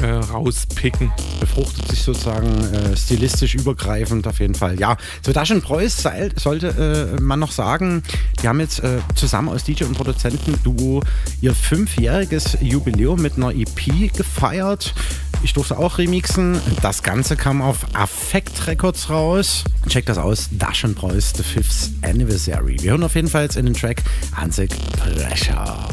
äh, 0.00 0.06
rauspicken. 0.06 1.12
Befruchtet 1.38 1.86
sich 1.88 2.02
sozusagen 2.02 2.64
äh, 2.72 2.96
stilistisch 2.96 3.54
übergreifend 3.54 4.26
auf 4.26 4.40
jeden 4.40 4.54
Fall. 4.54 4.80
Ja, 4.80 4.96
zu 5.20 5.34
Daschen 5.34 5.60
Preuß 5.60 6.08
sollte 6.36 7.14
äh, 7.18 7.20
man 7.20 7.40
noch 7.40 7.52
sagen, 7.52 8.02
die 8.42 8.48
haben 8.48 8.60
jetzt 8.60 8.82
äh, 8.82 9.00
zusammen 9.14 9.50
aus 9.50 9.64
DJ 9.64 9.84
und 9.84 9.98
Produzentenduo 9.98 11.02
ihr 11.42 11.54
fünfjähriges 11.54 12.56
Jubiläum 12.62 13.20
mit 13.20 13.36
einer 13.36 13.50
EP 13.50 14.10
gefeiert. 14.16 14.94
Ich 15.42 15.54
durfte 15.54 15.78
auch 15.78 15.98
remixen. 15.98 16.60
Das 16.82 17.02
Ganze 17.02 17.36
kam 17.36 17.62
auf 17.62 17.78
Affect 17.94 18.66
Records 18.66 19.08
raus. 19.08 19.64
Checkt 19.88 20.08
das 20.08 20.18
aus. 20.18 20.48
Daschen 20.52 20.94
Preuß, 20.94 21.32
The 21.36 21.42
Fifth 21.42 21.90
Anniversary. 22.02 22.76
Wir 22.80 22.92
hören 22.92 23.04
auf 23.04 23.14
jeden 23.14 23.28
Fall 23.28 23.44
jetzt 23.44 23.56
in 23.56 23.64
den 23.64 23.74
Track 23.74 24.02
Hansik 24.36 24.70
Brecher. 24.92 25.88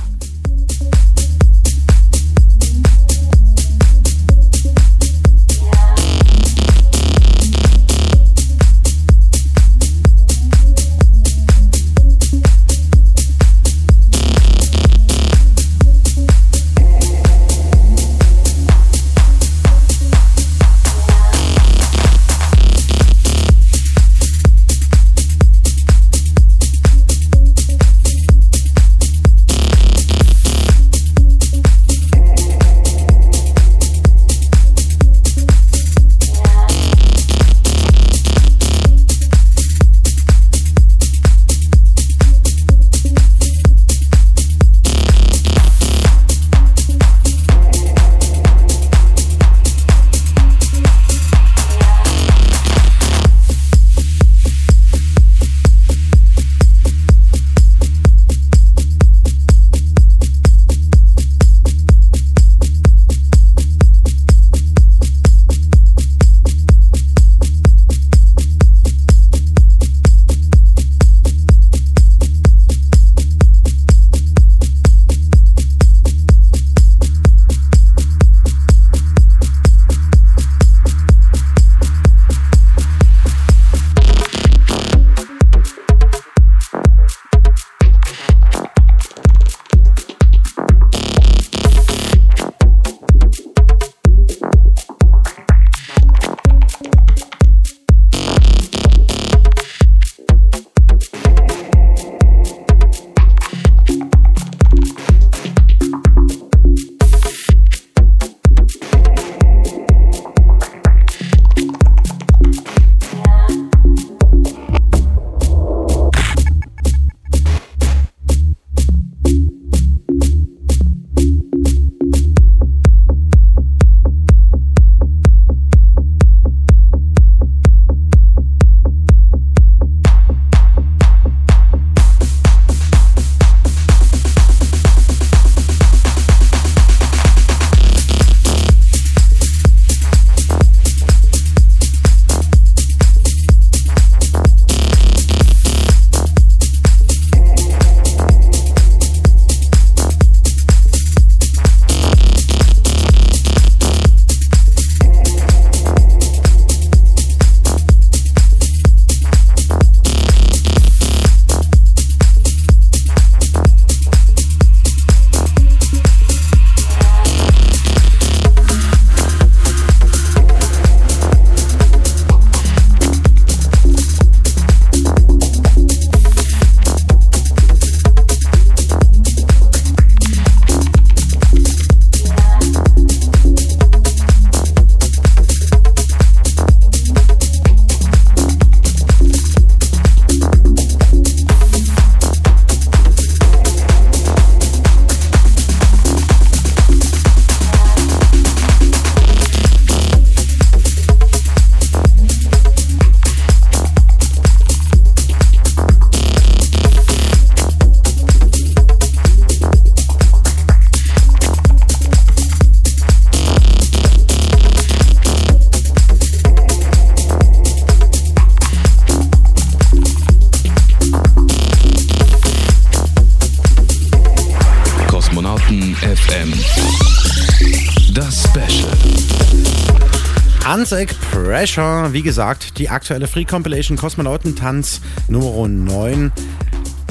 Pressure, 231.58 232.14
wie 232.14 232.22
gesagt, 232.22 232.78
die 232.78 232.88
aktuelle 232.88 233.26
Free 233.26 233.44
Compilation 233.44 233.98
Kosmonautentanz 233.98 235.02
Nummer 235.28 235.68
9. 235.68 236.32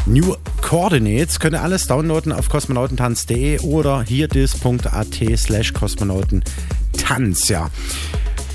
New 0.06 0.36
Coordinates 0.62 1.40
könnt 1.40 1.56
ihr 1.56 1.62
alles 1.62 1.88
downloaden 1.88 2.30
auf 2.30 2.48
kosmonautentanz.de 2.48 3.58
oder 3.62 4.04
hier 4.04 4.28
dis.at 4.28 5.36
slash 5.36 5.72
kosmonautentanz. 5.72 7.48
Ja. 7.48 7.70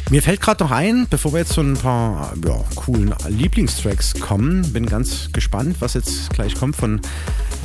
Mir 0.10 0.22
fällt 0.22 0.40
gerade 0.40 0.64
noch 0.64 0.72
ein, 0.72 1.08
bevor 1.10 1.34
wir 1.34 1.40
jetzt 1.40 1.52
zu 1.52 1.62
ein 1.62 1.74
paar 1.74 2.36
ja, 2.46 2.64
coolen 2.76 3.14
Lieblingstracks 3.28 4.14
kommen, 4.14 4.72
bin 4.72 4.86
ganz 4.86 5.34
gespannt, 5.34 5.76
was 5.82 5.96
jetzt 5.96 6.30
gleich 6.30 6.56
kommt 6.56 6.78
von 6.78 7.02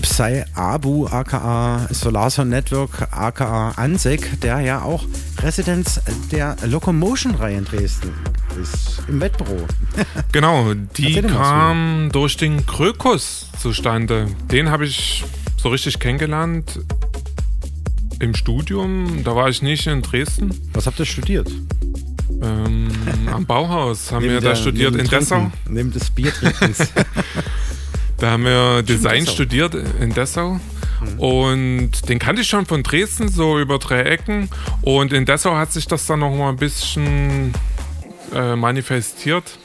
Psy 0.02 0.42
Abu 0.54 1.06
aka 1.06 1.86
Solarson 1.90 2.48
Network 2.48 3.08
aka 3.12 3.70
Ansek, 3.76 4.40
der 4.40 4.60
ja 4.60 4.82
auch 4.82 5.04
Residenz 5.42 6.00
der 6.32 6.56
Locomotion-Reihe 6.64 7.58
in 7.58 7.64
Dresden 7.64 8.12
ist, 8.60 9.02
im 9.08 9.20
Wettbüro. 9.20 9.66
Genau, 10.32 10.74
die 10.74 11.22
kam 11.22 12.10
durch 12.12 12.36
den 12.36 12.66
Krökus 12.66 13.48
zustande. 13.58 14.28
Den 14.50 14.70
habe 14.70 14.84
ich 14.84 15.24
so 15.56 15.70
richtig 15.70 15.98
kennengelernt 15.98 16.80
im 18.20 18.34
Studium. 18.34 19.22
Da 19.24 19.34
war 19.34 19.48
ich 19.48 19.62
nicht 19.62 19.86
in 19.86 20.02
Dresden. 20.02 20.54
Was 20.72 20.86
habt 20.86 20.98
ihr 20.98 21.06
studiert? 21.06 21.50
Ähm, 22.42 22.88
am 23.32 23.46
Bauhaus 23.46 24.12
haben 24.12 24.24
wir 24.24 24.40
da 24.40 24.54
studiert 24.56 24.94
in 24.96 25.08
Dessau. 25.08 25.50
Neben 25.68 25.92
des 25.92 26.10
Biertrinkens. 26.10 26.78
da 28.18 28.32
haben 28.32 28.44
wir 28.44 28.82
Design 28.82 29.26
studiert 29.26 29.74
in 29.74 30.12
Dessau. 30.12 30.60
Und 31.18 32.08
den 32.08 32.18
kannte 32.18 32.42
ich 32.42 32.48
schon 32.48 32.66
von 32.66 32.82
Dresden, 32.82 33.28
so 33.28 33.58
über 33.58 33.78
drei 33.78 34.02
Ecken. 34.02 34.48
Und 34.86 35.12
in 35.12 35.24
Dessau 35.24 35.56
hat 35.56 35.72
sich 35.72 35.88
das 35.88 36.06
dann 36.06 36.20
noch 36.20 36.30
mal 36.30 36.50
ein 36.50 36.58
bisschen 36.58 37.52
äh, 38.32 38.54
manifestiert. 38.54 39.58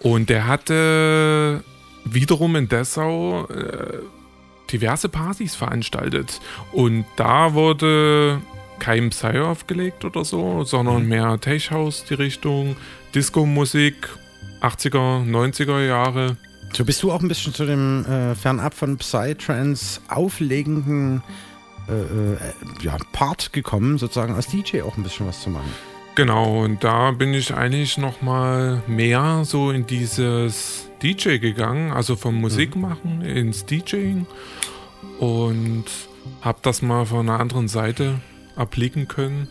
Und 0.00 0.30
der 0.30 0.46
hatte 0.46 1.62
wiederum 2.06 2.56
in 2.56 2.66
Dessau 2.66 3.44
äh, 3.48 3.98
diverse 4.72 5.10
Partys 5.10 5.54
veranstaltet. 5.54 6.40
Und 6.72 7.04
da 7.16 7.52
wurde 7.52 8.40
kein 8.78 9.10
Psy 9.10 9.38
aufgelegt 9.38 10.02
oder 10.06 10.24
so, 10.24 10.64
sondern 10.64 11.06
mehr 11.06 11.38
Tech 11.38 11.70
House 11.70 12.06
die 12.08 12.14
Richtung, 12.14 12.76
Disco-Musik, 13.14 14.08
80er, 14.62 15.28
90er 15.30 15.86
Jahre. 15.86 16.38
So 16.72 16.86
bist 16.86 17.02
du 17.02 17.12
auch 17.12 17.20
ein 17.20 17.28
bisschen 17.28 17.52
zu 17.52 17.66
dem 17.66 18.06
äh, 18.06 18.34
fernab 18.34 18.72
von 18.72 18.96
Psytrance 18.96 20.00
auflegenden 20.08 21.22
äh, 21.92 22.32
äh, 22.34 22.38
ja, 22.82 22.96
Part 23.12 23.52
gekommen, 23.52 23.98
sozusagen 23.98 24.34
als 24.34 24.48
DJ 24.48 24.82
auch 24.82 24.96
ein 24.96 25.02
bisschen 25.02 25.26
was 25.26 25.40
zu 25.42 25.50
machen. 25.50 25.70
Genau, 26.14 26.62
und 26.62 26.84
da 26.84 27.12
bin 27.12 27.32
ich 27.32 27.54
eigentlich 27.54 27.96
nochmal 27.96 28.82
mehr 28.86 29.42
so 29.44 29.70
in 29.70 29.86
dieses 29.86 30.90
DJ 31.02 31.38
gegangen, 31.38 31.90
also 31.90 32.16
vom 32.16 32.34
Musik 32.34 32.76
machen 32.76 33.18
mhm. 33.20 33.24
ins 33.24 33.64
DJing 33.64 34.26
und 35.18 35.84
habe 36.42 36.58
das 36.62 36.82
mal 36.82 37.06
von 37.06 37.28
einer 37.28 37.40
anderen 37.40 37.68
Seite 37.68 38.20
erblicken 38.56 39.08
können, 39.08 39.48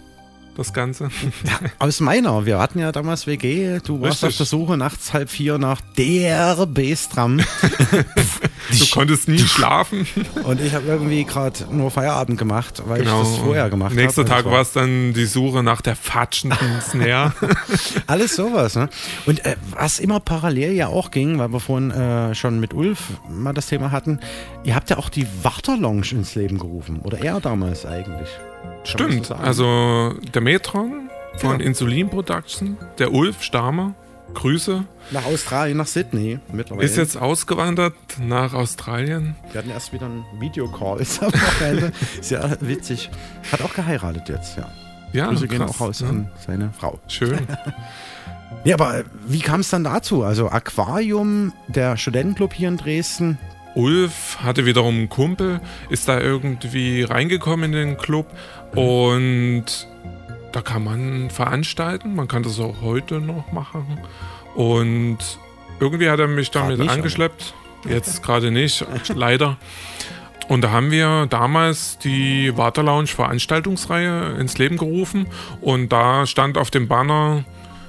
das 0.55 0.73
Ganze. 0.73 1.09
Ja, 1.43 1.59
aus 1.79 1.99
meiner. 1.99 2.45
Wir 2.45 2.59
hatten 2.59 2.79
ja 2.79 2.91
damals 2.91 3.27
WG. 3.27 3.79
Du 3.83 4.01
warst 4.01 4.23
auf 4.23 4.35
der 4.35 4.45
Suche 4.45 4.77
nachts 4.77 5.13
halb 5.13 5.29
vier 5.29 5.57
nach 5.57 5.81
der 5.97 6.65
Bassdrum. 6.67 7.37
du 8.79 8.85
konntest 8.91 9.27
nie 9.27 9.39
schlafen. 9.39 10.05
Und 10.43 10.61
ich 10.61 10.73
habe 10.73 10.87
irgendwie 10.87 11.23
gerade 11.23 11.65
nur 11.71 11.91
Feierabend 11.91 12.37
gemacht, 12.37 12.83
weil 12.85 12.99
genau. 12.99 13.21
ich 13.21 13.29
das 13.29 13.37
vorher 13.37 13.69
gemacht 13.69 13.91
habe. 13.91 14.01
Nächster 14.01 14.25
Tag 14.25 14.45
war 14.45 14.61
es 14.61 14.73
dann 14.73 15.13
die 15.13 15.25
Suche 15.25 15.63
nach 15.63 15.81
der 15.81 15.95
fatschenden 15.95 16.81
Snare. 16.81 17.33
Alles 18.07 18.35
sowas. 18.35 18.75
Ne? 18.75 18.89
Und 19.25 19.45
äh, 19.45 19.55
was 19.71 19.99
immer 19.99 20.19
parallel 20.19 20.73
ja 20.73 20.87
auch 20.87 21.11
ging, 21.11 21.39
weil 21.39 21.51
wir 21.51 21.59
vorhin 21.59 21.91
äh, 21.91 22.35
schon 22.35 22.59
mit 22.59 22.73
Ulf 22.73 22.99
mal 23.29 23.53
das 23.53 23.67
Thema 23.67 23.91
hatten, 23.91 24.19
ihr 24.63 24.75
habt 24.75 24.89
ja 24.89 24.97
auch 24.97 25.09
die 25.09 25.27
Warterlounge 25.43 26.11
ins 26.11 26.35
Leben 26.35 26.57
gerufen. 26.57 26.99
Oder 26.99 27.19
er 27.23 27.39
damals 27.39 27.85
eigentlich. 27.85 28.29
Stimmt, 28.83 29.27
so 29.27 29.35
also 29.35 30.13
der 30.33 30.41
Metron 30.41 31.09
von 31.37 31.59
ja. 31.59 31.65
Insulin 31.65 32.09
Production, 32.09 32.77
der 32.97 33.13
Ulf 33.13 33.43
Stamer, 33.43 33.93
Grüße. 34.33 34.85
Nach 35.11 35.25
Australien, 35.25 35.77
nach 35.77 35.87
Sydney 35.87 36.39
mittlerweile. 36.51 36.85
Ist 36.85 36.97
jetzt 36.97 37.17
ausgewandert 37.17 37.93
nach 38.19 38.53
Australien. 38.53 39.35
Wir 39.51 39.59
hatten 39.59 39.69
erst 39.69 39.93
wieder 39.93 40.05
einen 40.05 40.23
Videocall 40.39 40.99
ist 41.01 41.21
am 41.21 41.33
Wochenende. 41.33 41.91
Sehr 42.21 42.57
witzig. 42.61 43.09
Hat 43.51 43.61
auch 43.61 43.73
geheiratet 43.73 44.29
jetzt, 44.29 44.57
ja. 44.57 44.69
Ja, 45.13 45.27
Grüße 45.27 45.47
krass, 45.47 45.57
gehen 45.57 45.67
auch 45.67 45.81
raus 45.81 45.99
ja. 45.99 46.09
an 46.09 46.31
seine 46.45 46.71
Frau. 46.71 46.99
Schön. 47.07 47.39
ja, 48.63 48.75
aber 48.75 49.03
wie 49.27 49.39
kam 49.39 49.59
es 49.59 49.69
dann 49.69 49.83
dazu? 49.83 50.23
Also 50.23 50.49
Aquarium, 50.49 51.51
der 51.67 51.97
Studentenclub 51.97 52.53
hier 52.53 52.69
in 52.69 52.77
Dresden, 52.77 53.37
Ulf 53.75 54.39
hatte 54.41 54.65
wiederum 54.65 54.95
einen 54.95 55.09
Kumpel, 55.09 55.61
ist 55.89 56.07
da 56.07 56.19
irgendwie 56.19 57.03
reingekommen 57.03 57.65
in 57.65 57.71
den 57.71 57.97
Club 57.97 58.27
und 58.75 59.87
da 60.51 60.61
kann 60.61 60.83
man 60.83 61.29
veranstalten. 61.29 62.15
Man 62.15 62.27
kann 62.27 62.43
das 62.43 62.59
auch 62.59 62.81
heute 62.81 63.21
noch 63.21 63.51
machen. 63.51 63.99
Und 64.55 65.17
irgendwie 65.79 66.09
hat 66.09 66.19
er 66.19 66.27
mich 66.27 66.51
damit 66.51 66.79
nicht, 66.79 66.89
angeschleppt. 66.89 67.53
Oder? 67.85 67.95
Jetzt 67.95 68.21
gerade 68.23 68.51
nicht, 68.51 68.85
leider. 69.13 69.57
Und 70.47 70.61
da 70.61 70.71
haben 70.71 70.91
wir 70.91 71.27
damals 71.29 71.97
die 71.99 72.55
Water 72.57 72.83
Lounge 72.83 73.07
Veranstaltungsreihe 73.07 74.35
ins 74.37 74.57
Leben 74.57 74.77
gerufen. 74.77 75.27
Und 75.61 75.89
da 75.89 76.25
stand 76.25 76.57
auf 76.57 76.71
dem 76.71 76.87
Banner 76.87 77.45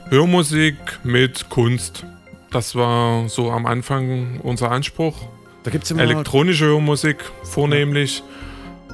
Hörmusik 0.09 0.76
mit 1.02 1.48
Kunst. 1.48 2.04
Das 2.52 2.76
war 2.76 3.28
so 3.28 3.50
am 3.50 3.66
Anfang 3.66 4.38
unser 4.42 4.70
Anspruch. 4.70 5.16
Da 5.62 5.70
gibt's 5.70 5.90
immer 5.90 6.02
elektronische 6.02 6.66
Hörmusik 6.66 7.18
vornehmlich, 7.44 8.22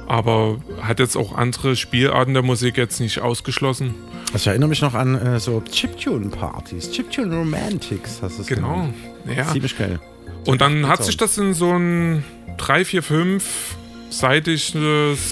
aber 0.07 0.57
hat 0.81 0.99
jetzt 0.99 1.15
auch 1.15 1.35
andere 1.35 1.75
Spielarten 1.75 2.33
der 2.33 2.43
Musik 2.43 2.77
jetzt 2.77 2.99
nicht 2.99 3.19
ausgeschlossen. 3.21 3.95
Also 4.27 4.37
ich 4.37 4.47
erinnere 4.47 4.69
mich 4.69 4.81
noch 4.81 4.93
an 4.93 5.15
äh, 5.15 5.39
so 5.39 5.61
Chiptune-Partys, 5.61 6.91
Chiptune-Romantics 6.91 8.19
hast 8.21 8.37
du 8.37 8.41
es 8.43 8.47
Genau, 8.47 8.73
genannt. 8.73 8.93
ja. 9.35 9.47
Ziemlich 9.47 9.77
geil. 9.77 9.99
Und 10.45 10.61
dann 10.61 10.87
hat 10.87 11.03
sich 11.03 11.17
das 11.17 11.37
in 11.37 11.53
so 11.53 11.71
ein 11.71 12.23
3, 12.57 12.85
4, 12.85 13.03
5 13.03 13.75
seitiges 14.11 14.73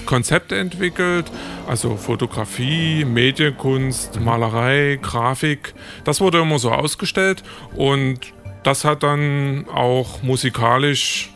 Konzept 0.06 0.52
entwickelt, 0.52 1.26
also 1.66 1.96
Fotografie, 1.96 3.04
Medienkunst, 3.04 4.20
Malerei, 4.20 4.98
Grafik. 5.02 5.74
Das 6.04 6.20
wurde 6.20 6.40
immer 6.40 6.58
so 6.60 6.70
ausgestellt 6.70 7.42
und 7.74 8.20
das 8.62 8.84
hat 8.84 9.02
dann 9.02 9.66
auch 9.68 10.22
musikalisch 10.22 11.30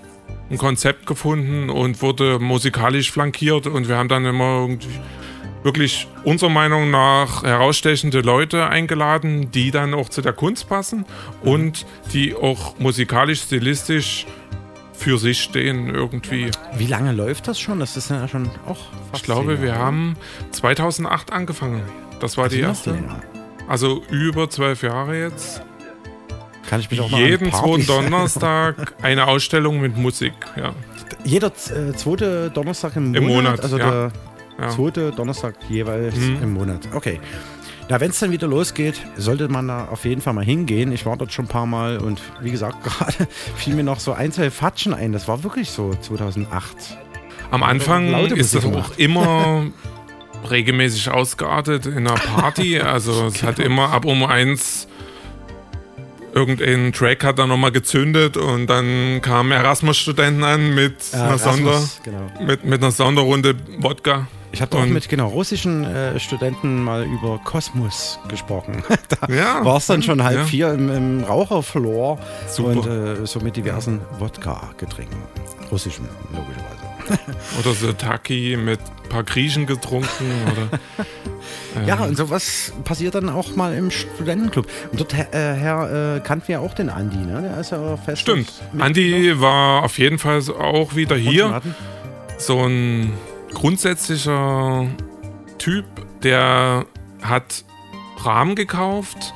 ein 0.50 0.58
Konzept 0.58 1.06
gefunden 1.06 1.70
und 1.70 2.02
wurde 2.02 2.38
musikalisch 2.38 3.10
flankiert 3.10 3.66
und 3.66 3.88
wir 3.88 3.96
haben 3.96 4.08
dann 4.08 4.24
immer 4.26 4.68
wirklich 5.62 6.08
unserer 6.24 6.50
Meinung 6.50 6.90
nach 6.90 7.42
herausstechende 7.42 8.20
Leute 8.20 8.66
eingeladen, 8.66 9.50
die 9.50 9.70
dann 9.70 9.94
auch 9.94 10.08
zu 10.08 10.20
der 10.20 10.32
Kunst 10.32 10.68
passen 10.68 11.06
und 11.42 11.86
die 12.12 12.34
auch 12.34 12.78
musikalisch, 12.78 13.42
stilistisch 13.42 14.26
für 14.92 15.18
sich 15.18 15.42
stehen 15.42 15.92
irgendwie. 15.94 16.50
Wie 16.76 16.86
lange 16.86 17.12
läuft 17.12 17.48
das 17.48 17.58
schon? 17.58 17.80
Das 17.80 17.96
ist 17.96 18.10
ja 18.10 18.28
schon 18.28 18.50
auch 18.66 18.78
Ich 19.14 19.22
glaube, 19.22 19.62
wir 19.62 19.76
haben 19.76 20.16
2008 20.52 21.32
angefangen. 21.32 21.82
Das 22.20 22.36
war 22.36 22.44
also 22.44 22.56
die 22.56 22.62
erste. 22.62 22.94
Also 23.68 24.02
über 24.10 24.50
zwölf 24.50 24.82
Jahre 24.82 25.18
jetzt. 25.18 25.62
Kann 26.68 26.80
ich 26.80 26.90
mich 26.90 27.00
auch 27.00 27.10
mal 27.10 27.20
Jeden 27.20 27.52
zweiten 27.52 27.86
Donnerstag 27.86 28.94
eine 29.02 29.26
Ausstellung 29.26 29.80
mit 29.80 29.96
Musik, 29.96 30.34
ja. 30.56 30.74
Jeder 31.24 31.48
äh, 31.48 31.92
zweite 31.94 32.50
Donnerstag 32.50 32.96
im, 32.96 33.14
Im 33.14 33.24
Monat? 33.24 33.44
Monat 33.44 33.60
also 33.60 33.78
ja. 33.78 33.90
der 33.90 34.12
ja. 34.60 34.68
zweite 34.70 35.10
Donnerstag 35.12 35.54
jeweils 35.68 36.16
mhm. 36.16 36.42
im 36.42 36.52
Monat. 36.52 36.88
Okay. 36.94 37.20
Na, 37.88 38.00
wenn 38.00 38.10
es 38.10 38.18
dann 38.20 38.30
wieder 38.30 38.46
losgeht, 38.46 39.00
sollte 39.16 39.48
man 39.48 39.68
da 39.68 39.86
auf 39.86 40.04
jeden 40.04 40.20
Fall 40.20 40.32
mal 40.32 40.44
hingehen. 40.44 40.92
Ich 40.92 41.04
war 41.04 41.16
dort 41.16 41.32
schon 41.32 41.46
ein 41.46 41.48
paar 41.48 41.66
Mal 41.66 41.98
und 41.98 42.20
wie 42.40 42.50
gesagt, 42.50 42.82
gerade 42.84 43.28
fiel 43.56 43.74
mir 43.74 43.84
noch 43.84 44.00
so 44.00 44.12
ein, 44.12 44.32
zwei 44.32 44.50
Fatschen 44.50 44.94
ein. 44.94 45.12
Das 45.12 45.28
war 45.28 45.42
wirklich 45.42 45.70
so 45.70 45.94
2008. 45.94 46.96
Am 47.50 47.62
Anfang 47.62 48.14
ist 48.30 48.54
das 48.54 48.64
auch 48.64 48.96
immer 48.96 49.66
regelmäßig 50.50 51.10
ausgeartet 51.10 51.86
in 51.86 52.06
einer 52.06 52.14
Party. 52.14 52.78
Also 52.80 53.26
es 53.26 53.34
genau. 53.34 53.46
hat 53.46 53.58
immer 53.58 53.90
ab 53.90 54.04
um 54.04 54.24
eins 54.24 54.88
irgendein 56.32 56.92
Track 56.92 57.24
hat 57.24 57.38
dann 57.38 57.48
nochmal 57.48 57.72
gezündet 57.72 58.36
und 58.36 58.66
dann 58.66 59.20
kamen 59.22 59.52
Erasmus-Studenten 59.52 60.44
an 60.44 60.74
mit, 60.74 61.12
ja, 61.12 61.24
einer 61.24 61.28
Erasmus, 61.30 61.54
Sonder, 61.54 61.82
genau. 62.02 62.46
mit, 62.46 62.64
mit 62.64 62.82
einer 62.82 62.90
Sonderrunde 62.90 63.54
Wodka. 63.78 64.26
Ich 64.52 64.60
habe 64.60 64.76
auch 64.76 64.84
mit 64.84 65.08
genau 65.08 65.28
russischen 65.28 65.84
äh, 65.84 66.20
Studenten 66.20 66.84
mal 66.84 67.04
über 67.04 67.40
Kosmos 67.42 68.18
gesprochen. 68.28 68.82
da 69.08 69.32
ja, 69.32 69.64
war 69.64 69.78
es 69.78 69.86
dann 69.86 70.02
schon 70.02 70.22
halb 70.22 70.38
ja. 70.38 70.44
vier 70.44 70.72
im, 70.74 70.90
im 70.90 71.24
Raucherflor 71.24 72.18
und 72.58 72.86
äh, 72.86 73.26
so 73.26 73.40
mit 73.40 73.56
diversen 73.56 74.02
Wodka-Getränken. 74.18 75.16
Russischen, 75.70 76.06
logischerweise. 76.32 76.81
oder 77.60 77.72
so 77.74 77.92
Taki 77.92 78.56
mit 78.56 78.80
ein 78.80 79.08
paar 79.08 79.24
Griechen 79.24 79.66
getrunken 79.66 80.30
oder. 80.52 80.62
Ähm. 80.62 80.78
Ja, 81.86 82.04
und 82.04 82.16
sowas 82.16 82.72
passiert 82.84 83.14
dann 83.14 83.30
auch 83.30 83.56
mal 83.56 83.74
im 83.74 83.90
Studentenclub. 83.90 84.66
Und 84.90 85.00
dort, 85.00 85.14
äh, 85.14 85.26
Herr, 85.32 86.16
äh, 86.16 86.20
kannten 86.20 86.48
wir 86.48 86.60
auch 86.60 86.74
den 86.74 86.90
Andi, 86.90 87.16
ne? 87.16 87.40
Der 87.40 87.60
ist 87.60 87.72
ja 87.72 87.96
fest. 87.96 88.20
Stimmt. 88.20 88.52
Andi 88.78 89.40
war 89.40 89.82
auf 89.82 89.98
jeden 89.98 90.18
Fall 90.18 90.42
auch 90.50 90.94
wieder 90.94 91.16
hier. 91.16 91.62
So 92.36 92.62
ein 92.66 93.14
grundsätzlicher 93.54 94.86
Typ, 95.58 95.86
der 96.22 96.84
hat 97.22 97.64
Rahmen 98.18 98.54
gekauft 98.54 99.32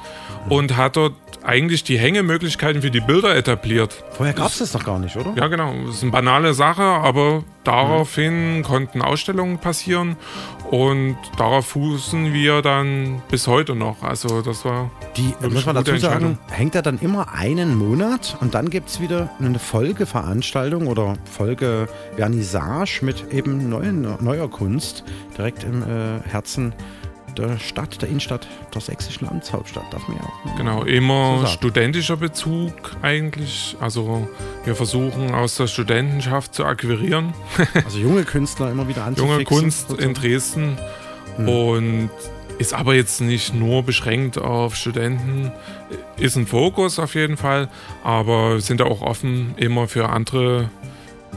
und 0.48 0.76
hat 0.76 0.96
dort 0.96 1.14
eigentlich 1.46 1.84
die 1.84 1.98
Hängemöglichkeiten 1.98 2.82
für 2.82 2.90
die 2.90 3.00
Bilder 3.00 3.36
etabliert. 3.36 4.04
Vorher 4.10 4.34
gab 4.34 4.48
es 4.48 4.58
das 4.58 4.72
doch 4.72 4.84
gar 4.84 4.98
nicht, 4.98 5.16
oder? 5.16 5.32
Ja, 5.36 5.46
genau. 5.46 5.72
Das 5.86 5.96
ist 5.96 6.02
eine 6.02 6.12
banale 6.12 6.54
Sache, 6.54 6.82
aber 6.82 7.44
daraufhin 7.64 8.58
mhm. 8.58 8.62
konnten 8.62 9.02
Ausstellungen 9.02 9.58
passieren 9.58 10.16
und 10.70 11.16
darauf 11.36 11.66
fußen 11.68 12.32
wir 12.32 12.62
dann 12.62 13.22
bis 13.30 13.46
heute 13.46 13.74
noch. 13.74 14.02
Also 14.02 14.42
das 14.42 14.64
war. 14.64 14.90
Die, 15.16 15.34
muss 15.48 15.66
man 15.66 15.76
dazu 15.76 15.96
sagen, 15.96 16.38
hängt 16.50 16.74
er 16.74 16.82
dann 16.82 16.98
immer 16.98 17.32
einen 17.32 17.76
Monat 17.76 18.36
und 18.40 18.54
dann 18.54 18.68
gibt 18.70 18.88
es 18.88 19.00
wieder 19.00 19.30
eine 19.38 19.58
Folgeveranstaltung 19.58 20.86
oder 20.86 21.14
Folgevernissage 21.30 23.04
mit 23.04 23.32
eben 23.32 23.68
neuen, 23.68 24.02
neuer 24.22 24.50
Kunst 24.50 25.04
direkt 25.36 25.64
im 25.64 25.82
äh, 25.82 26.20
Herzen 26.28 26.74
der 27.38 27.58
Stadt, 27.58 28.00
der 28.02 28.08
Innenstadt 28.08 28.46
der 28.74 28.80
sächsischen 28.80 29.28
Amtshauptstadt, 29.28 29.84
darf 29.92 30.06
man 30.08 30.18
ja 30.18 30.24
auch. 30.24 30.56
Genau, 30.56 30.82
immer 30.82 31.40
so 31.40 31.46
studentischer 31.46 32.16
Bezug 32.16 32.72
eigentlich. 33.02 33.76
Also 33.80 34.28
wir 34.64 34.74
versuchen 34.74 35.34
aus 35.34 35.56
der 35.56 35.66
Studentenschaft 35.66 36.54
zu 36.54 36.64
akquirieren. 36.64 37.34
also 37.84 37.98
junge 37.98 38.24
Künstler 38.24 38.70
immer 38.70 38.88
wieder 38.88 39.04
anzufixen. 39.04 39.32
Junge 39.32 39.44
Kunst 39.44 39.92
in 39.92 40.14
Dresden. 40.14 40.78
Hm. 41.36 41.48
Und 41.48 42.10
ist 42.58 42.72
aber 42.72 42.94
jetzt 42.94 43.20
nicht 43.20 43.54
nur 43.54 43.82
beschränkt 43.82 44.38
auf 44.38 44.76
Studenten, 44.76 45.52
ist 46.16 46.36
ein 46.36 46.46
Fokus 46.46 46.98
auf 46.98 47.14
jeden 47.14 47.36
Fall, 47.36 47.68
aber 48.02 48.60
sind 48.60 48.80
auch 48.80 49.02
offen 49.02 49.54
immer 49.58 49.88
für 49.88 50.08
andere 50.08 50.70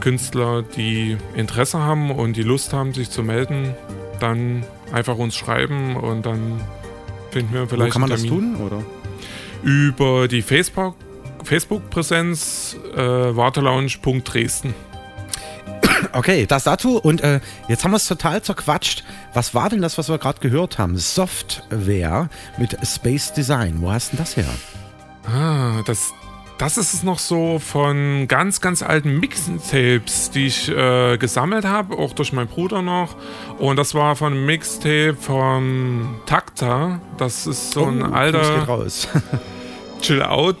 Künstler, 0.00 0.62
die 0.62 1.18
Interesse 1.34 1.78
haben 1.78 2.10
und 2.10 2.36
die 2.36 2.42
Lust 2.42 2.72
haben, 2.72 2.94
sich 2.94 3.10
zu 3.10 3.22
melden, 3.22 3.74
dann 4.22 4.64
einfach 4.92 5.16
uns 5.16 5.36
schreiben 5.36 5.96
und 5.96 6.26
dann 6.26 6.60
finden 7.30 7.54
wir 7.54 7.66
vielleicht. 7.66 7.90
Wo 7.90 7.92
kann 7.92 8.00
man 8.00 8.10
das 8.10 8.22
tun, 8.22 8.56
oder? 8.56 8.82
Über 9.62 10.28
die 10.28 10.42
Facebook, 10.42 10.94
Facebook-Präsenz 11.44 12.76
äh, 12.94 12.98
wartelounge.dresden. 12.98 14.74
Okay, 16.12 16.46
das 16.46 16.64
dazu. 16.64 16.98
Und 16.98 17.20
äh, 17.20 17.40
jetzt 17.68 17.84
haben 17.84 17.90
wir 17.90 17.96
es 17.96 18.06
total 18.06 18.42
zerquatscht. 18.42 19.04
Was 19.34 19.54
war 19.54 19.68
denn 19.68 19.82
das, 19.82 19.98
was 19.98 20.08
wir 20.08 20.18
gerade 20.18 20.40
gehört 20.40 20.78
haben? 20.78 20.96
Software 20.96 22.28
mit 22.58 22.76
Space 22.86 23.32
Design. 23.32 23.76
Wo 23.80 23.92
hast 23.92 24.12
du 24.12 24.16
denn 24.16 24.24
das 24.24 24.36
her? 24.36 24.48
Ah, 25.26 25.82
das, 25.84 26.12
das 26.60 26.76
ist 26.76 27.04
noch 27.04 27.18
so 27.18 27.58
von 27.58 28.28
ganz, 28.28 28.60
ganz 28.60 28.82
alten 28.82 29.18
Mixtapes, 29.18 30.30
die 30.30 30.48
ich 30.48 30.68
äh, 30.68 31.16
gesammelt 31.16 31.64
habe, 31.64 31.96
auch 31.96 32.12
durch 32.12 32.34
meinen 32.34 32.48
Bruder 32.48 32.82
noch. 32.82 33.16
Und 33.58 33.76
das 33.76 33.94
war 33.94 34.14
von 34.14 34.34
einem 34.34 34.44
Mixtape 34.44 35.16
von 35.18 36.16
Takta. 36.26 37.00
Das 37.16 37.46
ist 37.46 37.70
so 37.70 37.86
ein 37.86 38.02
oh, 38.02 38.12
alter 38.12 38.86
Chill-Out. 40.02 40.58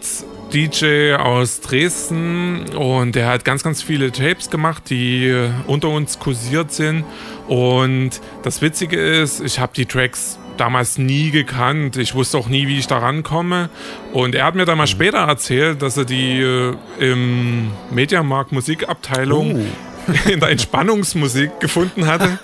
DJ 0.52 1.14
aus 1.14 1.60
Dresden 1.60 2.70
und 2.70 3.14
der 3.14 3.28
hat 3.28 3.44
ganz, 3.44 3.62
ganz 3.62 3.84
viele 3.84 4.10
Tapes 4.10 4.50
gemacht, 4.50 4.90
die 4.90 5.48
unter 5.68 5.90
uns 5.90 6.18
kursiert 6.18 6.72
sind. 6.72 7.04
Und 7.46 8.20
das 8.42 8.60
Witzige 8.60 8.96
ist, 8.98 9.40
ich 9.40 9.60
habe 9.60 9.72
die 9.76 9.86
Tracks 9.86 10.39
damals 10.60 10.98
nie 10.98 11.30
gekannt. 11.30 11.96
Ich 11.96 12.14
wusste 12.14 12.38
auch 12.38 12.48
nie, 12.48 12.68
wie 12.68 12.78
ich 12.78 12.86
da 12.86 12.98
rankomme. 12.98 13.70
Und 14.12 14.34
er 14.34 14.44
hat 14.44 14.54
mir 14.54 14.66
dann 14.66 14.78
mal 14.78 14.86
später 14.86 15.18
erzählt, 15.18 15.82
dass 15.82 15.96
er 15.96 16.04
die 16.04 16.40
äh, 16.40 16.74
im 16.98 17.70
Mediamarkt 17.90 18.52
Musikabteilung 18.52 19.56
oh. 19.56 20.10
in 20.30 20.40
der 20.40 20.50
Entspannungsmusik 20.50 21.60
gefunden 21.60 22.06
hatte 22.06 22.38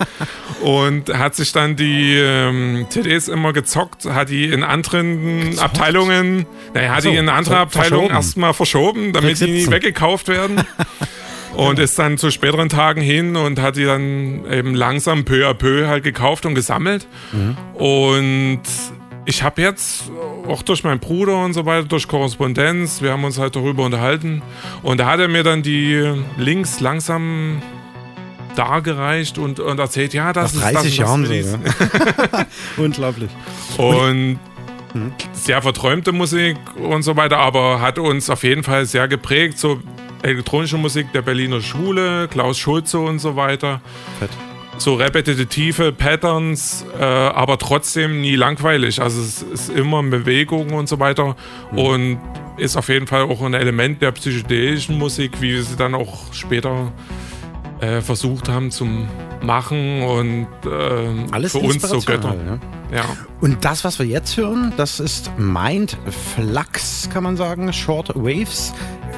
und 0.61 1.09
hat 1.09 1.35
sich 1.35 1.51
dann 1.51 1.75
die 1.75 2.15
ähm, 2.15 2.87
CDs 2.89 3.27
immer 3.27 3.53
gezockt, 3.53 4.05
hat 4.05 4.29
die 4.29 4.45
in 4.45 4.63
anderen 4.63 5.51
gezockt? 5.51 5.63
Abteilungen, 5.63 6.45
naja, 6.73 6.95
hat 6.95 7.03
so, 7.03 7.11
die 7.11 7.17
in 7.17 7.29
andere 7.29 7.57
Abteilungen 7.57 8.09
erstmal 8.09 8.53
verschoben, 8.53 9.13
damit 9.13 9.39
die 9.39 9.51
nie 9.51 9.67
weggekauft 9.69 10.27
werden. 10.27 10.61
Und 11.55 11.79
ist 11.79 11.97
dann 11.97 12.17
zu 12.17 12.29
späteren 12.31 12.69
Tagen 12.69 13.01
hin 13.01 13.35
und 13.35 13.59
hat 13.59 13.77
die 13.77 13.85
dann 13.85 14.45
eben 14.51 14.75
langsam 14.75 15.25
peu 15.25 15.47
à 15.47 15.53
peu 15.53 15.87
halt 15.87 16.03
gekauft 16.03 16.45
und 16.45 16.55
gesammelt. 16.55 17.07
Mhm. 17.31 17.57
Und 17.73 18.61
ich 19.25 19.43
habe 19.43 19.61
jetzt 19.61 20.03
auch 20.47 20.61
durch 20.61 20.83
meinen 20.83 20.99
Bruder 20.99 21.43
und 21.43 21.53
so 21.53 21.65
weiter, 21.65 21.87
durch 21.87 22.07
Korrespondenz, 22.07 23.01
wir 23.01 23.11
haben 23.11 23.23
uns 23.23 23.37
halt 23.37 23.55
darüber 23.55 23.83
unterhalten. 23.85 24.41
Und 24.83 24.99
da 24.99 25.07
hat 25.07 25.19
er 25.19 25.27
mir 25.27 25.43
dann 25.43 25.63
die 25.63 26.13
Links 26.37 26.79
langsam 26.79 27.61
dargereicht 28.55 29.37
und, 29.37 29.59
und 29.59 29.79
erzählt, 29.79 30.13
ja, 30.13 30.33
das 30.33 30.53
Nach 30.53 30.71
30 30.71 30.77
ist 30.77 30.85
das, 30.85 30.97
Jahren 30.97 31.25
so, 31.25 31.33
ja. 31.33 32.45
Unglaublich. 32.77 33.29
Und 33.77 34.39
sehr 35.33 35.61
verträumte 35.61 36.11
Musik 36.11 36.57
und 36.75 37.03
so 37.03 37.15
weiter, 37.15 37.37
aber 37.37 37.81
hat 37.81 37.99
uns 37.99 38.29
auf 38.29 38.43
jeden 38.43 38.63
Fall 38.63 38.85
sehr 38.85 39.07
geprägt. 39.07 39.59
So 39.59 39.79
elektronische 40.21 40.77
Musik 40.77 41.11
der 41.13 41.21
Berliner 41.21 41.61
Schule, 41.61 42.27
Klaus 42.27 42.57
Schulze 42.57 42.99
und 42.99 43.19
so 43.19 43.35
weiter. 43.35 43.81
Fett. 44.19 44.29
So 44.79 44.93
repetitive 44.93 45.91
Patterns, 45.91 46.85
äh, 46.99 47.03
aber 47.03 47.57
trotzdem 47.57 48.21
nie 48.21 48.35
langweilig. 48.35 49.01
Also 49.01 49.21
es 49.21 49.41
ist 49.41 49.69
immer 49.69 50.03
Bewegung 50.03 50.71
und 50.73 50.87
so 50.87 50.99
weiter. 50.99 51.35
Mhm. 51.71 51.79
Und 51.79 52.19
ist 52.57 52.75
auf 52.75 52.89
jeden 52.89 53.07
Fall 53.07 53.23
auch 53.23 53.41
ein 53.41 53.53
Element 53.53 54.01
der 54.01 54.11
psychedelischen 54.11 54.97
Musik, 54.97 55.41
wie 55.41 55.53
wir 55.53 55.63
sie 55.63 55.75
dann 55.75 55.95
auch 55.95 56.33
später 56.33 56.91
äh, 57.79 58.01
versucht 58.01 58.49
haben 58.49 58.71
zu 58.71 58.87
machen 59.41 60.01
und 60.01 60.47
äh, 60.65 61.31
Alles 61.31 61.51
für 61.51 61.59
uns 61.59 61.81
so 61.83 61.99
Götter. 62.01 62.33
Ne? 62.33 62.59
Ja. 62.91 63.05
Und 63.41 63.65
das, 63.65 63.83
was 63.83 63.99
wir 63.99 64.05
jetzt 64.05 64.37
hören, 64.37 64.73
das 64.77 64.99
ist 64.99 65.31
Mind 65.37 65.97
Flux, 66.35 67.09
kann 67.11 67.23
man 67.23 67.37
sagen, 67.37 67.71
Short 67.73 68.09
Waves, 68.15 68.73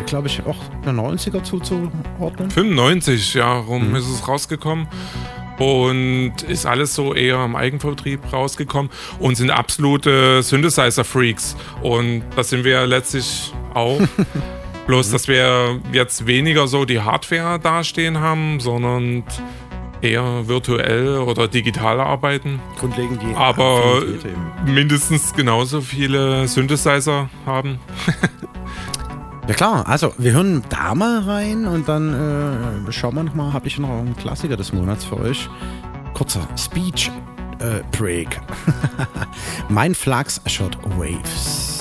glaube 0.05 0.27
ich 0.27 0.45
auch 0.45 0.57
der 0.85 0.93
90er 0.93 1.43
zuzuordnen. 1.43 2.49
95, 2.49 3.35
ja, 3.35 3.59
rum 3.59 3.89
mhm. 3.89 3.95
ist 3.95 4.09
es 4.09 4.27
rausgekommen 4.27 4.87
und 5.59 6.33
ist 6.47 6.65
alles 6.65 6.95
so 6.95 7.13
eher 7.13 7.43
im 7.43 7.55
Eigenvertrieb 7.55 8.31
rausgekommen 8.31 8.91
und 9.19 9.35
sind 9.35 9.51
absolute 9.51 10.41
Synthesizer-Freaks 10.41 11.55
und 11.81 12.23
das 12.35 12.49
sind 12.49 12.63
wir 12.63 12.87
letztlich 12.87 13.53
auch. 13.73 13.99
Bloß, 14.87 15.11
dass 15.11 15.27
wir 15.27 15.79
jetzt 15.91 16.25
weniger 16.25 16.67
so 16.67 16.83
die 16.83 16.99
Hardware 16.99 17.59
dastehen 17.59 18.17
haben, 18.17 18.59
sondern 18.59 19.23
eher 20.01 20.47
virtuell 20.47 21.19
oder 21.19 21.47
digital 21.47 21.99
arbeiten. 21.99 22.59
Grundlegend 22.79 23.21
die. 23.21 23.35
Aber 23.35 24.03
mindestens 24.65 25.33
genauso 25.33 25.81
viele 25.81 26.47
Synthesizer 26.47 27.29
haben. 27.45 27.79
ja 29.47 29.53
klar, 29.53 29.87
also 29.87 30.13
wir 30.17 30.33
hören 30.33 30.63
da 30.69 30.95
mal 30.95 31.19
rein 31.21 31.65
und 31.65 31.87
dann 31.87 32.87
äh, 32.87 32.91
schauen 32.91 33.15
wir 33.15 33.23
nochmal, 33.23 33.53
habe 33.53 33.67
ich 33.67 33.77
noch 33.79 33.89
einen 33.89 34.15
Klassiker 34.15 34.57
des 34.57 34.73
Monats 34.73 35.05
für 35.05 35.19
euch. 35.19 35.49
Kurzer 36.13 36.47
Speech 36.57 37.11
äh, 37.59 37.81
Break. 37.97 38.39
mein 39.69 39.93
Flux 39.95 40.41
Shot 40.45 40.77
Waves. 40.97 41.78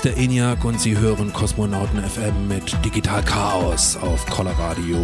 Ist 0.00 0.16
der 0.16 0.16
ENIAC 0.16 0.64
und 0.64 0.80
Sie 0.80 0.96
hören 0.96 1.30
Kosmonauten 1.30 2.02
FM 2.02 2.48
mit 2.48 2.74
Digital 2.82 3.22
Chaos 3.22 3.98
auf 3.98 4.24
Colorradio 4.26 4.96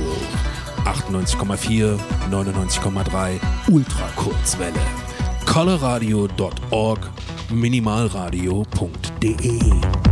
98,4, 0.86 1.98
99,3 2.30 3.38
Ultrakurzwelle. 3.68 4.80
colorradio.org, 5.44 7.10
minimalradio.de. 7.50 10.05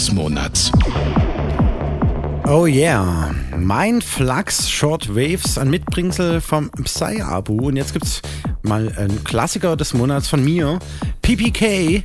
des 0.00 0.12
Monats. 0.12 0.72
Oh 2.46 2.64
yeah, 2.64 3.34
mein 3.58 4.00
Flux 4.00 4.70
Shortwaves, 4.70 5.58
ein 5.58 5.68
Mitbringsel 5.68 6.40
vom 6.40 6.70
Psy-Abu. 6.70 7.68
Und 7.68 7.76
jetzt 7.76 7.92
gibt's 7.92 8.22
mal 8.62 8.90
einen 8.96 9.22
Klassiker 9.24 9.76
des 9.76 9.92
Monats 9.92 10.26
von 10.26 10.42
mir, 10.42 10.78
PPK. 11.20 12.02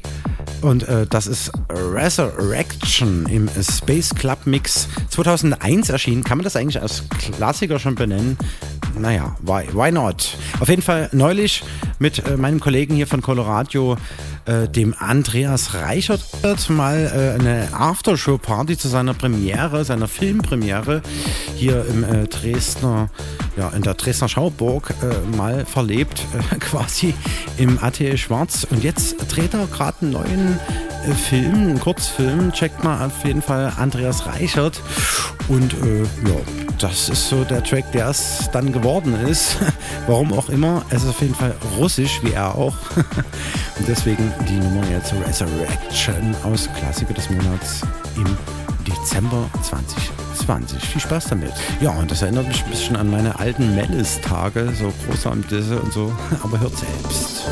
Und 0.62 0.86
äh, 0.90 1.08
das 1.08 1.26
ist 1.28 1.54
Resurrection 1.70 3.28
im 3.28 3.50
Space 3.62 4.10
Club 4.14 4.40
Mix 4.46 4.90
2001 5.10 5.90
erschienen. 5.90 6.26
Kann 6.26 6.40
man 6.40 6.44
das 6.44 6.58
eigentlich 6.58 6.82
als 6.82 7.04
Klassiker 7.08 7.80
schon 7.80 7.96
benennen? 7.96 8.38
Naja, 8.98 9.38
why, 9.42 9.68
why 9.74 9.92
not? 9.92 10.38
Auf 10.60 10.68
jeden 10.68 10.82
Fall 10.82 11.10
neulich 11.14 11.64
mit 12.00 12.26
äh, 12.28 12.36
meinem 12.36 12.60
Kollegen 12.60 12.96
hier 12.96 13.08
von 13.08 13.22
Colorado, 13.22 13.98
äh, 14.46 14.68
dem 14.68 14.94
Andreas 14.98 15.74
Reichert, 15.74 16.26
mal 16.70 17.12
äh, 17.12 17.40
eine 17.40 17.70
Aftershow-Party 17.74 18.78
zu 18.78 18.88
seiner 18.88 19.16
Premiere, 19.16 19.84
seiner 19.84 20.08
Filmpremiere 20.08 21.02
hier 21.56 21.84
im 21.88 22.04
äh, 22.04 22.28
Dresdner, 22.28 23.10
ja, 23.58 23.70
in 23.70 23.82
der 23.82 23.96
Dresdner 23.96 24.30
Schauburg 24.30 24.94
äh, 25.02 25.36
mal 25.36 25.66
verlebt, 25.66 26.24
äh, 26.52 26.56
quasi 26.60 27.16
im 27.58 27.80
Atelier 27.82 28.18
Schwarz. 28.18 28.64
Und 28.70 28.84
jetzt 28.84 29.16
dreht 29.28 29.56
er 29.56 29.66
gerade 29.66 29.98
einen 30.02 30.12
neuen 30.12 30.60
Film, 31.14 31.54
einen 31.54 31.80
Kurzfilm. 31.80 32.52
Checkt 32.52 32.84
mal 32.84 33.06
auf 33.06 33.24
jeden 33.26 33.42
Fall 33.42 33.72
Andreas 33.78 34.26
Reichert. 34.26 34.82
Und 35.48 35.74
äh, 35.74 36.02
ja, 36.02 36.40
das 36.80 37.10
ist 37.10 37.30
so 37.30 37.44
der 37.44 37.64
Track, 37.64 37.92
der 37.92 38.10
es 38.10 38.50
dann 38.52 38.72
geworden 38.72 39.14
ist. 39.28 39.58
Warum 40.08 40.34
auch 40.34 40.50
immer. 40.50 40.84
Es 40.90 41.04
ist 41.04 41.10
auf 41.10 41.22
jeden 41.22 41.36
Fall 41.36 41.54
russisch, 41.78 42.20
wie 42.24 42.32
er 42.32 42.56
auch. 42.56 42.76
Und 43.78 43.88
deswegen 43.88 44.32
die 44.48 44.58
Nummer 44.58 44.88
jetzt 44.90 45.14
Resurrection 45.28 46.36
aus 46.44 46.70
Klassiker 46.78 47.14
des 47.14 47.30
Monats 47.30 47.82
im 48.16 48.38
Dezember 48.86 49.50
2020. 49.64 50.82
Viel 50.82 51.02
Spaß 51.02 51.26
damit. 51.30 51.54
Ja, 51.82 51.92
und 51.92 52.10
das 52.10 52.22
erinnert 52.22 52.48
mich 52.48 52.64
ein 52.64 52.70
bisschen 52.70 52.96
an 52.96 53.10
meine 53.10 53.38
alten 53.40 53.76
Mellis-Tage, 53.76 54.72
so 54.78 54.94
große 55.08 55.32
Disse 55.50 55.80
und 55.80 55.92
so. 55.92 56.14
Aber 56.44 56.60
hört 56.60 56.74
selbst. 56.78 57.46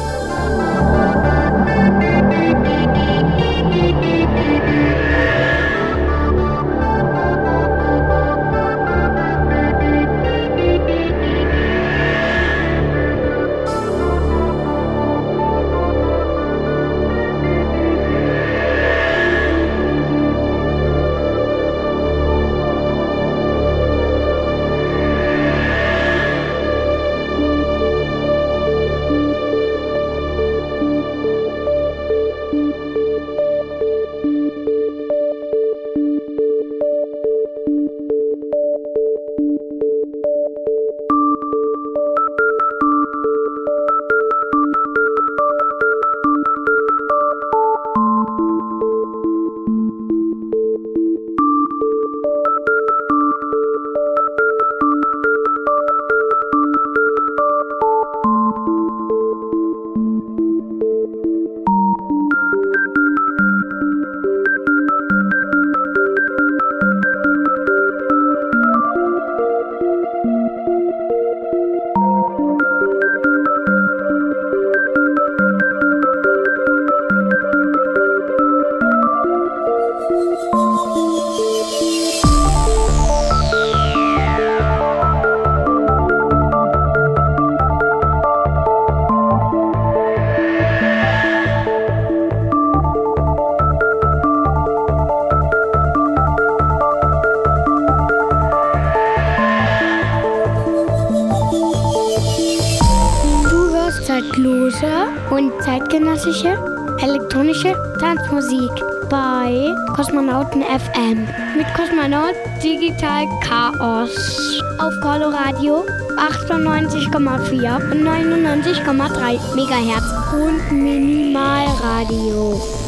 98,4 117.24 117.91
und 117.91 118.04
99,3 118.04 119.56
Megahertz 119.56 120.12
und 120.34 120.72
Minimalradio. 120.72 122.83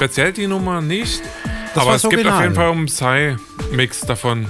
Speziell 0.00 0.32
die 0.32 0.46
Nummer 0.46 0.80
nicht. 0.80 1.20
Das 1.74 1.82
aber 1.82 1.94
es 1.94 2.00
das 2.02 2.10
gibt 2.10 2.26
auf 2.26 2.32
Original. 2.32 2.42
jeden 2.78 2.96
Fall 2.96 3.18
einen 3.18 3.36
Psy-Mix 3.36 4.00
davon. 4.00 4.46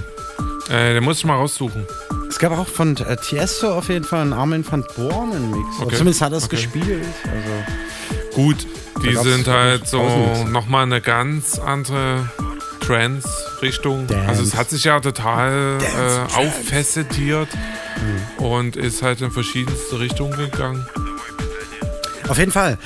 Äh, 0.69 0.93
den 0.93 1.03
muss 1.03 1.17
ich 1.17 1.25
mal 1.25 1.35
raussuchen. 1.35 1.85
Es 2.29 2.39
gab 2.39 2.57
auch 2.57 2.67
von 2.69 2.95
äh, 2.95 3.17
Tiesto 3.17 3.73
auf 3.77 3.89
jeden 3.89 4.05
Fall 4.05 4.21
einen 4.21 4.31
Armin 4.31 4.65
van 4.69 4.85
Buuren 4.95 5.51
Mix. 5.51 5.75
Oder 5.77 5.87
Okay. 5.87 5.95
Zumindest 5.97 6.21
hat 6.21 6.31
er 6.31 6.37
es 6.37 6.45
Okay. 6.45 6.55
gespielt. 6.55 7.05
Also, 7.25 8.33
Gut, 8.33 8.65
die 9.03 9.13
sind 9.17 9.45
halt 9.49 9.89
so 9.89 10.01
nochmal 10.49 10.83
eine 10.83 11.01
ganz 11.01 11.59
andere 11.59 12.29
Trance-Richtung. 12.79 14.07
Also 14.25 14.43
es 14.43 14.55
hat 14.55 14.69
sich 14.69 14.85
ja 14.85 15.01
total 15.01 15.77
Dance, 15.79 15.85
äh, 15.97 16.31
Trance. 16.33 16.37
auffesseltiert 16.37 17.49
Mhm. 18.39 18.45
und 18.45 18.77
ist 18.77 19.01
halt 19.03 19.19
in 19.19 19.31
verschiedenste 19.31 19.99
Richtungen 19.99 20.37
gegangen. 20.37 20.87
Auf 22.29 22.37
jeden 22.37 22.51
Fall. 22.53 22.77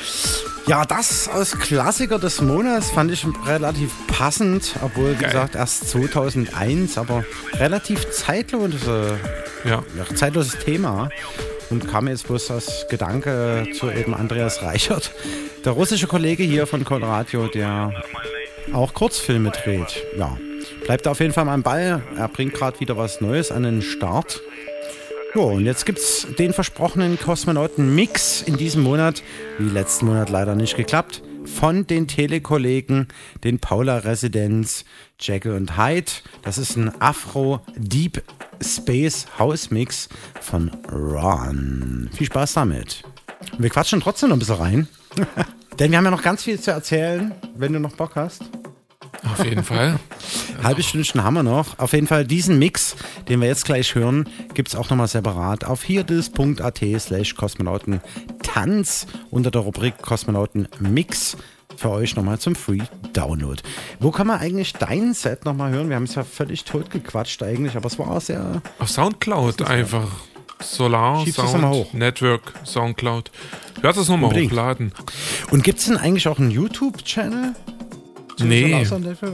Ja, 0.68 0.84
das 0.84 1.28
als 1.28 1.58
Klassiker 1.60 2.18
des 2.18 2.42
Monats 2.42 2.90
fand 2.90 3.12
ich 3.12 3.26
relativ 3.46 3.92
passend, 4.08 4.76
obwohl, 4.82 5.14
Geil. 5.14 5.30
gesagt, 5.30 5.56
erst 5.56 5.90
2001, 5.90 6.98
aber 6.98 7.24
relativ 7.54 8.10
zeitlose, 8.10 9.20
Ja. 9.64 9.84
ja, 9.96 10.16
zeitloses 10.16 10.58
Thema. 10.58 11.10
Und 11.70 11.88
kam 11.90 12.08
jetzt 12.08 12.28
bloß 12.28 12.52
als 12.52 12.86
Gedanke 12.90 13.66
zu 13.78 13.90
eben 13.92 14.14
Andreas 14.14 14.62
Reichert, 14.64 15.12
der 15.64 15.72
russische 15.74 16.08
Kollege 16.08 16.44
hier 16.44 16.68
von 16.68 16.84
Colradio, 16.84 17.48
der 17.48 17.92
auch 18.74 18.94
Kurzfilme 18.94 19.52
dreht. 19.52 20.04
Ja, 20.18 20.38
bleibt 20.86 21.08
auf 21.08 21.20
jeden 21.20 21.34
Fall 21.34 21.46
mal 21.46 21.54
am 21.54 21.64
Ball. 21.64 22.02
Er 22.18 22.28
bringt 22.28 22.54
gerade 22.54 22.80
wieder 22.80 22.98
was 22.98 23.20
Neues 23.22 23.52
an 23.52 23.64
den 23.64 23.82
Start. 23.82 24.42
So, 25.34 25.44
und 25.44 25.66
jetzt 25.66 25.86
gibt's 25.86 26.26
den 26.40 26.54
versprochenen 26.54 27.20
Kosmonauten-Mix 27.20 28.44
in 28.44 28.58
diesem 28.58 28.84
Monat, 28.84 29.22
wie 29.58 29.70
letzten 29.70 30.08
Monat 30.08 30.30
leider 30.30 30.56
nicht 30.56 30.76
geklappt, 30.76 31.22
von 31.46 31.88
den 31.88 32.08
Telekollegen, 32.08 33.08
den 33.44 33.60
Paula 33.60 33.98
Residenz, 33.98 34.86
Jekyll 35.20 35.54
und 35.54 35.78
Hyde. 35.78 36.12
Das 36.42 36.58
ist 36.58 36.76
ein 36.76 36.92
Afro 37.02 37.62
Deep 37.76 38.24
Space 38.62 39.28
House 39.38 39.72
Mix 39.72 40.10
von 40.42 40.72
Ron. 40.92 42.10
Viel 42.14 42.28
Spaß 42.28 42.54
damit. 42.54 43.04
Wir 43.58 43.70
quatschen 43.70 44.02
trotzdem 44.02 44.30
noch 44.30 44.36
ein 44.38 44.40
bisschen 44.40 44.56
rein. 44.56 44.88
Denn 45.80 45.92
wir 45.92 45.98
haben 45.98 46.06
ja 46.06 46.12
noch 46.12 46.24
ganz 46.24 46.44
viel 46.44 46.60
zu 46.60 46.72
erzählen, 46.72 47.34
wenn 47.56 47.74
du 47.74 47.80
noch 47.80 47.96
Bock 47.96 48.16
hast. 48.16 48.44
Auf 49.24 49.44
jeden 49.44 49.64
Fall. 49.64 50.00
Halbe 50.66 50.82
Stündchen 50.82 51.24
haben 51.24 51.36
wir 51.36 51.44
noch. 51.44 51.78
Auf 51.78 51.94
jeden 51.94 52.08
Fall 52.08 52.26
diesen 52.26 52.58
Mix, 52.58 52.96
den 53.30 53.40
wir 53.40 53.48
jetzt 53.48 53.66
gleich 53.66 53.94
hören, 53.94 54.28
gibt 54.56 54.70
es 54.70 54.76
auch 54.76 54.90
nochmal 54.90 55.08
separat 55.08 55.64
auf 55.64 55.84
hierdis.at 55.84 56.82
slash 56.98 57.36
Kosmonauten 57.36 58.02
Tanz 58.42 59.06
unter 59.30 59.52
der 59.52 59.62
Rubrik 59.62 60.02
Kosmonauten 60.02 60.68
Mix 60.80 61.38
für 61.78 61.92
euch 61.92 62.16
nochmal 62.16 62.40
zum 62.40 62.56
Free 62.56 62.82
Download. 63.14 63.62
Wo 64.00 64.10
kann 64.10 64.26
man 64.26 64.40
eigentlich 64.40 64.74
dein 64.74 65.14
Set 65.14 65.46
nochmal 65.46 65.72
hören? 65.72 65.90
Wir 65.90 65.98
haben 65.98 66.06
es 66.06 66.16
ja 66.16 66.24
völlig 66.24 66.64
tot 66.64 66.90
gequatscht 66.90 67.44
eigentlich, 67.44 67.78
aber 67.78 67.86
es 67.86 68.00
war 68.00 68.10
auch 68.10 68.22
sehr... 68.22 68.64
Auf 68.80 68.90
Soundcloud 68.90 69.62
einfach. 69.62 70.08
Solar 70.62 71.24
Schiebst 71.24 71.42
Sound? 71.42 71.94
Network 71.94 72.54
Soundcloud. 72.66 73.30
Ich 73.78 73.84
werde 73.84 74.00
das 74.00 74.08
nochmal 74.08 74.32
hochladen. 74.34 74.94
Und 75.52 75.64
gibt 75.64 75.78
es 75.78 75.86
denn 75.86 75.98
eigentlich 75.98 76.28
auch 76.28 76.40
einen 76.40 76.50
YouTube-Channel? 76.50 77.54
Zu 78.38 78.46
Nee? 78.46 78.86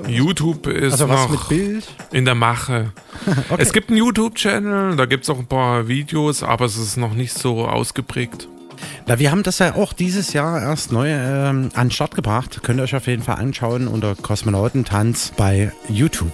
YouTube 0.07 0.67
ist 0.67 0.93
Also 0.93 1.09
was 1.09 1.21
noch 1.21 1.29
mit 1.31 1.47
Bild? 1.49 1.87
in 2.11 2.25
der 2.25 2.35
Mache. 2.35 2.91
Okay. 3.49 3.61
Es 3.61 3.71
gibt 3.73 3.89
einen 3.89 3.97
YouTube-Channel, 3.97 4.95
da 4.95 5.05
gibt 5.05 5.25
es 5.25 5.29
auch 5.29 5.37
ein 5.37 5.45
paar 5.45 5.87
Videos, 5.87 6.41
aber 6.43 6.65
es 6.65 6.77
ist 6.77 6.97
noch 6.97 7.13
nicht 7.13 7.33
so 7.33 7.67
ausgeprägt. 7.67 8.47
Na, 9.05 9.19
wir 9.19 9.29
haben 9.29 9.43
das 9.43 9.59
ja 9.59 9.75
auch 9.75 9.93
dieses 9.93 10.33
Jahr 10.33 10.59
erst 10.59 10.91
neu 10.91 11.07
ähm, 11.09 11.69
an 11.75 11.87
den 11.87 11.91
Start 11.91 12.15
gebracht. 12.15 12.61
Könnt 12.63 12.79
ihr 12.79 12.83
euch 12.83 12.95
auf 12.95 13.05
jeden 13.05 13.21
Fall 13.21 13.35
anschauen 13.35 13.87
unter 13.87 14.15
Kosmonautentanz 14.15 15.33
bei 15.37 15.71
YouTube. 15.87 16.31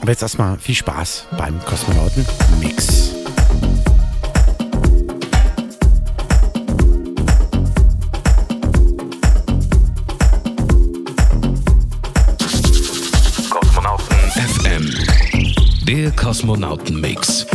Aber 0.00 0.10
jetzt 0.12 0.22
erstmal 0.22 0.58
viel 0.58 0.76
Spaß 0.76 1.26
beim 1.36 1.58
Kosmonauten-Mix. 1.64 3.15
Der 16.06 16.14
Kosmonauten-Mix. 16.14 17.46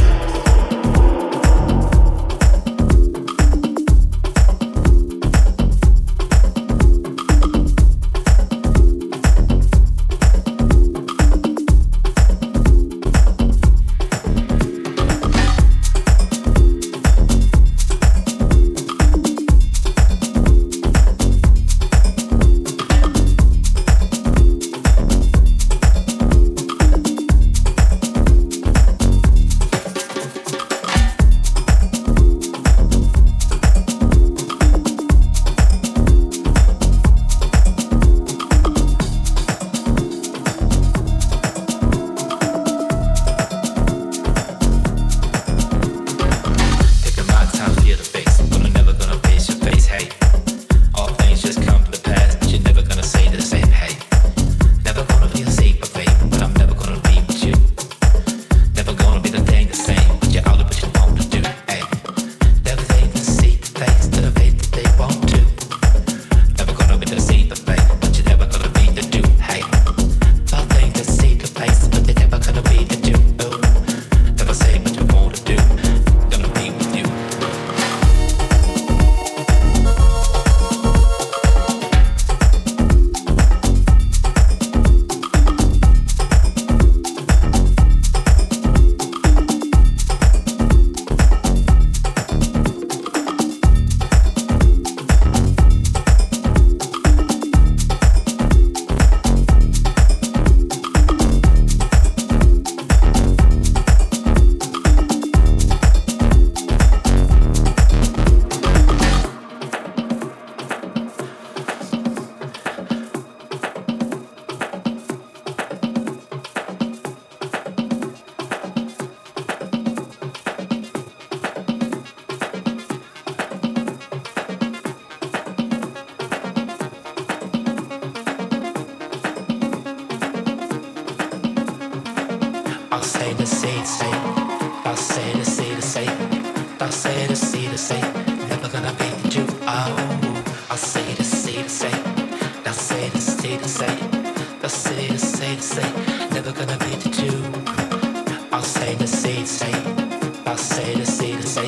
say, 151.52 151.68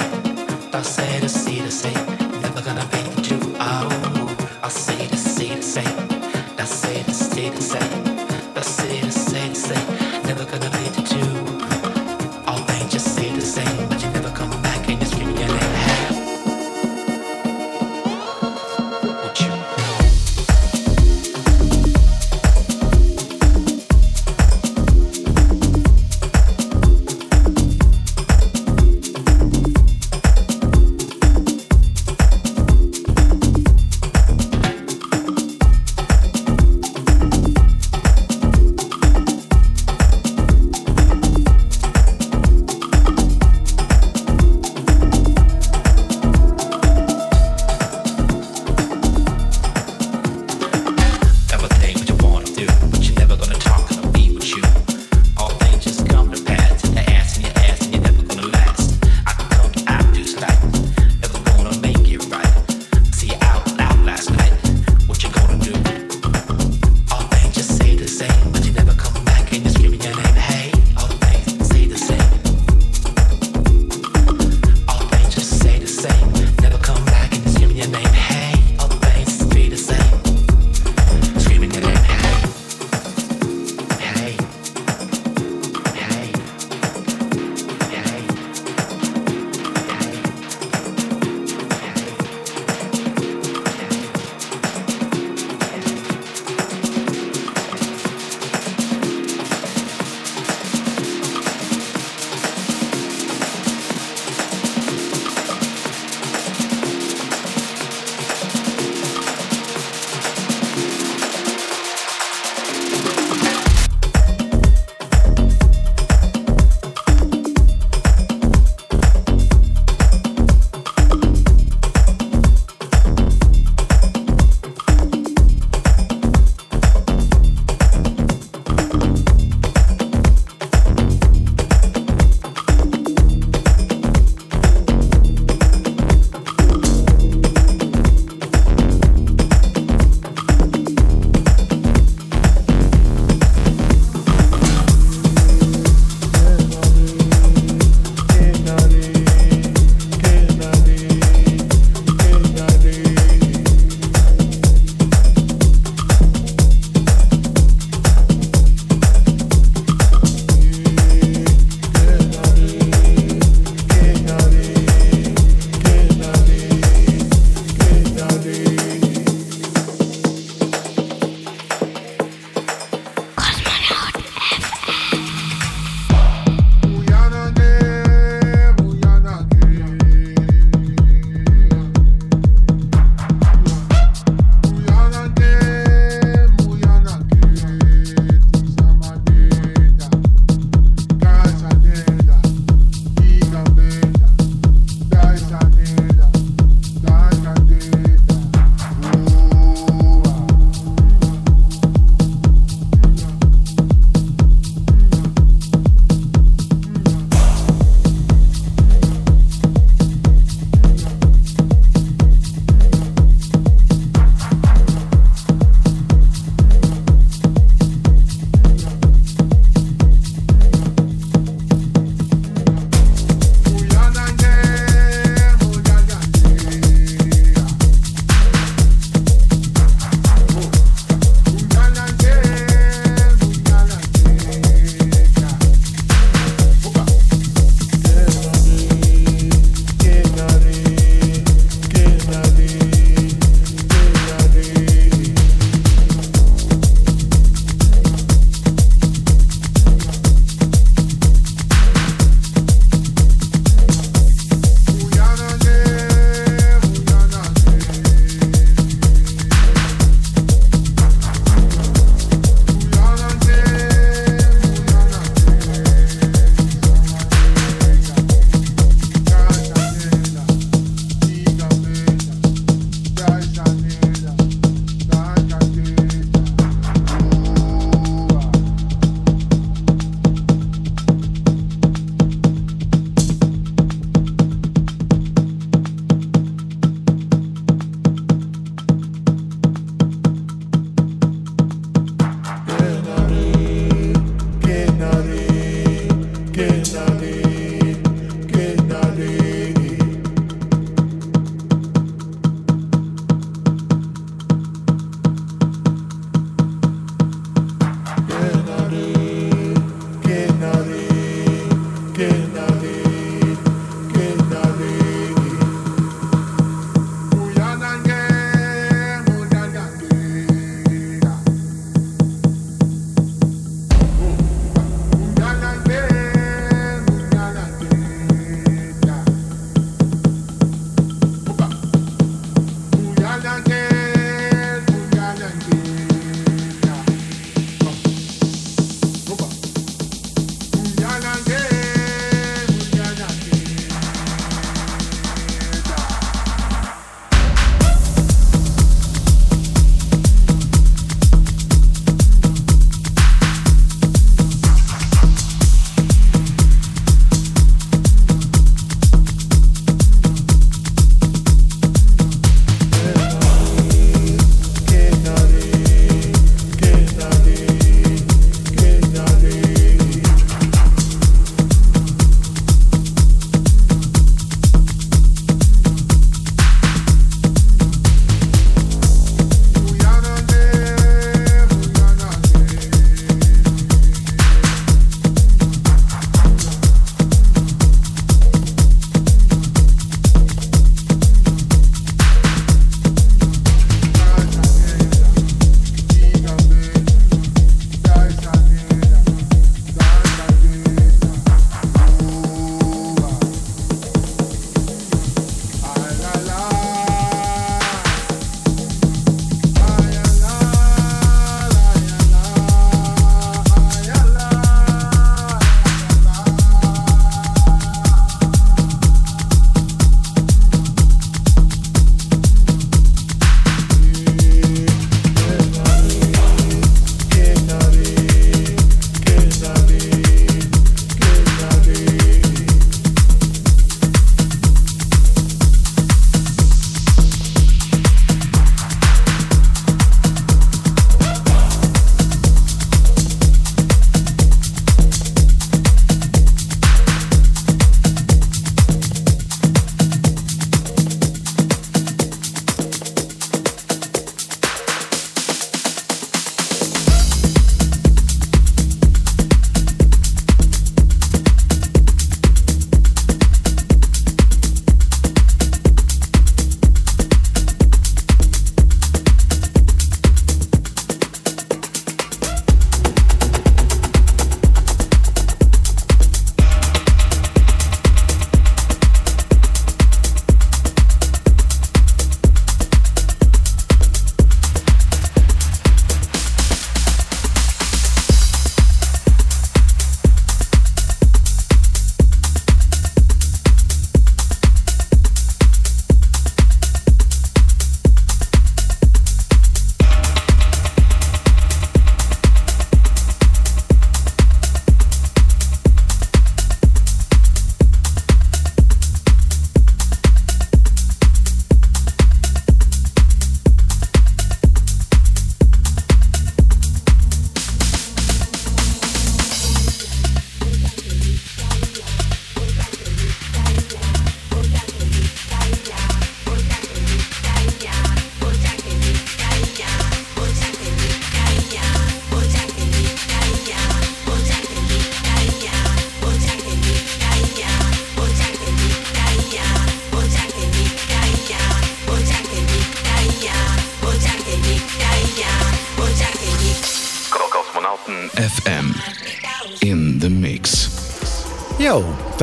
ta 0.71 0.81
say, 0.81 1.19
da 1.19 1.27
si 1.27 1.59
da 1.59 1.69
say. 1.69 2.22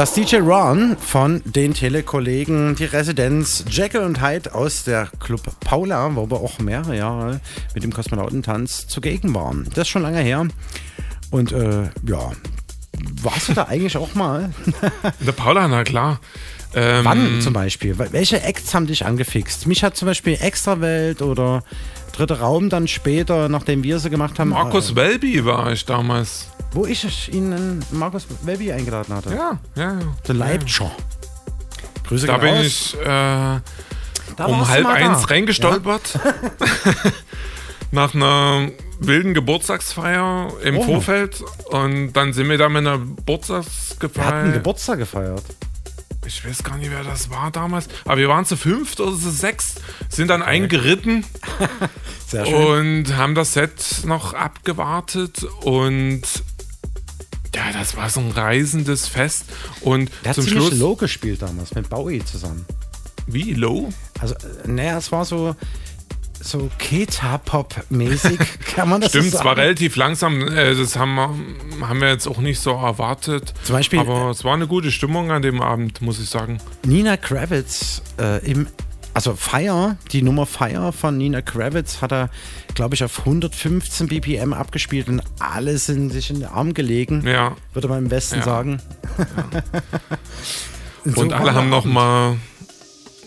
Das 0.00 0.14
DJ 0.14 0.36
Ron 0.36 0.96
von 0.98 1.42
den 1.44 1.74
Telekollegen, 1.74 2.74
die 2.74 2.86
Residenz 2.86 3.66
Jekyll 3.68 4.00
und 4.00 4.22
Hyde 4.22 4.54
aus 4.54 4.84
der 4.84 5.10
Club 5.20 5.42
Paula, 5.60 6.16
wo 6.16 6.30
wir 6.30 6.38
auch 6.38 6.58
mehrere 6.58 6.96
Jahre 6.96 7.40
mit 7.74 7.84
dem 7.84 7.92
Kosmonautentanz 7.92 8.86
zugegen 8.86 9.34
waren. 9.34 9.64
Das 9.74 9.80
ist 9.80 9.88
schon 9.88 10.00
lange 10.00 10.20
her. 10.20 10.48
Und 11.30 11.52
äh, 11.52 11.82
ja, 12.08 12.32
warst 13.20 13.50
du 13.50 13.52
da 13.52 13.64
eigentlich 13.64 13.98
auch 13.98 14.14
mal? 14.14 14.54
In 15.20 15.26
der 15.26 15.32
Paula, 15.32 15.68
na 15.68 15.84
klar. 15.84 16.18
Ähm, 16.74 17.04
Wann 17.04 17.40
zum 17.42 17.52
Beispiel? 17.52 17.98
Welche 17.98 18.40
Acts 18.40 18.72
haben 18.72 18.86
dich 18.86 19.04
angefixt? 19.04 19.66
Mich 19.66 19.84
hat 19.84 19.98
zum 19.98 20.06
Beispiel 20.06 20.38
Extrawelt 20.40 21.20
oder 21.20 21.62
Dritter 22.12 22.40
Raum 22.40 22.70
dann 22.70 22.88
später, 22.88 23.50
nachdem 23.50 23.82
wir 23.82 23.98
sie 23.98 24.08
gemacht 24.08 24.38
haben. 24.38 24.48
Markus 24.48 24.92
äh, 24.92 24.96
Welby 24.96 25.44
war 25.44 25.70
ich 25.72 25.84
damals. 25.84 26.39
Wo 26.72 26.86
ich 26.86 27.32
ihn 27.32 27.84
Markus 27.90 28.26
Welby 28.42 28.72
eingeladen 28.72 29.14
hatte. 29.14 29.30
Ja, 29.34 29.58
ja, 29.74 29.92
ja. 29.94 29.98
Der 30.28 30.34
Leibscher. 30.34 30.90
Grüße 32.06 32.26
Da 32.26 32.34
gehen 32.38 32.42
bin 32.42 32.54
raus. 32.56 32.64
ich 32.66 32.94
äh, 33.00 33.04
Da 33.04 33.60
um 34.46 34.68
halb 34.68 34.86
eins 34.86 35.22
da. 35.22 35.26
reingestolpert. 35.28 36.18
Nach 37.92 38.14
einer 38.14 38.68
wilden 39.00 39.34
Geburtstagsfeier 39.34 40.52
im 40.62 40.76
Oh. 40.78 40.82
Vorfeld. 40.84 41.42
Und 41.70 42.12
dann 42.12 42.32
sind 42.32 42.48
wir 42.48 42.58
da 42.58 42.68
mit 42.68 42.78
einer 42.86 42.98
Wir 43.00 43.04
hatten 43.04 43.16
Geburtstagsfeier. 43.18 44.52
Geburtstag 44.52 44.98
gefeiert. 44.98 45.42
Ich 46.26 46.46
weiß 46.46 46.62
gar 46.62 46.76
nicht, 46.76 46.90
wer 46.90 47.02
das 47.02 47.30
war 47.30 47.50
damals. 47.50 47.88
Aber 48.04 48.18
wir 48.18 48.28
waren 48.28 48.44
zu 48.44 48.56
fünft 48.56 49.00
oder 49.00 49.16
zu 49.16 49.30
sechst, 49.30 49.80
sind 50.08 50.28
dann 50.28 50.42
eingeritten 50.42 51.24
Sehr 52.28 52.46
schön. 52.46 53.02
und 53.06 53.16
haben 53.16 53.34
das 53.34 53.54
Set 53.54 54.02
noch 54.04 54.34
abgewartet. 54.34 55.42
Und 55.62 56.22
ja, 57.54 57.72
das 57.72 57.96
war 57.96 58.08
so 58.10 58.20
ein 58.20 58.30
reisendes 58.30 59.06
Fest. 59.08 59.44
Und 59.80 60.10
Der 60.24 60.30
hat 60.30 60.34
zum 60.36 60.44
ziemlich 60.44 60.66
Schluss. 60.68 60.78
low 60.78 60.96
gespielt 60.96 61.42
damals 61.42 61.74
mit 61.74 61.88
Bowie 61.88 62.24
zusammen. 62.24 62.64
Wie 63.26 63.54
low? 63.54 63.90
Also, 64.20 64.34
naja, 64.66 64.98
es 64.98 65.10
war 65.12 65.24
so, 65.24 65.54
so 66.40 66.70
Keta-Pop-mäßig, 66.78 68.38
kann 68.74 68.88
man 68.88 69.00
das 69.00 69.10
Stimmt, 69.10 69.24
so 69.24 69.28
es 69.28 69.32
sagen? 69.34 69.44
war 69.48 69.56
relativ 69.56 69.96
langsam. 69.96 70.40
äh, 70.48 70.74
Das 70.74 70.96
haben 70.96 71.14
wir, 71.14 71.86
haben 71.88 72.00
wir 72.00 72.08
jetzt 72.08 72.26
auch 72.26 72.38
nicht 72.38 72.60
so 72.60 72.72
erwartet. 72.72 73.54
Zum 73.64 73.74
Beispiel- 73.76 73.98
Aber 74.00 74.30
es 74.30 74.44
war 74.44 74.54
eine 74.54 74.66
gute 74.66 74.90
Stimmung 74.90 75.30
an 75.30 75.42
dem 75.42 75.60
Abend, 75.60 76.00
muss 76.02 76.18
ich 76.20 76.28
sagen. 76.28 76.58
Nina 76.84 77.16
Kravitz 77.16 78.02
äh, 78.18 78.44
im, 78.50 78.66
also 79.14 79.34
Fire, 79.34 79.96
die 80.12 80.22
Nummer 80.22 80.46
Fire 80.46 80.92
von 80.92 81.16
Nina 81.18 81.42
Kravitz 81.42 82.00
hat 82.02 82.12
er, 82.12 82.30
glaube 82.74 82.94
ich, 82.94 83.04
auf 83.04 83.20
115 83.20 84.08
BPM 84.08 84.52
abgespielt 84.52 85.08
und 85.08 85.22
alle 85.38 85.78
sind 85.78 86.10
sich 86.10 86.30
in 86.30 86.40
den 86.40 86.48
Arm 86.48 86.74
gelegen, 86.74 87.26
Ja. 87.26 87.56
würde 87.74 87.88
man 87.88 88.04
im 88.06 88.10
Westen 88.10 88.38
Ja. 88.38 88.44
sagen. 88.44 88.80
Und 91.04 91.14
so 91.14 91.20
Und 91.22 91.30
war 91.30 91.40
alle 91.40 91.54
haben 91.54 91.70
noch 91.70 91.78
Abend. 91.84 91.94
mal 91.94 92.36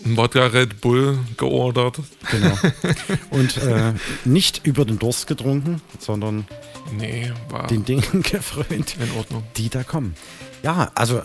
einen 0.04 0.16
Wodka 0.16 0.46
Red 0.46 0.80
Bull 0.80 1.18
geordert. 1.36 1.98
Genau. 2.30 2.56
Und 3.30 3.56
äh, 3.58 3.94
nicht 4.24 4.60
über 4.64 4.84
den 4.84 4.98
Durst 5.00 5.26
getrunken, 5.26 5.80
sondern 5.98 6.46
Nee, 6.96 7.32
war 7.48 7.66
den 7.66 7.84
Dingen 7.84 8.04
gefrönt, 8.22 8.96
in 9.00 9.10
Ordnung. 9.16 9.42
die 9.56 9.70
da 9.70 9.82
kommen. 9.82 10.14
Ja, 10.62 10.92
also 10.94 11.22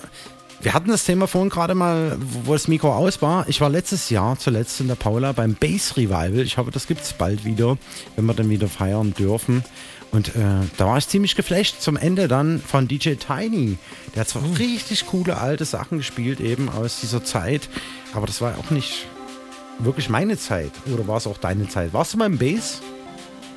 wir 0.61 0.73
hatten 0.73 0.89
das 0.89 1.05
Thema 1.05 1.27
vorhin 1.27 1.49
gerade 1.49 1.73
mal, 1.73 2.17
wo 2.43 2.53
das 2.53 2.67
Mikro 2.67 2.93
aus 2.93 3.21
war. 3.21 3.47
Ich 3.47 3.61
war 3.61 3.69
letztes 3.69 4.09
Jahr 4.09 4.37
zuletzt 4.37 4.81
in 4.81 4.87
der 4.87 4.95
Paula 4.95 5.31
beim 5.31 5.55
Bass 5.55 5.95
Revival. 5.95 6.41
Ich 6.41 6.57
hoffe, 6.57 6.71
das 6.71 6.85
gibt 6.85 7.01
es 7.01 7.13
bald 7.13 7.45
wieder, 7.45 7.77
wenn 8.15 8.25
wir 8.25 8.33
dann 8.33 8.49
wieder 8.49 8.67
feiern 8.67 9.13
dürfen. 9.13 9.63
Und 10.11 10.29
äh, 10.29 10.65
da 10.77 10.87
war 10.87 10.97
ich 10.97 11.07
ziemlich 11.07 11.35
geflasht 11.35 11.81
zum 11.81 11.95
Ende 11.95 12.27
dann 12.27 12.61
von 12.61 12.87
DJ 12.87 13.13
Tiny. 13.13 13.77
Der 14.15 14.21
hat 14.21 14.29
zwar 14.29 14.43
richtig 14.57 15.05
coole 15.05 15.37
alte 15.37 15.65
Sachen 15.65 15.99
gespielt, 15.99 16.39
eben 16.39 16.67
aus 16.67 16.99
dieser 16.99 17.23
Zeit, 17.23 17.69
aber 18.13 18.25
das 18.25 18.41
war 18.41 18.57
auch 18.57 18.71
nicht 18.71 19.05
wirklich 19.77 20.09
meine 20.09 20.37
Zeit. 20.37 20.71
Oder 20.91 21.07
war 21.07 21.17
es 21.17 21.27
auch 21.27 21.37
deine 21.37 21.69
Zeit? 21.69 21.93
Warst 21.93 22.13
du 22.13 22.17
mal 22.17 22.25
im 22.25 22.37
Bass? 22.37 22.81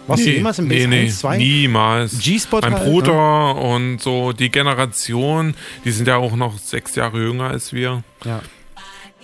Warst 0.06 0.24
du 0.26 0.30
jemals 0.30 0.58
im 0.58 0.68
Bass 0.68 0.78
nee, 0.78 0.86
nee, 0.86 1.00
1, 1.02 1.18
2? 1.20 1.36
niemals. 1.38 2.18
G-Spot 2.18 2.60
Mein 2.60 2.74
halt, 2.74 2.84
Bruder 2.84 3.54
und 3.56 3.98
so 4.00 4.32
die 4.32 4.50
Generation, 4.50 5.54
die 5.84 5.90
sind 5.92 6.08
ja 6.08 6.16
auch 6.16 6.34
noch 6.34 6.58
sechs 6.58 6.94
Jahre 6.96 7.18
jünger 7.22 7.50
als 7.50 7.72
wir. 7.72 8.02
Ja. 8.24 8.40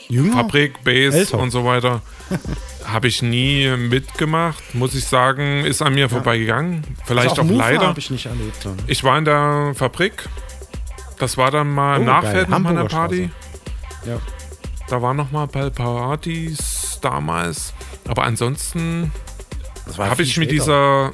Jünger? 0.09 0.33
Fabrik, 0.35 0.85
Bass 0.85 1.15
Älter. 1.15 1.39
und 1.39 1.51
so 1.51 1.65
weiter. 1.65 2.01
Habe 2.85 3.09
ich 3.09 3.21
nie 3.23 3.69
mitgemacht, 3.77 4.75
muss 4.75 4.95
ich 4.95 5.05
sagen, 5.05 5.65
ist 5.67 5.83
an 5.83 5.95
mir 5.95 6.09
vorbeigegangen. 6.09 6.83
Vielleicht 7.05 7.31
Also 7.31 7.43
auch, 7.43 7.47
Mufa 7.47 7.69
leider. 7.71 7.95
ich 7.99 8.11
nicht 8.11 8.27
erlebt. 8.27 8.67
Ich 8.87 9.05
war 9.05 9.19
in 9.19 9.25
der 9.27 9.73
Fabrik. 9.75 10.27
Das 11.19 11.37
war 11.37 11.51
dann 11.51 11.69
mal 11.75 11.97
im 11.97 12.03
Oh, 12.03 12.07
Nachfeld 12.07 12.49
geil. 12.49 12.51
noch 12.51 12.59
mal 12.61 12.79
eine 12.79 12.85
Party. 12.89 13.29
Straße. 14.01 14.11
Ja. 14.11 14.21
Da 14.89 15.03
waren 15.03 15.17
noch 15.17 15.33
mal 15.33 15.43
ein 15.43 15.49
paar 15.51 15.69
Partys 15.71 16.99
damals. 17.03 17.75
Aber 18.07 18.23
ansonsten 18.23 19.13
Das 19.89 19.99
war 19.99 20.09
habe 20.11 20.23
ich 20.23 20.37
mit 20.37 20.49
später. 20.51 20.63
dieser 20.63 21.13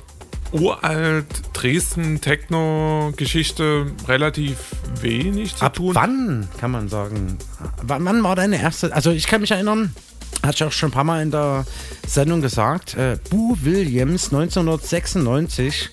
uralt 0.52 1.26
Dresden 1.52 2.20
Techno-Geschichte 2.20 3.86
relativ 4.06 4.56
wenig 5.00 5.56
zu 5.56 5.64
Ab 5.64 5.74
tun. 5.74 5.94
wann 5.94 6.48
kann 6.60 6.70
man 6.70 6.88
sagen? 6.88 7.38
Wann, 7.82 8.22
war 8.22 8.36
deine 8.36 8.60
erste? 8.60 8.94
Also 8.94 9.10
ich 9.10 9.26
kann 9.26 9.40
mich 9.40 9.50
erinnern, 9.50 9.94
hatte 10.42 10.54
ich 10.56 10.64
auch 10.64 10.72
schon 10.72 10.90
ein 10.90 10.92
paar 10.92 11.04
Mal 11.04 11.22
in 11.22 11.30
der 11.30 11.64
Sendung 12.06 12.40
gesagt. 12.42 12.94
Äh, 12.94 13.18
Boo 13.30 13.56
Williams 13.62 14.26
1996 14.32 15.90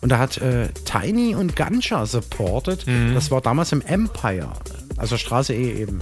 und 0.00 0.10
da 0.10 0.18
hat 0.18 0.38
äh, 0.38 0.68
Tiny 0.84 1.34
und 1.34 1.56
Ganja 1.56 2.04
supported. 2.06 2.86
Mhm. 2.86 3.14
Das 3.14 3.30
war 3.30 3.40
damals 3.40 3.72
im 3.72 3.80
Empire, 3.82 4.52
also 4.96 5.16
Straße 5.16 5.54
E 5.54 5.80
eben. 5.80 6.00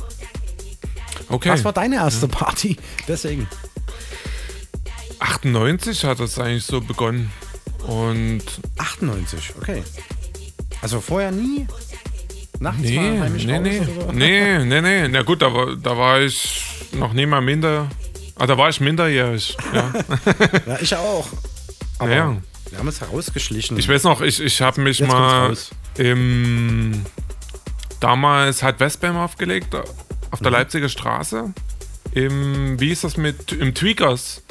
Okay. 1.28 1.50
Was 1.50 1.64
war 1.64 1.72
deine 1.72 1.96
erste 1.96 2.28
Party? 2.28 2.76
Deswegen. 3.09 3.46
98 5.23 6.05
hat 6.05 6.20
das 6.20 6.39
eigentlich 6.39 6.65
so 6.65 6.81
begonnen. 6.81 7.31
Und 7.86 8.43
98, 8.78 9.55
okay. 9.61 9.82
Also 10.82 11.01
vorher 11.01 11.31
nie? 11.31 11.66
Nachts 12.61 12.81
nee, 12.81 12.97
mal 12.97 13.20
heimisch 13.20 13.44
nee, 13.44 13.59
nee, 13.59 13.82
so? 13.85 14.12
nee, 14.12 14.59
nee, 14.65 14.81
nee. 14.81 15.09
Na 15.09 15.23
gut, 15.23 15.43
da 15.43 15.53
war, 15.53 15.74
da 15.77 15.97
war 15.97 16.20
ich 16.20 16.65
noch 16.93 17.12
nie 17.12 17.27
mal 17.27 17.40
minder. 17.40 17.89
Ah, 18.36 18.47
da 18.47 18.57
war 18.57 18.69
ich 18.69 18.81
minderjährig. 18.81 19.57
Ja. 19.73 19.93
Ja, 20.66 20.78
ich 20.81 20.94
auch. 20.94 21.27
Aber 21.99 22.11
Ja. 22.15 22.36
wir 22.70 22.78
haben 22.78 22.89
es 22.89 23.01
herausgeschlichen. 23.01 23.78
Ich 23.78 23.89
weiß 23.89 24.05
noch, 24.05 24.20
ich, 24.20 24.40
ich 24.40 24.61
habe 24.61 24.81
mich 24.81 24.99
Jetzt 25.01 25.09
mal 25.09 25.57
im. 25.99 27.05
Damals 28.01 28.62
hat 28.62 28.81
Westbam 28.81 29.16
aufgelegt, 29.16 29.74
auf 29.74 30.40
der 30.40 30.51
Mhm. 30.51 30.57
Leipziger 30.57 30.89
Straße. 30.89 31.53
Im, 32.12 32.78
wie 32.81 32.90
ist 32.90 33.05
das 33.05 33.16
mit, 33.16 33.53
im 33.53 33.74
Tweakers? 33.74 34.43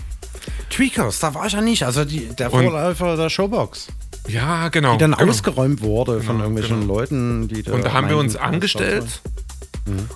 Tweakers, 0.69 1.19
da 1.19 1.33
war 1.33 1.47
ich 1.47 1.53
ja 1.53 1.61
nicht. 1.61 1.83
Also 1.83 2.05
die, 2.05 2.27
der 2.35 2.53
Und- 2.53 2.63
Vorläufer 2.63 3.17
der 3.17 3.29
Showbox. 3.29 3.87
Ja, 4.27 4.69
genau. 4.69 4.93
Die 4.93 4.99
dann 4.99 5.13
genau. 5.13 5.29
ausgeräumt 5.31 5.81
wurde 5.81 6.21
von 6.21 6.35
Genau, 6.37 6.43
irgendwelchen 6.43 6.81
genau. 6.81 6.93
Leuten, 6.93 7.47
die 7.47 7.63
da 7.63 7.73
Und 7.73 7.83
da 7.85 7.93
haben 7.93 8.07
wir 8.07 8.17
uns 8.17 8.35
angestellt 8.35 9.21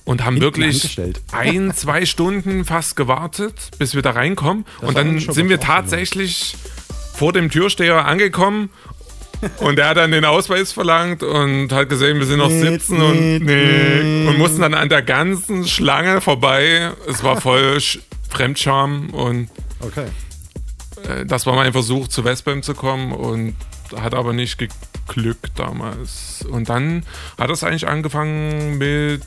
und 0.05 0.23
haben 0.23 0.35
Hinten 0.35 0.41
wirklich 0.45 0.99
ein, 1.31 1.73
zwei 1.73 2.05
Stunden 2.05 2.65
fast 2.65 2.95
gewartet, 2.95 3.71
bis 3.79 3.95
wir 3.95 4.03
da 4.03 4.11
reinkommen. 4.11 4.63
Das 4.79 4.89
und 4.89 4.97
dann 4.97 5.19
sind 5.19 5.49
wir 5.49 5.59
tatsächlich 5.59 6.55
vor 7.15 7.33
dem 7.33 7.49
Türsteher 7.49 8.05
angekommen. 8.05 8.69
Und 9.59 9.77
er 9.79 9.89
hat 9.89 9.97
dann 9.97 10.11
den 10.11 10.23
Ausweis 10.23 10.71
verlangt 10.71 11.21
und 11.21 11.71
hat 11.73 11.89
gesehen, 11.89 12.19
wir 12.19 12.25
sind 12.25 12.37
noch 12.37 12.47
Nee, 12.49 12.61
17 12.77 12.97
nee, 12.97 13.03
und, 13.37 13.45
nee, 13.45 14.27
und 14.29 14.37
mussten 14.37 14.61
dann 14.61 14.73
an 14.73 14.87
der 14.87 15.01
ganzen 15.01 15.67
Schlange 15.67 16.21
vorbei. 16.21 16.91
Es 17.07 17.21
war 17.23 17.41
voll 17.41 17.77
Sch- 17.77 17.99
Fremdscham 18.29 19.09
und 19.09 19.49
Okay. 19.85 20.07
äh, 21.07 21.25
das 21.25 21.45
war 21.45 21.55
mein 21.55 21.71
Versuch, 21.71 22.07
zu 22.07 22.23
Westbam 22.23 22.63
zu 22.63 22.73
kommen 22.73 23.11
und 23.11 23.55
hat 23.95 24.13
aber 24.13 24.33
nicht 24.33 24.57
geglückt 24.57 25.51
damals. 25.55 26.43
Und 26.49 26.69
dann 26.69 27.03
hat 27.37 27.49
es 27.49 27.63
eigentlich 27.63 27.87
angefangen 27.87 28.77
mit 28.77 29.23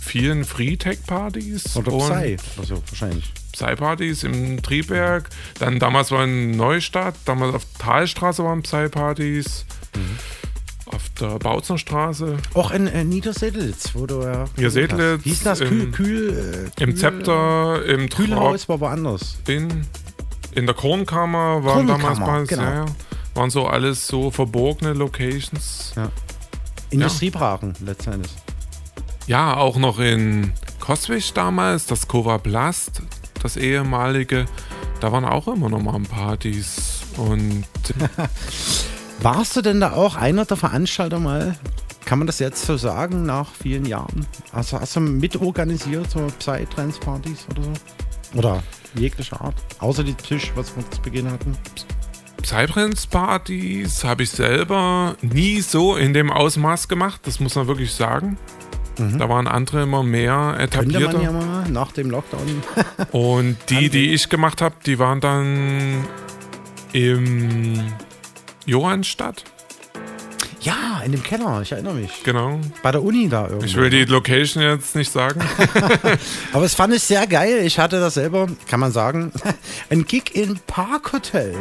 vielen 0.00 0.44
Free-Tech-Partys. 0.44 1.76
Oder 1.76 1.90
Psy, 1.90 2.36
also 2.58 2.82
wahrscheinlich. 2.88 3.32
Psy-Partys 3.52 4.24
im 4.24 4.62
Triebwerk. 4.62 5.30
Dann 5.58 5.78
damals 5.78 6.10
war 6.10 6.24
in 6.24 6.52
Neustadt, 6.52 7.14
damals 7.24 7.54
auf 7.54 7.64
Talstraße 7.78 8.44
waren 8.44 8.62
Psy-Partys. 8.62 9.64
Mhm. 9.96 10.18
Auf 10.86 11.08
der 11.20 11.38
Bautznerstraße. 11.38 12.36
Auch 12.52 12.70
in 12.70 12.86
äh, 12.86 13.04
Niedersedlitz, 13.04 13.90
wo 13.94 14.06
du 14.06 14.22
ja. 14.22 14.44
Ja, 14.58 14.68
Sedlitz, 14.70 15.22
Hieß 15.22 15.42
das 15.42 15.60
Kühl, 15.60 15.80
im- 15.80 15.92
Kühl, 15.92 16.70
äh, 16.78 16.82
Im 16.82 16.90
Kühl- 16.90 16.96
Zepter, 16.96 17.84
im 17.86 18.08
Kühlhaus 18.10 18.68
war 18.68 18.80
woanders. 18.80 19.38
In, 19.48 19.86
in 20.54 20.66
der 20.66 20.74
Kornkammer 20.74 21.64
waren 21.64 21.86
damals 21.86 22.18
Kornkammer, 22.18 22.26
Partys, 22.26 22.48
genau. 22.48 22.62
ja, 22.62 22.74
ja. 22.74 22.86
Waren 23.34 23.50
so 23.50 23.66
alles 23.66 24.06
so 24.06 24.30
verborgene 24.30 24.92
Locations. 24.92 25.92
Ja. 25.96 26.10
Industriebrachen 26.90 27.72
letztendlich. 27.84 28.32
Ja, 29.26 29.56
auch 29.56 29.76
noch 29.78 29.98
in 29.98 30.52
Coswig 30.80 31.32
damals, 31.32 31.86
das 31.86 32.06
Kova 32.08 32.36
Blast, 32.36 33.00
das 33.42 33.56
ehemalige. 33.56 34.44
Da 35.00 35.10
waren 35.10 35.24
auch 35.24 35.48
immer 35.48 35.70
noch 35.70 35.80
mal 35.80 35.98
Partys. 36.00 37.00
Und 37.16 37.64
Warst 39.20 39.56
du 39.56 39.62
denn 39.62 39.80
da 39.80 39.92
auch 39.92 40.16
einer 40.16 40.44
der 40.44 40.56
Veranstalter 40.56 41.18
mal? 41.18 41.56
Kann 42.04 42.18
man 42.18 42.26
das 42.26 42.38
jetzt 42.38 42.64
so 42.66 42.76
sagen, 42.76 43.24
nach 43.24 43.48
vielen 43.54 43.86
Jahren? 43.86 44.26
Also 44.52 44.78
hast 44.78 44.96
du 44.96 45.00
mitorganisiert, 45.00 46.10
so 46.10 46.26
Psytrance-Partys 46.38 47.46
oder 47.50 47.62
so? 47.62 48.38
Oder 48.38 48.62
jegliche 48.94 49.40
Art? 49.40 49.54
Außer 49.78 50.04
die 50.04 50.14
Tisch, 50.14 50.52
was 50.54 50.76
wir 50.76 50.88
zu 50.90 51.00
Beginn 51.00 51.30
hatten? 51.30 51.56
Psytrance-Partys 52.42 54.04
habe 54.04 54.24
ich 54.24 54.30
selber 54.30 55.16
nie 55.22 55.62
so 55.62 55.96
in 55.96 56.12
dem 56.12 56.30
Ausmaß 56.30 56.88
gemacht, 56.88 57.22
das 57.24 57.40
muss 57.40 57.54
man 57.54 57.66
wirklich 57.68 57.94
sagen. 57.94 58.36
Mhm. 58.98 59.18
Da 59.18 59.28
waren 59.28 59.48
andere 59.48 59.84
immer 59.84 60.02
mehr 60.02 60.56
Könnte 60.58 60.78
etablierter. 60.78 61.12
man 61.14 61.22
ja 61.22 61.32
mal 61.32 61.68
nach 61.70 61.92
dem 61.92 62.10
Lockdown. 62.10 62.62
Und 63.12 63.56
die, 63.70 63.88
die 63.90 64.12
ich 64.12 64.28
gemacht 64.28 64.60
habe, 64.60 64.74
die 64.84 64.98
waren 64.98 65.20
dann 65.20 66.04
im 66.92 67.82
Johannstadt. 68.66 69.44
ja, 70.60 71.02
in 71.04 71.12
dem 71.12 71.22
Keller, 71.22 71.60
ich 71.60 71.72
erinnere 71.72 71.94
mich. 71.94 72.22
Genau. 72.24 72.58
Bei 72.82 72.90
der 72.90 73.02
Uni 73.02 73.28
da 73.28 73.44
irgendwo. 73.44 73.66
Ich 73.66 73.76
will 73.76 73.90
die 73.90 74.04
Location 74.04 74.62
jetzt 74.62 74.96
nicht 74.96 75.12
sagen. 75.12 75.40
Aber 76.52 76.64
es 76.64 76.74
fand 76.74 76.94
ich 76.94 77.02
sehr 77.02 77.26
geil. 77.26 77.60
Ich 77.64 77.78
hatte 77.78 78.00
das 78.00 78.14
selber, 78.14 78.46
kann 78.68 78.80
man 78.80 78.90
sagen, 78.90 79.30
ein 79.90 80.06
Gig 80.06 80.34
im 80.34 80.58
Parkhotel 80.66 81.54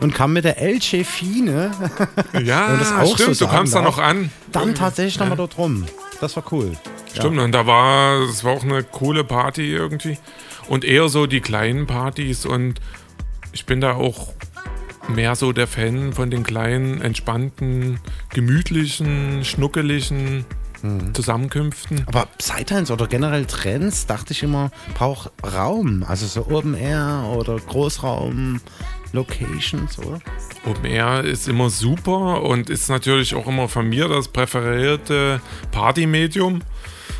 und 0.00 0.14
kam 0.14 0.34
mit 0.34 0.44
der 0.44 0.60
LG 0.60 1.04
Fine. 1.04 1.70
Ja, 2.44 2.76
das 2.76 2.92
auch 2.92 3.14
stimmt, 3.14 3.36
so 3.36 3.46
du 3.46 3.50
kamst 3.50 3.74
da 3.74 3.80
noch 3.82 3.98
an. 3.98 4.30
Dann 4.52 4.74
tatsächlich 4.74 5.18
nochmal 5.18 5.36
dort 5.38 5.56
rum. 5.56 5.86
Das 6.20 6.36
war 6.36 6.44
cool. 6.52 6.72
Stimmt, 7.14 7.38
und 7.38 7.52
da 7.52 7.66
war, 7.66 8.20
es 8.28 8.44
war 8.44 8.52
auch 8.52 8.62
eine 8.62 8.82
coole 8.82 9.24
Party 9.24 9.70
irgendwie. 9.70 10.18
Und 10.68 10.84
eher 10.84 11.08
so 11.08 11.26
die 11.26 11.40
kleinen 11.40 11.86
Partys 11.86 12.44
und 12.46 12.80
ich 13.52 13.66
bin 13.66 13.80
da 13.80 13.94
auch 13.94 14.28
mehr 15.08 15.36
so 15.36 15.52
der 15.52 15.66
Fan 15.66 16.12
von 16.12 16.30
den 16.30 16.42
kleinen, 16.44 17.00
entspannten, 17.00 18.00
gemütlichen, 18.30 19.44
schnuckeligen 19.44 20.44
Zusammenkünften. 21.12 22.04
Aber 22.06 22.26
Psytrance 22.38 22.92
oder 22.92 23.06
generell 23.06 23.46
Trends, 23.46 24.06
dachte 24.06 24.32
ich 24.32 24.42
immer, 24.42 24.70
braucht 24.94 25.30
Raum. 25.54 26.04
Also 26.06 26.26
so 26.26 26.46
Open 26.48 26.74
Air 26.74 27.24
oder 27.36 27.56
Großraum, 27.56 28.60
Locations, 29.12 29.98
oder? 29.98 30.20
Open 30.66 30.86
Air 30.86 31.22
ist 31.24 31.48
immer 31.48 31.70
super 31.70 32.42
und 32.42 32.70
ist 32.70 32.88
natürlich 32.88 33.34
auch 33.34 33.46
immer 33.46 33.68
von 33.68 33.88
mir 33.88 34.08
das 34.08 34.28
präferierte 34.28 35.40
Partymedium, 35.70 36.62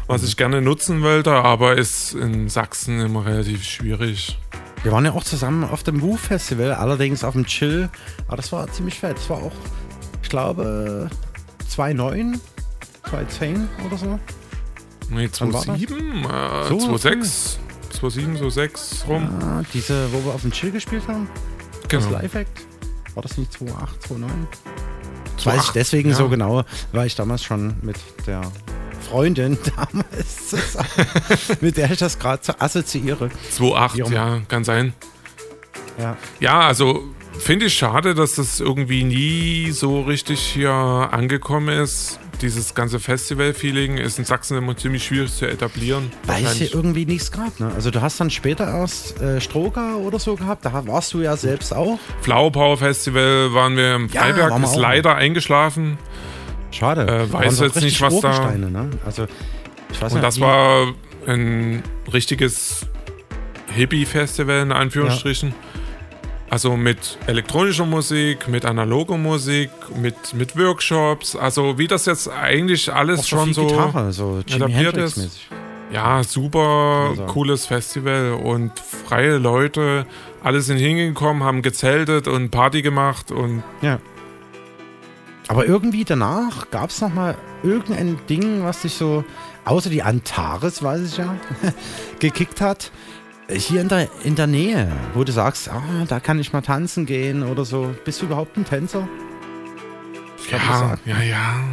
was 0.06 0.24
ich 0.24 0.36
gerne 0.36 0.60
nutzen 0.60 1.02
wollte, 1.02 1.32
aber 1.32 1.76
ist 1.76 2.14
in 2.14 2.48
Sachsen 2.48 3.00
immer 3.00 3.26
relativ 3.26 3.62
schwierig. 3.62 4.38
Wir 4.82 4.90
waren 4.90 5.04
ja 5.04 5.12
auch 5.12 5.22
zusammen 5.22 5.62
auf 5.64 5.84
dem 5.84 6.02
Woo 6.02 6.16
Festival, 6.16 6.72
allerdings 6.72 7.22
auf 7.22 7.34
dem 7.34 7.46
Chill. 7.46 7.88
Aber 8.26 8.36
das 8.36 8.50
war 8.50 8.70
ziemlich 8.72 8.98
fett. 8.98 9.16
Das 9.16 9.30
war 9.30 9.38
auch, 9.38 9.52
ich 10.22 10.28
glaube, 10.28 11.08
2009, 11.68 12.40
2010 13.08 13.68
oder 13.86 13.96
so. 13.96 14.18
Nee, 15.08 15.28
Wann 15.38 15.52
war 15.52 15.64
das? 15.64 15.76
2007, 15.76 16.24
äh, 16.24 16.68
So 16.68 16.78
2006, 16.78 17.58
2007, 17.90 18.36
so 18.38 18.50
6 18.50 19.04
rum. 19.08 19.28
Ah, 19.40 19.62
diese, 19.72 20.12
wo 20.12 20.24
wir 20.24 20.34
auf 20.34 20.42
dem 20.42 20.50
Chill 20.50 20.72
gespielt 20.72 21.04
haben? 21.06 21.28
Genau. 21.88 22.02
Das 22.02 22.22
Live-Act? 22.22 22.66
War 23.14 23.22
das 23.22 23.38
nicht 23.38 23.52
2008, 23.52 24.02
2009? 24.02 24.48
Das 24.50 25.42
2008, 25.44 25.46
weiß 25.46 25.64
ich 25.66 25.72
deswegen 25.72 26.10
ja. 26.10 26.16
so 26.16 26.28
genau, 26.28 26.64
weil 26.92 27.06
ich 27.06 27.14
damals 27.14 27.44
schon 27.44 27.74
mit 27.82 27.96
der 28.26 28.40
Freundin 29.12 29.58
damals 29.76 30.48
zusammen, 30.48 30.88
mit 31.60 31.76
der 31.76 31.90
ich 31.90 31.98
das 31.98 32.18
gerade 32.18 32.42
so 32.42 32.54
assoziiere. 32.58 33.28
2008, 33.50 33.96
Wie 33.96 34.02
auch 34.02 34.06
immer. 34.08 34.16
ja, 34.16 34.40
kann 34.48 34.64
sein. 34.64 34.94
Ja. 36.00 36.16
Ja, 36.40 36.60
also 36.60 37.02
finde 37.38 37.66
ich 37.66 37.74
schade, 37.74 38.14
dass 38.14 38.34
das 38.36 38.58
irgendwie 38.60 39.04
nie 39.04 39.70
so 39.72 40.00
richtig 40.00 40.40
hier 40.40 40.70
angekommen 40.72 41.68
ist. 41.68 42.18
Dieses 42.40 42.74
ganze 42.74 42.98
Festival-Feeling 42.98 43.98
ist 43.98 44.18
in 44.18 44.24
Sachsen 44.24 44.56
immer 44.56 44.76
ziemlich 44.76 45.04
schwierig 45.04 45.32
zu 45.36 45.46
etablieren. 45.46 46.10
Weil 46.26 46.44
es 46.44 46.54
hier 46.54 46.74
irgendwie 46.74 47.04
nichts 47.06 47.30
gab. 47.30 47.60
Ne? 47.60 47.70
Also 47.74 47.90
du 47.90 48.00
hast 48.00 48.18
dann 48.18 48.30
später 48.30 48.64
erst 48.66 49.20
äh, 49.20 49.40
Stroker 49.40 49.98
oder 49.98 50.18
so 50.18 50.34
gehabt. 50.34 50.64
Da 50.64 50.72
warst 50.86 51.12
du 51.12 51.20
ja 51.20 51.36
selbst 51.36 51.72
auch. 51.74 51.98
Flower 52.22 52.50
Power 52.50 52.78
Festival 52.78 53.52
waren 53.54 53.76
wir 53.76 53.94
im 53.94 54.08
Ja, 54.08 54.22
Freiberg, 54.22 54.50
waren 54.50 54.62
wir 54.62 54.68
ist 54.68 54.74
auch. 54.74 54.80
leider 54.80 55.14
eingeschlafen. 55.14 55.98
Schade. 56.72 57.06
Äh, 57.06 57.32
weiß 57.32 57.60
jetzt 57.60 57.80
nicht, 57.80 58.00
was 58.00 58.20
da. 58.20 58.50
Ne? 58.50 58.90
Also 59.04 59.26
ich 59.90 60.00
weiß 60.02 60.12
Und 60.12 60.18
nicht, 60.18 60.26
das 60.26 60.40
war 60.40 60.92
ein 61.26 61.82
richtiges 62.12 62.86
Hippie-Festival 63.74 64.62
in 64.62 64.72
Anführungsstrichen. 64.72 65.54
Also 66.50 66.76
mit 66.76 67.16
elektronischer 67.26 67.86
Musik, 67.86 68.46
mit 68.46 68.66
analoger 68.66 69.16
Musik, 69.16 69.70
mit, 69.96 70.34
mit 70.34 70.54
Workshops. 70.58 71.34
Also 71.34 71.78
wie 71.78 71.86
das 71.86 72.04
jetzt 72.04 72.28
eigentlich 72.28 72.92
alles 72.92 73.20
Auch 73.20 73.24
schon 73.24 73.54
so 73.54 73.66
Gitarre, 73.68 74.12
so 74.12 74.40
etabliert 74.46 74.96
ist. 74.98 75.40
Ja, 75.92 76.22
super 76.24 77.12
sagen. 77.16 77.30
cooles 77.30 77.66
Festival 77.66 78.32
und 78.32 78.72
freie 78.78 79.38
Leute. 79.38 80.04
Alle 80.42 80.60
sind 80.60 80.76
hingekommen, 80.78 81.42
haben 81.42 81.62
gezeltet 81.62 82.28
und 82.28 82.50
Party 82.50 82.82
gemacht 82.82 83.30
und 83.30 83.62
Ja. 83.80 83.98
Aber 85.48 85.66
irgendwie 85.66 86.04
danach 86.04 86.70
gab 86.70 86.90
es 86.90 87.00
noch 87.00 87.12
mal 87.12 87.36
irgendein 87.62 88.18
Ding, 88.28 88.64
was 88.64 88.82
dich 88.82 88.94
so, 88.94 89.24
außer 89.64 89.90
die 89.90 90.02
Antares, 90.02 90.82
weiß 90.82 91.02
ich 91.02 91.16
ja, 91.16 91.34
gekickt 92.20 92.60
hat. 92.60 92.90
Hier 93.50 93.80
in 93.80 93.88
der, 93.88 94.08
in 94.24 94.34
der 94.34 94.46
Nähe, 94.46 94.90
wo 95.14 95.24
du 95.24 95.32
sagst, 95.32 95.68
ah, 95.68 95.82
da 96.08 96.20
kann 96.20 96.38
ich 96.38 96.52
mal 96.52 96.62
tanzen 96.62 97.06
gehen 97.06 97.42
oder 97.42 97.64
so. 97.64 97.94
Bist 98.04 98.22
du 98.22 98.26
überhaupt 98.26 98.56
ein 98.56 98.64
Tänzer? 98.64 99.08
Ja, 101.06 101.18
ja, 101.18 101.22
ja. 101.22 101.64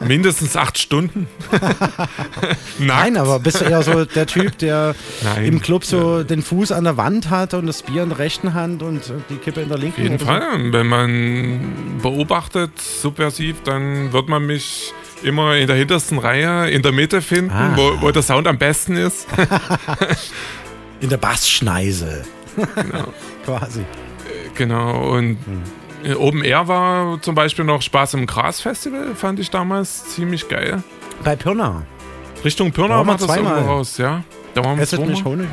Mindestens 0.00 0.56
acht 0.56 0.78
Stunden. 0.78 1.26
Nein, 2.78 3.16
aber 3.16 3.38
bist 3.38 3.60
du 3.60 3.64
eher 3.64 3.82
so 3.82 4.04
der 4.04 4.26
Typ, 4.26 4.58
der 4.58 4.94
Nein. 5.22 5.44
im 5.44 5.60
Club 5.62 5.84
so 5.84 6.22
den 6.24 6.42
Fuß 6.42 6.72
an 6.72 6.84
der 6.84 6.96
Wand 6.96 7.30
hat 7.30 7.54
und 7.54 7.66
das 7.66 7.82
Bier 7.82 8.02
in 8.02 8.08
der 8.10 8.18
rechten 8.18 8.54
Hand 8.54 8.82
und 8.82 9.12
die 9.30 9.36
Kippe 9.36 9.60
in 9.60 9.68
der 9.68 9.78
linken? 9.78 9.96
Auf 10.00 10.02
jeden 10.02 10.14
oder 10.16 10.24
so? 10.24 10.26
Fall. 10.26 10.72
Wenn 10.72 10.86
man 10.86 11.98
beobachtet, 12.02 12.80
subversiv, 12.80 13.56
dann 13.64 14.12
wird 14.12 14.28
man 14.28 14.46
mich 14.46 14.92
immer 15.22 15.56
in 15.56 15.66
der 15.66 15.76
hintersten 15.76 16.18
Reihe, 16.18 16.70
in 16.70 16.82
der 16.82 16.92
Mitte 16.92 17.22
finden, 17.22 17.50
Ah. 17.50 17.72
wo, 17.76 18.00
wo 18.02 18.10
der 18.10 18.22
Sound 18.22 18.46
am 18.46 18.58
besten 18.58 18.96
ist. 18.96 19.26
In 21.00 21.08
der 21.10 21.16
Bassschneise. 21.16 22.24
Genau. 22.56 23.12
Quasi. 23.44 23.84
Genau. 24.56 25.10
Und 25.16 25.38
Hm. 25.46 25.62
Open 26.18 26.42
Air 26.44 26.68
war 26.68 27.20
zum 27.22 27.34
Beispiel 27.34 27.64
noch 27.64 27.82
Spaß 27.82 28.14
im 28.14 28.26
Gras 28.26 28.60
Festival, 28.60 29.14
fand 29.14 29.40
ich 29.40 29.50
damals 29.50 30.06
ziemlich 30.10 30.48
geil. 30.48 30.82
Bei 31.24 31.34
Pirna. 31.36 31.82
Richtung 32.44 32.70
Pirna 32.72 33.04
war 33.06 33.16
das 33.16 33.28
irgendwo 33.36 33.68
raus, 33.68 33.98
ja. 33.98 34.22
Da 34.54 34.64
waren 34.64 34.78
wir 34.78 34.86
zweimal. 34.86 35.46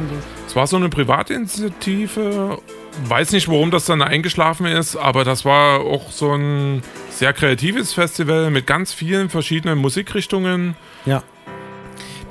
Es 0.48 0.56
war 0.56 0.68
so 0.68 0.78
eine 0.78 0.90
Privatinitiative. 0.90 2.60
Weiß 3.08 3.32
nicht, 3.34 3.50
warum 3.50 3.72
das 3.72 3.86
dann 3.86 4.02
eingeschlafen 4.02 4.66
ist, 4.66 4.96
aber 4.96 5.24
das 5.24 5.44
war 5.46 5.82
auch 5.82 6.12
so 6.12 6.32
ein 6.34 6.82
sehr 7.10 7.34
kreatives 7.34 7.94
Festival 7.94 8.52
mit 8.52 8.66
ganz 8.68 8.94
vielen 8.94 9.30
verschiedenen 9.30 9.80
Musikrichtungen. 9.80 10.76
Ja. 11.06 11.24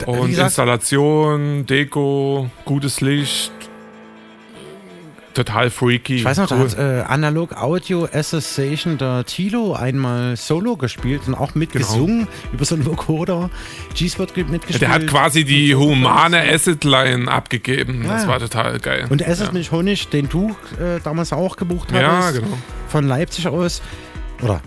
Und 0.07 0.29
gesagt- 0.29 0.49
Installation, 0.49 1.67
Deko, 1.67 2.49
gutes 2.65 3.01
Licht. 3.01 3.53
Total 5.35 5.69
freaky. 5.71 6.17
Ich 6.17 6.25
weiß 6.25 6.39
noch, 6.39 6.51
cool. 6.53 6.69
da 6.77 6.77
hat 6.77 6.79
äh, 6.79 7.03
Analog 7.13 7.57
Audio 7.57 8.07
Association 8.13 8.99
der 8.99 9.25
Tilo 9.27 9.75
einmal 9.75 10.37
Solo 10.37 10.77
gespielt 10.77 11.23
und 11.27 11.35
auch 11.35 11.55
mitgesungen 11.57 12.29
über 12.53 12.65
so 12.65 12.77
einen 12.77 12.87
Vocoder. 12.87 13.51
G-Spot 13.95 14.27
mitgespielt. 14.37 14.81
Der 14.81 14.91
hat 14.91 15.07
quasi 15.09 15.45
die 15.45 15.75
humane 15.75 16.41
Acid-Line 16.41 17.31
abgegeben. 17.31 18.05
Das 18.07 18.23
Ja. 18.23 18.29
war 18.29 18.39
total 18.39 18.79
geil. 18.79 19.07
Und 19.11 19.23
Esset 19.23 19.49
ja. 19.49 19.53
mit 19.53 19.71
Honig, 19.73 20.09
den 20.09 20.29
du 20.29 20.51
äh, 20.81 21.01
damals 21.03 21.33
auch 21.33 21.57
gebucht 21.57 21.91
Ja, 21.93 22.23
hattest. 22.27 22.43
genau. 22.43 22.57
Von 22.89 23.07
Leipzig 23.09 23.49
aus. 23.49 23.83
Oder 24.43 24.61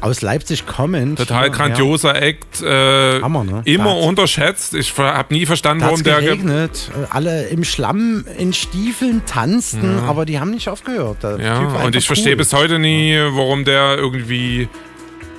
aus 0.00 0.20
Leipzig 0.22 0.66
kommend. 0.66 1.18
Total 1.18 1.50
grandioser 1.50 2.20
Act. 2.20 2.62
Äh, 2.62 3.20
Hammer, 3.22 3.44
ne? 3.44 3.62
Immer 3.64 3.94
hat's- 3.96 4.04
unterschätzt. 4.06 4.74
Ich 4.74 4.96
habe 4.98 5.34
nie 5.34 5.46
verstanden, 5.46 5.82
warum 5.84 6.02
der. 6.02 6.20
ge- 6.20 6.26
geregnet, 6.36 6.90
äh, 6.94 7.06
alle 7.10 7.46
im 7.48 7.64
Schlamm 7.64 8.24
in 8.38 8.52
Stiefeln 8.52 9.22
tanzten, 9.26 9.98
Ja. 9.98 10.04
aber 10.04 10.26
die 10.26 10.38
haben 10.38 10.50
nicht 10.50 10.68
aufgehört. 10.68 11.22
Der 11.22 11.38
Ja, 11.40 11.58
und 11.84 11.96
ich 11.96 12.06
verstehe 12.06 12.32
cool. 12.32 12.36
bis 12.38 12.52
heute 12.52 12.78
nie, 12.78 13.16
warum 13.30 13.64
der 13.64 13.96
irgendwie 13.96 14.68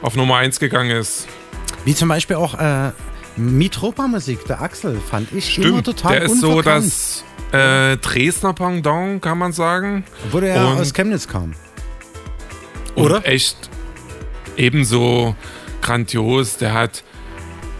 auf 0.02 0.16
Nummer 0.16 0.38
1 0.38 0.60
gegangen 0.60 0.92
ist. 0.92 1.28
Wie 1.86 1.94
zum 1.96 2.10
Beispiel 2.10 2.36
auch 2.36 2.56
äh, 2.60 2.92
Mitropa-Musik, 3.38 4.46
der 4.46 4.62
Axel, 4.62 5.00
fand 5.10 5.32
ich 5.34 5.58
immer 5.58 5.68
Stimmt, 5.68 5.86
total 5.86 6.14
der 6.14 6.24
ist 6.24 6.42
so 6.42 6.62
das 6.62 7.24
äh, 7.52 7.96
Dresdner 7.98 8.54
Pendant, 8.54 9.22
kann 9.22 9.38
man 9.38 9.54
sagen. 9.54 10.04
Obwohl 10.26 10.42
der 10.42 10.56
ja 10.56 10.66
Und- 10.66 10.80
aus 10.80 10.94
Chemnitz 10.94 11.28
kam. 11.28 11.54
Oder? 12.96 13.26
echt 13.28 13.70
ebenso 14.58 15.36
grandios. 15.82 16.58
Der 16.58 16.74
hat 16.74 17.04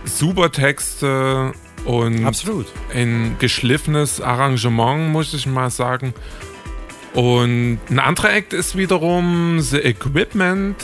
super 0.06 0.52
Texte 0.52 1.52
und 1.86 2.26
Absolut. 2.26 2.68
ein 2.94 3.36
geschliffenes 3.40 4.22
Arrangement, 4.22 5.10
muss 5.12 5.34
ich 5.34 5.46
mal 5.46 5.70
sagen. 5.70 6.14
Und 7.14 7.80
ein 7.90 8.00
anderer 8.00 8.34
Act 8.34 8.54
ist 8.54 8.78
wiederum 8.78 9.60
The 9.60 9.78
Equipment 9.78 10.76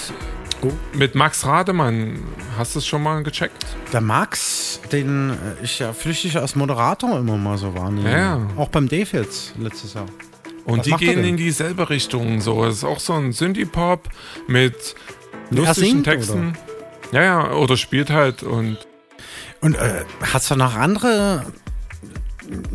Oh. 0.66 0.72
mit 0.94 1.14
Max 1.14 1.46
Rademann. 1.46 2.20
Hast 2.58 2.76
du 2.76 2.80
es 2.80 2.88
schon 2.88 3.04
mal 3.04 3.22
gecheckt? 3.22 3.66
Der 3.92 4.00
Max, 4.00 4.80
den 4.94 5.32
äh, 5.32 5.34
ich 5.62 5.80
ja 5.80 5.92
flüchtig 5.92 6.38
als 6.38 6.56
Moderator 6.56 7.20
immer 7.20 7.36
mal 7.36 7.58
so 7.58 7.76
wahrnehme. 7.76 8.10
Ja. 8.10 8.48
Auch 8.56 8.70
beim 8.70 8.88
Dave 8.88 9.08
jetzt 9.12 9.54
letztes 9.60 9.94
Jahr. 9.94 10.06
Und 10.64 10.80
Was 10.80 10.86
die 10.86 10.94
gehen 10.94 11.22
in 11.26 11.36
dieselbe 11.36 11.90
Richtung. 11.90 12.40
So, 12.40 12.64
es 12.64 12.78
ist 12.78 12.84
auch 12.86 13.02
so 13.02 13.12
ein 13.12 13.34
Synthie-Pop 13.34 14.08
mit 14.48 14.96
lustigen 15.56 16.04
Texten. 16.04 16.54
Ja, 17.12 17.22
ja, 17.24 17.52
oder 17.54 17.78
spielt 17.78 18.10
halt 18.10 18.44
und 18.44 18.78
Und 19.62 19.76
äh, 19.76 20.04
hast 20.34 20.50
du 20.52 20.56
noch 20.56 20.76
andere 20.76 21.46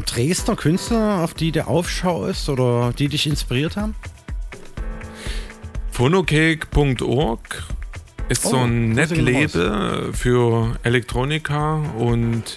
Dresdner 0.06 0.56
Künstler, 0.56 1.22
auf 1.22 1.34
die 1.34 1.52
der 1.52 1.68
Aufschau 1.68 2.26
ist 2.26 2.48
oder 2.48 2.92
die 2.96 3.08
dich 3.08 3.26
inspiriert 3.26 3.76
haben? 3.76 3.94
phonocake.org 5.98 7.64
ist 8.28 8.46
Oh, 8.46 8.50
so 8.50 8.56
ein 8.58 8.90
Netlabel 8.90 10.12
für 10.12 10.78
Elektronika 10.84 11.82
und 11.98 12.56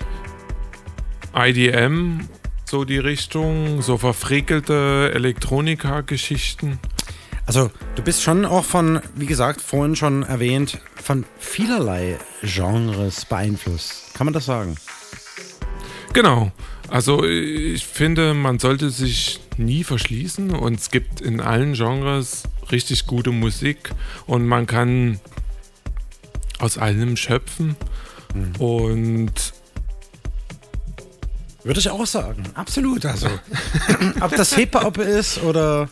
IDM, 1.35 2.27
so 2.65 2.85
die 2.85 2.99
Richtung, 2.99 3.81
so 3.81 3.97
verfrickelte 3.97 5.11
Elektronika-Geschichten. 5.15 6.77
Also, 7.53 7.69
du 7.95 8.01
bist 8.01 8.23
schon 8.23 8.45
auch 8.45 8.63
von, 8.63 9.01
wie 9.13 9.25
gesagt, 9.25 9.59
vorhin 9.59 9.97
schon 9.97 10.23
erwähnt, 10.23 10.79
von 10.95 11.25
vielerlei 11.37 12.17
Genres 12.43 13.25
beeinflusst. 13.25 14.13
Kann 14.13 14.23
man 14.23 14.33
das 14.33 14.45
sagen? 14.45 14.77
Genau. 16.13 16.53
Also 16.87 17.25
ich 17.25 17.85
finde, 17.85 18.33
man 18.33 18.57
sollte 18.59 18.89
sich 18.89 19.41
nie 19.57 19.83
verschließen 19.83 20.51
und 20.51 20.79
es 20.79 20.91
gibt 20.91 21.19
in 21.19 21.41
allen 21.41 21.73
Genres 21.73 22.43
richtig 22.71 23.05
gute 23.05 23.31
Musik 23.31 23.91
und 24.27 24.47
man 24.47 24.65
kann 24.65 25.19
aus 26.57 26.77
allem 26.77 27.17
schöpfen 27.17 27.75
und 28.59 29.33
Würde 31.63 31.79
ich 31.79 31.89
auch 31.89 32.05
sagen. 32.05 32.43
Absolut. 32.55 33.05
Also, 33.05 33.27
ob 34.21 34.35
das 34.35 34.55
Hip-Hop 34.55 34.97
ist 34.97 35.43
oder 35.43 35.89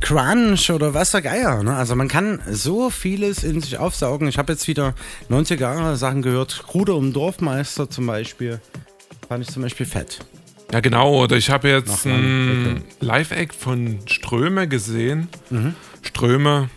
Crunch 0.00 0.70
oder 0.70 0.94
was 0.94 1.10
der 1.10 1.22
Geier. 1.22 1.62
Ne? 1.62 1.74
Also 1.76 1.94
man 1.96 2.08
kann 2.08 2.40
so 2.50 2.90
vieles 2.90 3.44
in 3.44 3.60
sich 3.60 3.78
aufsaugen. 3.78 4.28
Ich 4.28 4.38
habe 4.38 4.52
jetzt 4.52 4.68
wieder 4.68 4.94
90er 5.30 5.60
Jahre 5.60 5.96
Sachen 5.96 6.22
gehört. 6.22 6.64
Ruder 6.74 6.94
um 6.94 7.12
Dorfmeister 7.12 7.90
zum 7.90 8.06
Beispiel. 8.06 8.60
Fand 9.28 9.44
ich 9.44 9.50
zum 9.50 9.62
Beispiel 9.62 9.86
fett. 9.86 10.20
Ja, 10.72 10.80
genau. 10.80 11.22
Oder 11.22 11.36
ich 11.36 11.50
habe 11.50 11.68
jetzt 11.68 12.06
ein 12.06 12.84
Live-Act 13.00 13.54
von 13.54 14.00
Ströme 14.06 14.68
gesehen. 14.68 15.28
Mhm. 15.50 15.74
Ströme 16.02 16.68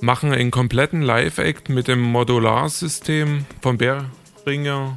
machen 0.00 0.32
einen 0.32 0.50
kompletten 0.50 1.02
Live-Act 1.02 1.68
mit 1.68 1.88
dem 1.88 2.00
Modularsystem 2.02 3.46
von 3.62 3.78
Beringer. 3.78 4.94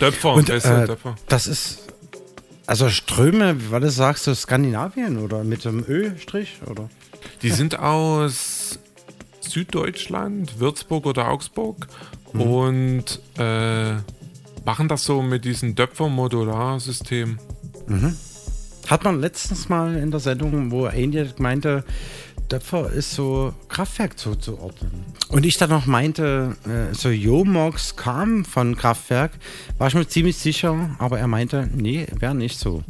Döpfer, 0.00 0.34
Und 0.34 0.50
äh, 0.50 0.60
Döpfer. 0.86 1.16
das 1.28 1.46
ist 1.46 1.93
also 2.66 2.88
Ströme, 2.88 3.70
weil 3.70 3.80
du 3.80 3.90
sagst, 3.90 4.26
du 4.26 4.34
Skandinavien 4.34 5.18
oder 5.18 5.44
mit 5.44 5.64
dem 5.64 5.84
Ö-Strich 5.86 6.60
oder? 6.66 6.88
Die 7.42 7.50
sind 7.50 7.78
aus 7.78 8.78
Süddeutschland, 9.40 10.58
Würzburg 10.60 11.06
oder 11.06 11.28
Augsburg 11.30 11.86
Mhm. 12.32 12.40
und 12.40 13.20
äh, 13.38 13.92
machen 14.64 14.88
das 14.88 15.04
so 15.04 15.22
mit 15.22 15.44
diesem 15.44 15.74
Döpfer-Modularsystem. 15.76 17.38
Mhm. 17.86 18.16
Hat 18.88 19.04
man 19.04 19.20
letztens 19.20 19.68
mal 19.68 19.94
in 19.96 20.10
der 20.10 20.20
Sendung, 20.20 20.70
wo 20.70 20.86
Andy 20.86 21.26
meinte, 21.38 21.84
Döpfer 22.50 22.90
ist 22.90 23.12
so 23.12 23.54
Kraftwerk 23.68 24.18
zuzuordnen. 24.18 25.04
Und 25.28 25.46
ich 25.46 25.56
dann 25.56 25.70
noch 25.70 25.86
meinte, 25.86 26.56
äh, 26.66 26.94
so 26.94 27.08
Jomox 27.08 27.96
kam 27.96 28.44
von 28.44 28.76
Kraftwerk, 28.76 29.32
war 29.78 29.88
ich 29.88 29.94
mir 29.94 30.06
ziemlich 30.06 30.36
sicher, 30.36 30.90
aber 30.98 31.18
er 31.18 31.26
meinte, 31.26 31.68
nee, 31.74 32.06
wäre 32.18 32.34
nicht 32.34 32.58
so. 32.58 32.82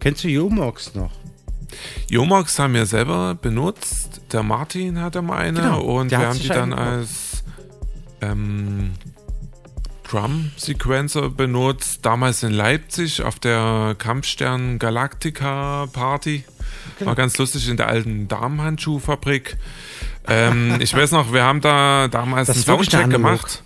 Kennst 0.00 0.24
du 0.24 0.28
Jomox 0.28 0.94
noch? 0.94 1.10
Jomox 2.08 2.58
haben 2.58 2.74
wir 2.74 2.86
selber 2.86 3.34
benutzt. 3.34 4.20
Der 4.32 4.42
Martin 4.42 5.00
hatte 5.00 5.22
mal 5.22 5.38
eine 5.38 5.60
Genau, 5.60 5.80
und 5.80 6.10
wir 6.10 6.18
hat 6.18 6.26
haben 6.28 6.38
die 6.38 6.48
dann 6.48 6.72
als 6.72 7.44
ähm, 8.20 8.92
Drum-Sequencer 10.04 11.30
benutzt. 11.30 12.06
Damals 12.06 12.42
in 12.42 12.52
Leipzig 12.52 13.22
auf 13.22 13.38
der 13.38 13.96
Kampfstern 13.98 14.78
Galactica 14.78 15.86
Party. 15.92 16.44
Genau. 16.98 17.08
War 17.10 17.14
ganz 17.16 17.36
lustig 17.38 17.68
in 17.68 17.76
der 17.76 17.88
alten 17.88 18.26
Damenhandschuhfabrik. 18.28 19.56
Ähm, 20.28 20.76
ich 20.80 20.94
weiß 20.94 21.10
noch, 21.12 21.32
wir 21.32 21.42
haben 21.44 21.60
da 21.60 22.08
damals 22.08 22.46
Das 22.48 22.56
einen 22.56 22.64
Soundcheck 22.64 23.10
gemacht. 23.10 23.62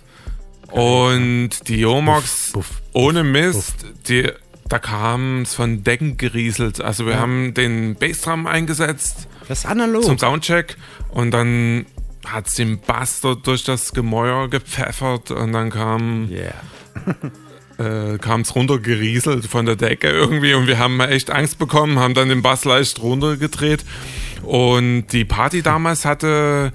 Und 0.69 1.67
die 1.67 1.79
Jomox, 1.81 2.53
ohne 2.93 3.23
Mist, 3.23 3.85
die, 4.07 4.29
da 4.69 4.79
kam 4.79 5.41
es 5.41 5.53
von 5.53 5.83
Decken 5.83 6.17
gerieselt. 6.17 6.79
Also 6.81 7.05
wir 7.05 7.13
Ja. 7.13 7.19
haben 7.19 7.53
den 7.53 7.95
Bassdrum 7.95 8.47
eingesetzt. 8.47 9.27
Das 9.47 9.59
ist 9.59 9.65
analog. 9.65 10.03
Zum 10.03 10.17
Soundcheck. 10.17 10.77
Und 11.09 11.31
dann 11.31 11.85
hat 12.25 12.47
es 12.47 12.53
den 12.53 12.79
Bass 12.79 13.19
dort 13.21 13.45
durch 13.47 13.63
das 13.65 13.93
Gemäuer 13.93 14.49
gepfeffert 14.49 15.31
und 15.31 15.51
dann 15.51 15.71
kam 15.71 16.29
äh, 17.81 18.17
kam 18.17 18.41
es 18.41 18.55
runtergerieselt 18.55 19.45
von 19.45 19.65
der 19.65 19.75
Decke 19.75 20.09
irgendwie 20.09 20.53
und 20.53 20.67
wir 20.67 20.77
haben 20.77 20.99
echt 20.99 21.31
Angst 21.31 21.57
bekommen, 21.59 21.99
haben 21.99 22.13
dann 22.13 22.29
den 22.29 22.41
Bass 22.41 22.65
leicht 22.65 23.01
runtergedreht 23.01 23.83
und 24.43 25.07
die 25.11 25.25
Party 25.25 25.61
damals 25.61 26.05
hatte 26.05 26.71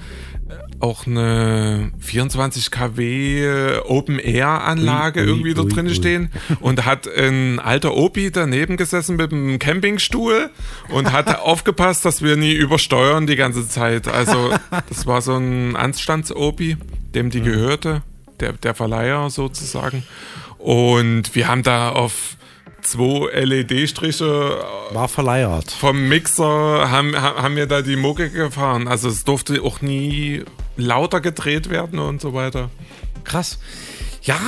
auch 0.79 1.07
eine 1.07 1.91
24 1.99 2.71
kW 2.71 3.79
Open 3.87 4.19
Air 4.19 4.63
Anlage 4.65 5.21
Ui, 5.21 5.27
irgendwie 5.27 5.59
ui, 5.59 5.69
drin 5.69 5.87
ui. 5.87 5.95
stehen 5.95 6.31
und 6.61 6.85
hat 6.85 7.09
ein 7.09 7.59
alter 7.59 7.97
Opi 7.97 8.31
daneben 8.31 8.77
gesessen 8.77 9.17
mit 9.17 9.33
einem 9.33 9.59
Campingstuhl 9.59 10.51
und 10.91 11.13
hat 11.13 11.41
aufgepasst, 11.41 12.05
dass 12.05 12.23
wir 12.23 12.37
nie 12.37 12.53
übersteuern 12.53 13.27
die 13.27 13.37
ganze 13.37 13.67
Zeit. 13.69 14.09
Also 14.09 14.51
das 14.89 15.07
war 15.07 15.23
so 15.23 15.37
ein 15.37 15.77
Anstands-Opi, 15.77 16.77
dem 17.15 17.27
Mhm. 17.27 17.31
die 17.31 17.41
gehörte, 17.41 18.03
der, 18.41 18.53
der 18.53 18.75
Verleiher 18.75 19.31
sozusagen. 19.31 20.03
Und 20.59 21.35
wir 21.35 21.49
haben 21.49 21.63
da 21.63 21.91
auf 21.91 22.37
zwei 22.83 23.29
LED-Striche 23.45 24.65
War 24.93 25.09
verleiert. 25.09 25.71
vom 25.71 26.09
Mixer 26.09 26.91
haben, 26.91 27.15
ha- 27.21 27.43
haben 27.43 27.57
wir 27.57 27.67
da 27.67 27.83
die 27.83 27.97
Mucke 27.97 28.31
gefahren. 28.31 28.89
Also 28.89 29.09
es 29.09 29.25
durfte 29.25 29.63
auch 29.63 29.81
nie 29.83 30.45
lauter 30.77 31.21
gedreht 31.21 31.69
werden 31.71 31.99
und 31.99 32.21
so 32.21 32.33
weiter. 32.35 32.71
Krass. 33.25 33.59
Ja, 34.23 34.39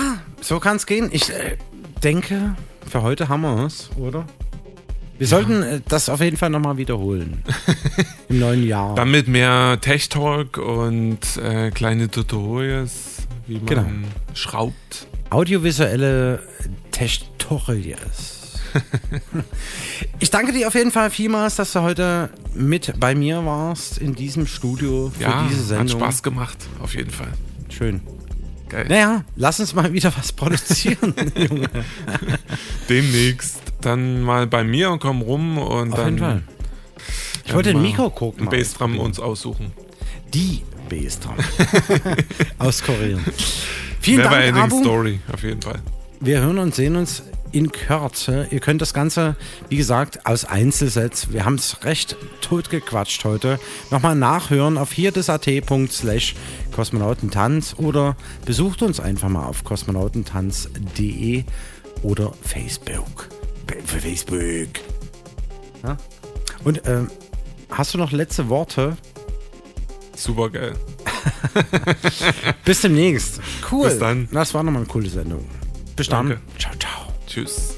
so 0.40 0.60
kann 0.60 0.76
es 0.76 0.86
gehen. 0.86 1.09
Ich 1.12 1.30
äh, 1.30 1.56
denke, 2.02 2.55
für 2.89 3.02
heute 3.02 3.28
haben 3.28 3.43
wir 3.43 3.64
es, 3.66 3.90
oder? 3.97 4.24
Wir 5.18 5.26
sollten 5.26 5.62
äh, 5.62 5.80
das 5.89 6.09
auf 6.09 6.20
jeden 6.20 6.36
Fall 6.36 6.51
nochmal 6.51 6.76
wiederholen. 6.76 7.43
Im 8.28 8.39
neuen 8.39 8.66
Jahr. 8.66 8.94
Dann 8.94 9.10
mit 9.10 9.26
mehr 9.26 9.78
Tech-Talk 9.80 10.59
und 10.59 11.18
äh, 11.43 11.70
kleine 11.72 12.09
Tutorials, 12.10 13.26
wie 13.48 13.56
man 13.56 13.66
Genau. 13.66 13.85
schraubt. 14.35 15.06
Audiovisuelle 15.30 16.42
Tutorials. 16.90 18.34
ich 20.18 20.30
danke 20.30 20.52
dir 20.52 20.68
auf 20.68 20.74
jeden 20.74 20.90
Fall 20.90 21.10
vielmals, 21.10 21.56
dass 21.56 21.72
du 21.72 21.82
heute 21.82 22.30
mit 22.55 22.98
bei 23.00 23.14
mir 23.14 23.44
warst 23.44 23.98
in 23.98 24.14
diesem 24.14 24.46
Studio 24.46 25.10
für 25.14 25.22
Ja, 25.22 25.46
diese 25.48 25.60
hat 25.78 25.88
Sendung. 25.88 26.00
Spaß 26.00 26.22
gemacht, 26.22 26.59
auf 26.82 26.94
jeden 26.94 27.10
Fall. 27.10 27.32
Schön. 27.70 28.00
Geil. 28.68 28.86
Naja, 28.88 29.24
lass 29.36 29.60
uns 29.60 29.74
mal 29.74 29.92
wieder 29.92 30.12
was 30.16 30.32
produzieren, 30.32 31.14
Junge. 31.34 31.68
Demnächst 32.88 33.60
dann 33.80 34.20
mal 34.22 34.46
bei 34.46 34.64
mir 34.64 34.90
und 34.90 35.00
komm 35.00 35.22
rum 35.22 35.56
und 35.56 35.92
Auf 35.92 35.98
dann. 35.98 36.06
jeden 36.14 36.18
Fall. 36.18 36.42
Ich 37.46 37.55
wollte 37.55 37.70
den 37.72 37.82
Ein 38.38 38.44
mal 38.44 38.50
Bassdrum 38.59 38.98
uns 38.98 39.18
aussuchen. 39.18 39.72
Die 40.34 40.62
Bassdrum. 40.90 41.36
Aus 42.59 42.82
Korea. 42.82 43.18
Vielen 44.00 44.22
Never 44.22 44.40
Dank, 44.40 44.56
Abu. 44.56 44.80
Story, 44.80 45.20
auf 45.32 45.42
jeden 45.42 45.62
Fall. 45.62 45.80
Wir 46.20 46.40
hören 46.40 46.58
und 46.58 46.74
sehen 46.74 46.96
uns 46.96 47.22
in 47.52 47.72
Kürze. 47.72 48.46
Ihr 48.50 48.60
könnt 48.60 48.82
das 48.82 48.92
Ganze, 48.92 49.36
wie 49.68 49.76
gesagt, 49.76 50.26
aus 50.26 50.44
Einzelsets, 50.44 51.32
wir 51.32 51.44
haben 51.44 51.54
es 51.54 51.84
recht 51.84 52.16
totgequatscht 52.40 53.24
heute, 53.24 53.58
nochmal 53.90 54.14
nachhören 54.14 54.78
auf 54.78 54.92
hierdesat.slash 54.92 55.90
slash 55.90 56.34
kosmonautentanz 56.74 57.74
oder 57.78 58.16
besucht 58.44 58.82
uns 58.82 59.00
einfach 59.00 59.28
mal 59.28 59.46
auf 59.46 59.64
kosmonautentanz.de 59.64 61.44
oder 62.02 62.32
Facebook. 62.42 63.28
Für 63.84 64.00
Facebook. 64.00 64.68
Ja? 65.82 65.96
Und 66.64 66.82
ähm, 66.86 67.10
hast 67.70 67.94
du 67.94 67.98
noch 67.98 68.12
letzte 68.12 68.48
Worte? 68.48 68.96
Super 70.18 70.50
geil. 70.50 70.74
Bis 72.64 72.80
demnächst. 72.80 73.40
Cool. 73.70 73.88
Bis 73.88 73.98
dann. 73.98 74.28
Das 74.32 74.52
war 74.52 74.62
nochmal 74.64 74.82
eine 74.82 74.90
coole 74.90 75.08
Sendung. 75.08 75.44
Bis 75.94 76.08
dann. 76.08 76.28
Danke. 76.30 76.42
Ciao, 76.58 76.72
ciao. 76.78 77.12
Tschüss. 77.26 77.77